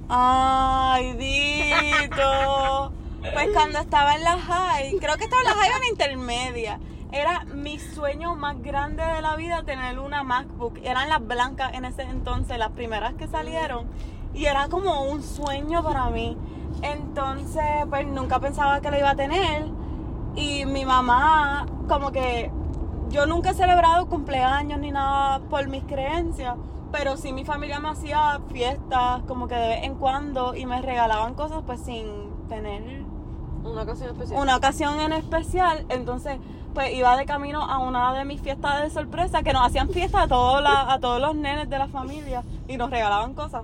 Ay, 0.09 1.13
Dito. 1.13 2.91
Pues 3.21 3.49
cuando 3.53 3.79
estaba 3.79 4.15
en 4.15 4.23
la 4.23 4.37
high, 4.37 4.97
creo 4.99 5.15
que 5.15 5.25
estaba 5.25 5.41
en 5.43 5.47
la 5.47 5.53
high 5.53 5.71
o 5.71 5.75
en 5.75 5.81
la 5.81 5.87
intermedia, 5.89 6.79
era 7.11 7.45
mi 7.45 7.77
sueño 7.77 8.35
más 8.35 8.61
grande 8.61 9.03
de 9.03 9.21
la 9.21 9.35
vida 9.35 9.63
tener 9.63 9.99
una 9.99 10.23
MacBook. 10.23 10.79
Eran 10.83 11.09
las 11.09 11.25
blancas 11.25 11.73
en 11.73 11.85
ese 11.85 12.03
entonces, 12.03 12.57
las 12.57 12.71
primeras 12.71 13.13
que 13.13 13.27
salieron. 13.27 13.87
Y 14.33 14.45
era 14.45 14.69
como 14.69 15.03
un 15.03 15.21
sueño 15.21 15.83
para 15.83 16.09
mí. 16.09 16.37
Entonces, 16.81 17.63
pues 17.89 18.07
nunca 18.07 18.39
pensaba 18.39 18.81
que 18.81 18.89
lo 18.89 18.97
iba 18.97 19.11
a 19.11 19.15
tener. 19.15 19.65
Y 20.35 20.65
mi 20.65 20.85
mamá, 20.85 21.65
como 21.87 22.11
que 22.11 22.49
yo 23.11 23.25
nunca 23.25 23.51
he 23.51 23.53
celebrado 23.53 24.07
cumpleaños 24.07 24.79
ni 24.79 24.91
nada 24.91 25.39
por 25.49 25.67
mis 25.67 25.83
creencias, 25.83 26.55
pero 26.91 27.17
sí 27.17 27.33
mi 27.33 27.45
familia 27.45 27.79
me 27.79 27.89
hacía 27.89 28.39
fiestas 28.51 29.21
como 29.27 29.47
que 29.47 29.55
de 29.55 29.67
vez 29.67 29.83
en 29.83 29.95
cuando 29.95 30.55
y 30.55 30.65
me 30.65 30.81
regalaban 30.81 31.33
cosas 31.35 31.61
pues 31.65 31.81
sin 31.81 32.05
tener 32.49 33.03
Una 33.63 33.83
ocasión 33.83 34.09
especial. 34.11 34.41
una 34.41 34.55
ocasión 34.57 34.99
en 34.99 35.13
especial. 35.13 35.85
Entonces 35.89 36.37
pues 36.73 36.93
iba 36.93 37.17
de 37.17 37.25
camino 37.25 37.61
a 37.63 37.79
una 37.79 38.13
de 38.13 38.23
mis 38.23 38.41
fiestas 38.41 38.81
de 38.81 38.89
sorpresa 38.89 39.43
que 39.43 39.51
nos 39.51 39.65
hacían 39.67 39.89
fiesta 39.89 40.21
a 40.23 40.27
todos, 40.27 40.61
la- 40.63 40.91
a 40.93 40.99
todos 40.99 41.19
los 41.19 41.35
nenes 41.35 41.69
de 41.69 41.77
la 41.77 41.87
familia 41.87 42.43
y 42.67 42.77
nos 42.77 42.89
regalaban 42.89 43.33
cosas. 43.33 43.63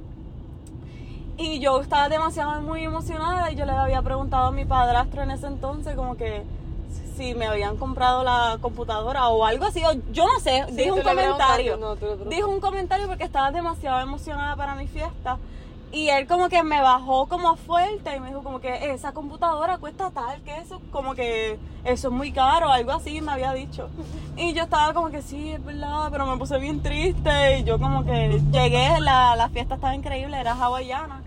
Y 1.37 1.59
yo 1.59 1.79
estaba 1.81 2.09
demasiado 2.09 2.61
muy 2.61 2.83
emocionada 2.83 3.51
y 3.51 3.55
yo 3.55 3.65
le 3.65 3.71
había 3.71 4.01
preguntado 4.01 4.47
a 4.47 4.51
mi 4.51 4.65
padrastro 4.65 5.21
en 5.21 5.31
ese 5.31 5.47
entonces 5.47 5.95
como 5.95 6.15
que 6.15 6.43
si 7.17 7.35
me 7.35 7.47
habían 7.47 7.77
comprado 7.77 8.23
la 8.23 8.57
computadora 8.61 9.27
o 9.29 9.43
algo 9.43 9.65
así. 9.65 9.83
o 9.83 9.91
yo 10.11 10.25
no 10.25 10.39
sé, 10.39 10.63
Sí, 10.69 10.75
dije 10.75 10.91
un 10.91 11.01
comentario. 11.01 11.77
no, 11.77 11.95
tú 11.95 12.05
un 12.47 12.59
comentario 12.61 13.07
porque 13.07 13.23
estaba 13.23 13.51
demasiado 13.51 13.99
emocionada 13.99 14.55
para 14.55 14.75
mi 14.75 14.87
fiesta. 14.87 15.37
Y 15.89 16.09
él 16.09 16.27
como 16.27 16.49
que 16.49 16.63
me 16.63 16.81
bajó 16.81 17.27
como 17.27 17.55
fuerte 17.55 18.13
y 18.13 18.19
me 18.19 18.27
dijo 18.27 18.43
como 18.43 18.59
que 18.59 18.91
esa 18.91 19.13
computadora 19.13 19.77
cuesta 19.77 20.11
tal 20.11 20.41
que 20.41 20.57
eso, 20.57 20.81
como 20.91 21.15
que 21.15 21.57
eso 21.85 22.07
es 22.09 22.13
muy 22.13 22.33
caro, 22.33 22.69
algo 22.69 22.91
así 22.91 23.21
me 23.21 23.31
había 23.31 23.53
dicho. 23.53 23.89
Y 24.35 24.53
yo 24.53 24.63
estaba 24.63 24.93
como 24.93 25.09
que 25.09 25.21
sí, 25.21 25.51
es 25.51 25.63
verdad, 25.63 26.09
pero 26.11 26.25
me 26.25 26.35
puse 26.37 26.57
bien 26.59 26.83
triste 26.83 27.59
y 27.59 27.63
yo 27.63 27.79
como 27.79 28.03
que 28.03 28.41
llegué, 28.51 28.99
la, 28.99 29.37
la 29.37 29.47
fiesta 29.47 29.75
estaba 29.75 29.95
increíble, 29.95 30.37
era 30.37 30.51
hawaiana. 30.53 31.23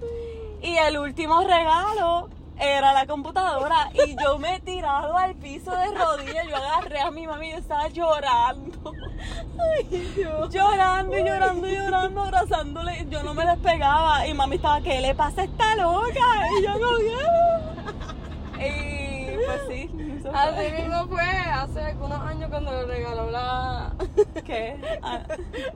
Y 0.63 0.77
el 0.77 0.99
último 0.99 1.41
regalo 1.41 2.29
era 2.61 2.93
la 2.93 3.07
computadora 3.07 3.91
y 3.95 4.15
yo 4.23 4.39
me 4.39 4.57
he 4.57 4.61
tirado 4.61 5.17
al 5.17 5.35
piso 5.35 5.71
de 5.75 5.87
rodillas, 5.95 6.47
yo 6.49 6.57
agarré 6.57 7.01
a 7.01 7.11
mi 7.11 7.27
mami 7.27 7.49
y 7.49 7.53
yo 7.53 7.59
estaba 7.59 7.89
llorando. 7.89 8.93
Llorando 10.51 11.19
y 11.19 11.23
llorando 11.25 11.69
y 11.69 11.75
llorando, 11.77 12.21
abrazándole. 12.23 13.07
Yo 13.11 13.23
no 13.23 13.35
me 13.35 13.47
despegaba. 13.47 14.27
Y 14.27 14.35
mami 14.35 14.57
estaba, 14.57 14.81
¿qué 14.81 15.01
le 15.01 15.15
pasa 15.15 15.43
a 15.43 15.45
esta 15.45 15.77
loca? 15.77 16.21
Y 16.59 16.63
yo 16.65 16.79
no 16.79 16.99
Y 18.59 19.37
pues 19.47 19.61
sí. 19.69 19.91
Así 20.33 20.73
mismo 20.73 21.07
fue 21.09 21.23
hace 21.25 21.81
algunos 21.81 22.21
años 22.21 22.51
cuando 22.51 22.73
le 22.73 22.85
regaló 22.85 23.31
la. 23.31 23.93
¿Qué? 24.45 24.81
Ah, 25.03 25.21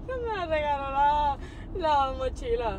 cuando 0.06 0.36
le 0.36 0.46
regaló 0.46 0.90
la, 0.90 1.36
la 1.76 2.12
mochila. 2.12 2.78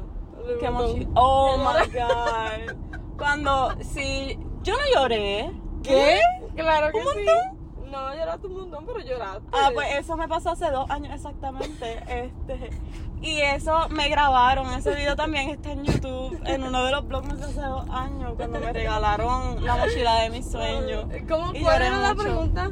¿Qué 0.59 0.69
Vuitton. 0.69 0.73
mochi- 0.75 1.07
Oh 1.15 1.57
my 1.57 1.87
god. 1.91 2.75
Cuando, 3.17 3.75
sí, 3.81 4.37
yo 4.63 4.73
no 4.73 4.83
lloré. 4.93 5.51
¿Qué? 5.83 6.19
Claro 6.55 6.91
que 6.91 6.97
¿Un 6.97 7.03
sí. 7.03 7.25
montón? 7.25 7.91
No, 7.91 8.13
lloraste 8.15 8.47
un 8.47 8.53
montón, 8.57 8.85
pero 8.85 8.99
lloraste. 8.99 9.47
Ah, 9.53 9.69
pues 9.73 9.87
eso 9.95 10.17
me 10.17 10.27
pasó 10.27 10.49
hace 10.51 10.69
dos 10.71 10.89
años 10.89 11.13
exactamente. 11.13 11.97
Este, 12.07 12.69
y 13.21 13.39
eso 13.41 13.87
me 13.89 14.09
grabaron. 14.09 14.67
Ese 14.73 14.93
video 14.95 15.15
también 15.15 15.49
está 15.49 15.71
en 15.71 15.85
YouTube, 15.85 16.37
en 16.45 16.63
uno 16.63 16.83
de 16.83 16.91
los 16.91 17.07
blogs 17.07 17.37
de 17.39 17.45
hace 17.45 17.61
dos 17.61 17.87
años, 17.89 18.33
cuando 18.35 18.59
me 18.59 18.73
regalaron 18.73 19.63
la 19.63 19.75
mochila 19.77 20.15
de 20.21 20.29
mis 20.31 20.49
sueños. 20.51 21.05
¿Cómo 21.29 21.53
Y 21.53 21.61
cuál 21.61 21.81
era 21.81 21.97
la 21.99 22.15
pregunta? 22.15 22.71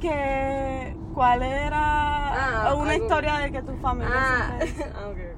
Que, 0.00 0.96
¿Cuál 1.14 1.42
era 1.42 2.68
Ah, 2.70 2.74
una 2.74 2.96
historia 2.96 3.36
de 3.38 3.52
que 3.52 3.62
tu 3.62 3.76
familia 3.76 4.10
Ah, 4.14 4.58
se 4.60 4.84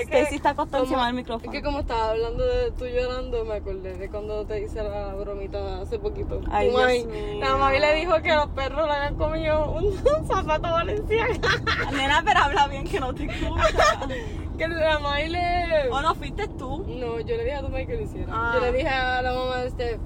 Stacy 0.00 0.36
está 0.36 0.50
acostada 0.50 0.82
encima 0.82 1.06
del 1.06 1.14
micrófono. 1.14 1.50
Es 1.52 1.58
que 1.58 1.62
como 1.62 1.80
estaba 1.80 2.10
hablando 2.10 2.44
de 2.44 2.70
tú 2.72 2.86
llorando, 2.86 3.44
me 3.44 3.54
acordé 3.54 3.94
de 3.96 4.08
cuando 4.08 4.44
te 4.46 4.62
hice 4.62 4.82
la 4.82 5.14
bromita 5.14 5.80
hace 5.82 5.98
poquito. 5.98 6.40
Ay, 6.50 6.70
Tu 6.70 6.76
mami-. 6.76 7.40
La 7.40 7.56
mami 7.56 7.78
le 7.78 7.94
dijo 7.94 8.20
que 8.22 8.34
los 8.34 8.48
perros 8.48 8.86
le 8.86 8.92
habían 8.94 9.16
comido 9.16 9.70
un, 9.72 9.84
un 10.18 10.26
zapato 10.26 10.62
valenciano. 10.70 11.34
Nena, 11.92 12.22
pero 12.24 12.40
habla 12.40 12.68
bien 12.68 12.84
que 12.84 13.00
no 13.00 13.14
te 13.14 13.24
escucha. 13.26 14.06
que 14.58 14.68
la 14.68 14.98
mami 14.98 15.28
le... 15.28 15.90
¿O 15.90 16.00
no 16.00 16.14
fuiste 16.14 16.48
tú? 16.48 16.84
No, 16.86 17.20
yo 17.20 17.36
le 17.36 17.44
dije 17.44 17.54
a 17.56 17.60
tu 17.60 17.68
mami 17.68 17.86
que 17.86 17.96
lo 17.96 18.02
hiciera. 18.02 18.32
Ah. 18.32 18.52
Yo 18.54 18.60
le 18.60 18.72
dije 18.72 18.88
a 18.88 19.22
la 19.22 19.32
mamá 19.32 19.56
de 19.58 19.70
Steph, 19.70 20.00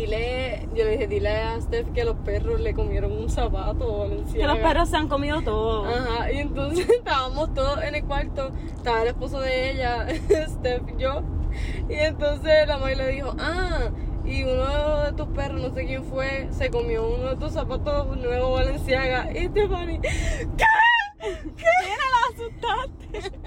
dile, 0.00 0.68
yo 0.74 0.84
le 0.84 0.90
dije, 0.92 1.06
dile 1.06 1.28
a 1.30 1.60
Steph 1.60 1.92
que 1.92 2.04
los 2.04 2.16
perros 2.18 2.60
le 2.60 2.74
comieron 2.74 3.12
un 3.12 3.28
zapato 3.30 3.86
Que 3.86 3.98
valenciano. 4.08 4.54
los 4.54 4.58
perros 4.62 4.88
se 4.88 4.96
han 4.96 5.08
comido 5.08 5.42
todo. 5.42 5.84
Ajá, 5.86 6.32
y 6.32 6.38
entonces 6.38 6.88
estábamos 6.98 7.52
todos 7.54 7.82
en 7.82 7.94
el 7.94 8.04
cuarto, 8.04 8.52
estaba 8.74 9.02
el 9.02 9.08
esposo 9.08 9.40
de 9.40 9.70
ella, 9.72 10.06
Steph 10.48 10.82
y 10.96 11.00
yo, 11.02 11.22
y 11.88 11.94
entonces 11.94 12.66
la 12.66 12.78
mamá 12.78 12.90
le 12.92 13.08
dijo, 13.08 13.34
ah, 13.38 13.90
y 14.24 14.44
uno 14.44 15.00
de 15.04 15.12
tus 15.12 15.26
perros, 15.28 15.60
no 15.60 15.74
sé 15.74 15.84
quién 15.86 16.04
fue, 16.04 16.48
se 16.50 16.70
comió 16.70 17.08
uno 17.08 17.30
de 17.30 17.36
tus 17.36 17.52
zapatos 17.52 18.16
nuevos 18.16 18.60
Valenciaga, 18.60 19.30
y 19.32 19.46
Stephanie, 19.48 20.00
¿qué? 20.00 20.64
Nena, 21.22 22.06
la 22.12 22.20
asustaste. 22.34 23.38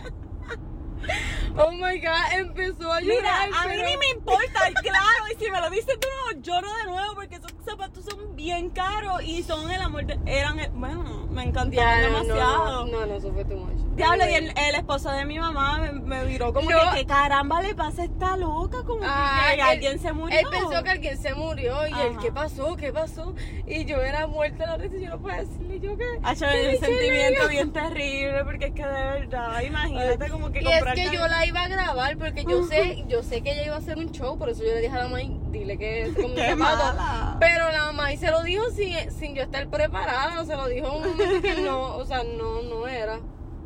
Oh 1.57 1.71
my 1.71 1.97
god, 1.99 2.33
empezó 2.33 2.91
a 2.91 2.99
llorar, 2.99 3.17
Mira, 3.17 3.43
a 3.43 3.47
mí 3.67 3.73
pero- 3.77 3.87
ni 3.89 3.97
me 3.97 4.09
importa, 4.09 4.59
claro, 4.81 5.23
y 5.33 5.43
si 5.43 5.49
me 5.49 5.61
lo 5.61 5.69
dices 5.69 5.97
tú, 5.99 6.07
no, 6.35 6.41
lloro 6.41 6.67
de 6.73 6.83
nuevo 6.91 7.15
porque 7.15 7.35
esos 7.35 7.51
zapatos 7.63 8.03
son 8.05 8.35
bien 8.35 8.69
caros 8.71 9.23
y 9.23 9.41
son 9.43 9.71
el 9.71 9.81
amor 9.81 10.05
de, 10.05 10.19
eran, 10.25 10.59
el- 10.59 10.71
bueno, 10.71 11.27
me 11.31 11.43
encantaban 11.43 11.71
Ya, 12.01 12.09
no, 12.09 12.23
demasiado. 12.23 12.85
No, 12.87 13.05
no, 13.05 13.13
eso 13.15 13.31
fue 13.31 13.45
too 13.45 13.55
much. 13.57 13.84
Diablo, 13.95 14.29
y 14.29 14.33
el, 14.33 14.53
el 14.57 14.75
esposo 14.75 15.11
de 15.11 15.25
mi 15.25 15.39
mamá 15.39 15.79
me, 15.79 15.91
me 15.93 16.25
viró 16.25 16.53
como 16.53 16.69
No. 16.69 16.77
que, 16.91 16.99
¿qué 16.99 17.05
caramba 17.05 17.61
le 17.61 17.73
pasa 17.75 18.01
a 18.01 18.05
esta 18.05 18.35
loca? 18.37 18.83
Como 18.83 18.99
que- 19.01 19.07
Ah, 19.09 19.47
que, 19.49 19.53
él- 19.55 19.61
alguien 19.61 19.99
se 19.99 20.11
murió. 20.13 20.37
Él 20.39 20.45
pensó 20.51 20.83
que 20.83 20.89
alguien 20.89 21.17
se 21.17 21.33
murió 21.33 21.87
y 21.87 21.91
él, 21.91 22.11
Ajá. 22.11 22.19
¿qué 22.21 22.31
pasó? 22.31 22.75
¿Qué 22.75 22.91
pasó? 22.91 23.33
Y 23.65 23.85
yo 23.85 24.01
era 24.01 24.27
muerta 24.27 24.65
la 24.65 24.77
risa 24.77 24.95
y 24.97 25.03
yo 25.03 25.09
no 25.11 25.19
podía 25.19 25.37
decirle 25.37 25.79
yo 25.79 25.97
que. 25.97 26.05
Un 26.05 26.79
sentimiento 26.79 27.47
bien 27.49 27.71
terrible 27.71 28.43
porque 28.43 28.65
es 28.67 28.73
que 28.73 28.85
de 28.85 28.91
verdad, 28.91 29.61
imagínate 29.61 30.29
como 30.29 30.51
que 30.51 30.61
Y 30.61 30.67
es 30.67 30.83
que 30.93 31.09
yo 31.11 31.27
la 31.27 31.45
iba 31.45 31.61
a 31.63 31.67
grabar 31.67 32.17
porque 32.17 32.43
yo 32.43 32.63
sé, 32.67 33.05
yo 33.07 33.23
sé 33.23 33.41
que 33.41 33.51
ella 33.53 33.65
iba 33.65 33.75
a 33.75 33.79
hacer 33.79 33.97
un 33.97 34.11
show, 34.11 34.37
por 34.37 34.49
eso 34.49 34.63
yo 34.63 34.73
le 34.73 34.81
dije 34.81 34.93
a 34.95 35.03
la 35.03 35.07
May, 35.07 35.37
dile 35.51 35.77
que 35.77 36.11
se 36.13 36.21
comió 36.21 36.35
Qué 36.45 36.55
mala. 36.55 37.37
Pero 37.39 37.71
la 37.71 37.91
May 37.91 38.17
se 38.17 38.29
lo 38.31 38.43
dijo 38.43 38.69
sin, 38.71 39.11
sin 39.11 39.35
yo 39.35 39.43
estar 39.43 39.67
preparada, 39.69 40.43
se 40.45 40.55
lo 40.55 40.67
dijo 40.67 40.91
un 40.97 41.41
que 41.41 41.55
no, 41.61 41.95
o 41.95 42.05
sea, 42.05 42.23
no, 42.23 42.61
no 42.63 42.87
era. 42.87 43.19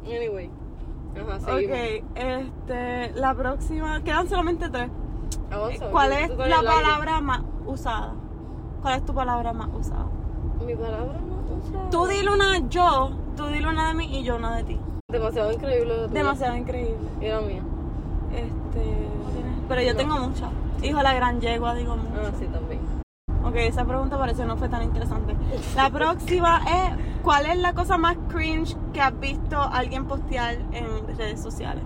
Anyway. 0.06 0.50
Ajá, 1.16 1.40
seguimos. 1.40 1.78
Ok, 1.78 2.04
este, 2.16 3.12
la 3.20 3.34
próxima, 3.34 4.02
quedan 4.04 4.28
solamente 4.30 4.70
tres. 4.70 4.90
Avanza, 5.52 5.90
¿Cuál 5.90 6.12
es 6.14 6.30
la 6.38 6.62
palabra 6.62 7.22
más 7.22 7.42
usada? 7.66 8.14
¿Cuál 8.82 8.96
es 8.96 9.06
tu 9.06 9.14
palabra 9.14 9.54
más 9.54 9.70
usada? 9.74 10.06
Mi 10.66 10.76
palabra 10.76 11.20
no 11.28 11.58
usada. 11.58 11.90
Tú 11.90 12.06
dile 12.08 12.32
una 12.32 12.68
yo, 12.70 13.12
tú 13.36 13.48
dile 13.48 13.68
una 13.68 13.90
de 13.90 13.94
mí 13.96 14.20
y 14.20 14.24
yo 14.24 14.36
una 14.36 14.56
de 14.58 14.64
ti. 14.64 14.80
Demasiado 15.10 15.52
increíble. 15.52 16.08
Demasiado 16.10 16.56
increíble. 16.56 17.10
Y 17.20 17.28
la 17.28 17.42
mía. 17.42 17.64
Este, 18.32 19.08
pero 19.68 19.82
yo 19.82 19.92
No. 19.94 19.98
tengo 19.98 20.18
muchas. 20.20 20.50
Hijo 20.84 20.98
de 20.98 21.04
la 21.04 21.14
gran 21.14 21.42
yegua, 21.42 21.74
digo 21.74 21.96
mucho. 21.98 22.22
Ah, 22.22 22.32
sí, 22.40 22.46
también. 22.46 22.80
Ok, 23.44 23.56
esa 23.56 23.86
pregunta 23.86 24.18
parece 24.18 24.46
no 24.46 24.56
fue 24.58 24.70
tan 24.70 24.84
interesante. 24.84 25.36
La 25.76 25.90
próxima 25.90 26.62
es, 26.68 27.09
¿cuál 27.24 27.46
es 27.46 27.58
la 27.58 27.74
cosa 27.74 27.98
más 27.98 28.18
cringe 28.30 28.76
que 28.94 29.02
has 29.02 29.18
visto 29.20 29.60
alguien 29.60 30.08
postear 30.08 30.56
en 30.72 31.18
redes 31.18 31.42
sociales? 31.42 31.84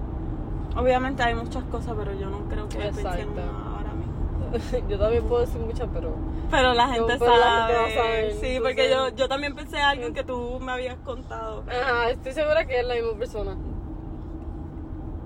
Obviamente 0.75 1.23
hay 1.23 1.35
muchas 1.35 1.63
cosas, 1.65 1.93
pero 1.97 2.13
yo 2.13 2.29
no 2.29 2.47
creo 2.49 2.67
que 2.67 2.77
pensé 2.77 3.21
en 3.21 3.29
una 3.29 3.43
ahora 3.43 3.93
mismo. 3.93 4.83
Yo 4.89 4.99
también 4.99 5.23
puedo 5.27 5.41
decir 5.41 5.59
muchas, 5.61 5.87
pero. 5.93 6.15
Pero 6.49 6.73
la 6.73 6.87
gente 6.89 7.15
pero 7.17 7.37
la 7.37 7.43
sabe. 7.43 7.73
gente 7.73 7.81
va 7.81 7.87
a 7.87 8.05
saber, 8.05 8.33
sí, 8.33 8.59
porque 8.61 8.89
yo, 8.89 9.09
yo 9.09 9.27
también 9.27 9.55
pensé 9.55 9.77
en 9.77 9.83
algo 9.83 10.13
que 10.13 10.23
tú 10.23 10.59
me 10.59 10.71
habías 10.71 10.97
contado. 10.97 11.63
Ajá, 11.67 12.11
estoy 12.11 12.33
segura 12.33 12.65
que 12.65 12.79
es 12.79 12.85
la 12.85 12.93
misma 12.93 13.17
persona. 13.17 13.57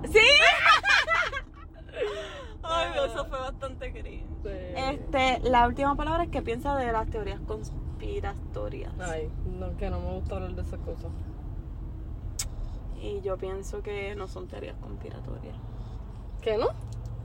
¿Sí? 0.10 0.20
Ay, 2.64 2.88
eso 3.06 3.26
fue 3.26 3.40
bastante 3.40 3.92
cringe. 3.92 4.26
Sí. 4.44 4.50
Este, 4.76 5.40
la 5.50 5.68
última 5.68 5.96
palabra 5.96 6.24
es 6.24 6.30
que 6.30 6.42
piensa 6.42 6.78
de 6.78 6.92
las 6.94 7.10
teorías 7.10 7.42
conspiratorias. 8.08 8.92
Ay, 9.00 9.30
no, 9.60 9.76
que 9.78 9.90
no 9.90 10.00
me 10.00 10.14
gusta 10.16 10.36
hablar 10.36 10.56
de 10.56 10.62
esas 10.62 10.80
cosas. 10.80 11.12
Y 13.02 13.22
yo 13.22 13.38
pienso 13.38 13.82
que 13.82 14.16
no 14.16 14.28
son 14.28 14.48
teorías 14.48 14.76
conspiratorias. 14.82 15.56
¿Qué 16.42 16.58
no? 16.58 16.68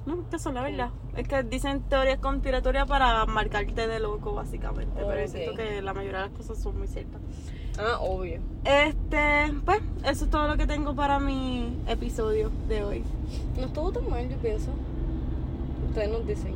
No, 0.04 0.28
que 0.28 0.38
son 0.38 0.54
la 0.54 0.62
verdad. 0.62 0.90
Es 1.16 1.28
que 1.28 1.42
dicen 1.44 1.82
teorías 1.82 2.18
conspiratorias 2.18 2.86
para 2.88 3.24
marcarte 3.26 3.86
de 3.86 4.00
loco, 4.00 4.34
básicamente. 4.34 4.92
Pero 4.96 5.14
yo 5.14 5.24
Ok. 5.24 5.30
siento 5.30 5.54
que 5.54 5.80
la 5.80 5.94
mayoría 5.94 6.22
de 6.22 6.28
las 6.28 6.36
cosas 6.36 6.58
son 6.60 6.76
muy 6.78 6.88
ciertas. 6.88 7.20
Ah, 7.78 7.98
obvio. 8.00 8.40
Este, 8.64 9.54
pues, 9.64 9.80
eso 10.04 10.24
es 10.24 10.30
todo 10.30 10.48
lo 10.48 10.56
que 10.56 10.66
tengo 10.66 10.94
para 10.94 11.18
mi 11.20 11.78
episodio 11.86 12.50
de 12.68 12.82
hoy. 12.84 13.04
No 13.56 13.66
estuvo 13.66 13.92
tan 13.92 14.10
mal, 14.10 14.28
yo 14.28 14.36
pienso. 14.38 14.70
Ustedes 15.88 16.10
nos 16.10 16.26
dicen. 16.26 16.54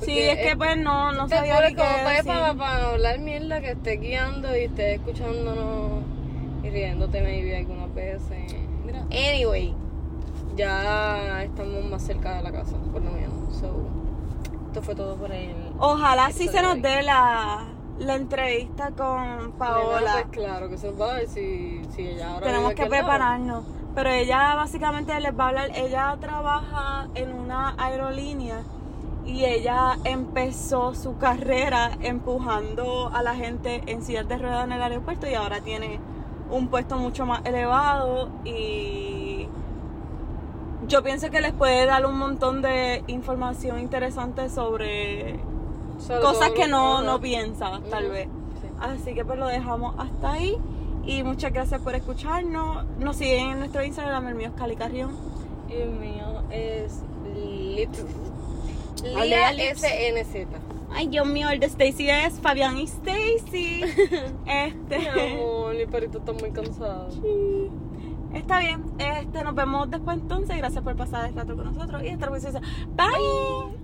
Sí, 0.00 0.18
es 0.18 0.38
que 0.38 0.56
pues 0.56 0.76
no, 0.76 1.12
no 1.12 1.26
te 1.26 1.36
sabía 1.36 1.68
ni 1.68 1.74
como 1.74 1.88
decir. 2.08 2.24
para, 2.26 2.54
para 2.54 2.88
hablar 2.90 3.18
mierda 3.20 3.60
que 3.60 3.70
esté 3.70 3.96
guiando 3.96 4.56
y 4.56 4.60
esté 4.64 4.94
escuchándonos 4.94 6.02
y 6.62 6.70
riéndote 6.70 7.22
maybe 7.22 7.56
algunas 7.56 7.94
veces. 7.94 8.54
Mira. 8.84 9.00
Anyway, 9.10 9.74
ya 10.56 11.42
estamos 11.42 11.84
más 11.84 12.02
cerca 12.02 12.36
de 12.36 12.42
la 12.42 12.52
casa, 12.52 12.76
por 12.92 13.02
lo 13.02 13.10
menos. 13.10 13.56
So, 13.56 13.86
esto 14.66 14.82
fue 14.82 14.94
todo 14.94 15.16
por 15.16 15.32
el. 15.32 15.54
Ojalá 15.78 16.30
sí 16.32 16.48
se 16.48 16.62
nos 16.62 16.80
dé 16.82 17.02
la, 17.02 17.66
la 17.98 18.14
entrevista 18.14 18.90
con 18.90 19.20
Nena, 19.22 19.50
Paola. 19.58 20.12
Pues 20.12 20.26
claro 20.44 20.68
que 20.68 20.78
se 20.78 20.88
nos 20.90 21.00
va 21.00 21.12
a 21.12 21.14
ver 21.16 21.28
si, 21.28 21.82
si 21.94 22.08
ella 22.08 22.32
ahora 22.32 22.46
Tenemos 22.46 22.74
que 22.74 22.82
al 22.82 22.90
lado. 22.90 23.02
prepararnos. 23.02 23.64
Pero 23.94 24.10
ella 24.10 24.56
básicamente 24.56 25.18
les 25.20 25.38
va 25.38 25.44
a 25.44 25.48
hablar, 25.50 25.70
ella 25.76 26.16
trabaja 26.20 27.06
en 27.14 27.32
una 27.32 27.76
aerolínea 27.78 28.62
y 29.26 29.44
ella 29.44 29.98
empezó 30.04 30.94
su 30.94 31.16
carrera 31.16 31.92
empujando 32.00 33.10
a 33.12 33.22
la 33.22 33.34
gente 33.34 33.82
en 33.86 34.02
sillas 34.02 34.28
de 34.28 34.38
ruedas 34.38 34.64
en 34.64 34.72
el 34.72 34.82
aeropuerto 34.82 35.28
y 35.28 35.34
ahora 35.34 35.60
tiene 35.60 35.98
un 36.50 36.68
puesto 36.68 36.96
mucho 36.98 37.24
más 37.24 37.44
elevado 37.44 38.28
y 38.44 39.48
yo 40.86 41.02
pienso 41.02 41.30
que 41.30 41.40
les 41.40 41.52
puede 41.52 41.86
dar 41.86 42.04
un 42.04 42.18
montón 42.18 42.60
de 42.60 43.02
información 43.06 43.80
interesante 43.80 44.50
sobre 44.50 45.40
cosas 46.20 46.50
que 46.50 46.68
no, 46.68 47.02
no 47.02 47.20
piensas 47.20 47.82
tal 47.90 48.10
vez. 48.10 48.28
Sí. 48.60 48.68
Así 48.80 49.14
que 49.14 49.24
pues 49.24 49.38
lo 49.38 49.46
dejamos 49.46 49.94
hasta 49.98 50.32
ahí. 50.32 50.58
Y 51.06 51.22
muchas 51.22 51.52
gracias 51.52 51.80
por 51.82 51.94
escucharnos. 51.94 52.84
Nos 52.98 53.16
siguen 53.16 53.50
en 53.50 53.58
nuestro 53.58 53.84
Instagram, 53.84 54.28
el 54.28 54.34
mío 54.34 54.48
es 54.48 54.54
Cali 54.54 54.76
Carrión. 54.76 55.10
Y 55.68 55.74
el 55.74 55.90
mío 55.90 56.42
es 56.50 57.02
Lips. 57.34 58.04
Lía. 59.04 59.52
SNZ. 59.74 60.46
Ay, 60.90 61.08
Dios 61.08 61.26
mío, 61.26 61.50
el 61.50 61.58
de 61.58 61.66
Stacy 61.66 62.08
es 62.08 62.40
Fabián 62.40 62.78
y 62.78 62.84
Stacy. 62.84 63.82
Mi 64.44 64.52
este. 64.52 65.08
amor, 65.08 65.74
mi 65.74 65.86
perrito 65.86 66.18
está 66.18 66.32
muy 66.32 66.50
cansado. 66.52 67.08
Está 68.32 68.60
bien. 68.60 68.84
Este, 68.98 69.44
nos 69.44 69.54
vemos 69.54 69.90
después 69.90 70.18
entonces. 70.18 70.56
Gracias 70.56 70.82
por 70.82 70.96
pasar 70.96 71.28
el 71.28 71.34
rato 71.34 71.56
con 71.56 71.66
nosotros. 71.66 72.02
Y 72.02 72.08
hasta 72.08 72.26
la 72.26 72.32
próxima. 72.32 72.60
Bye. 72.96 73.83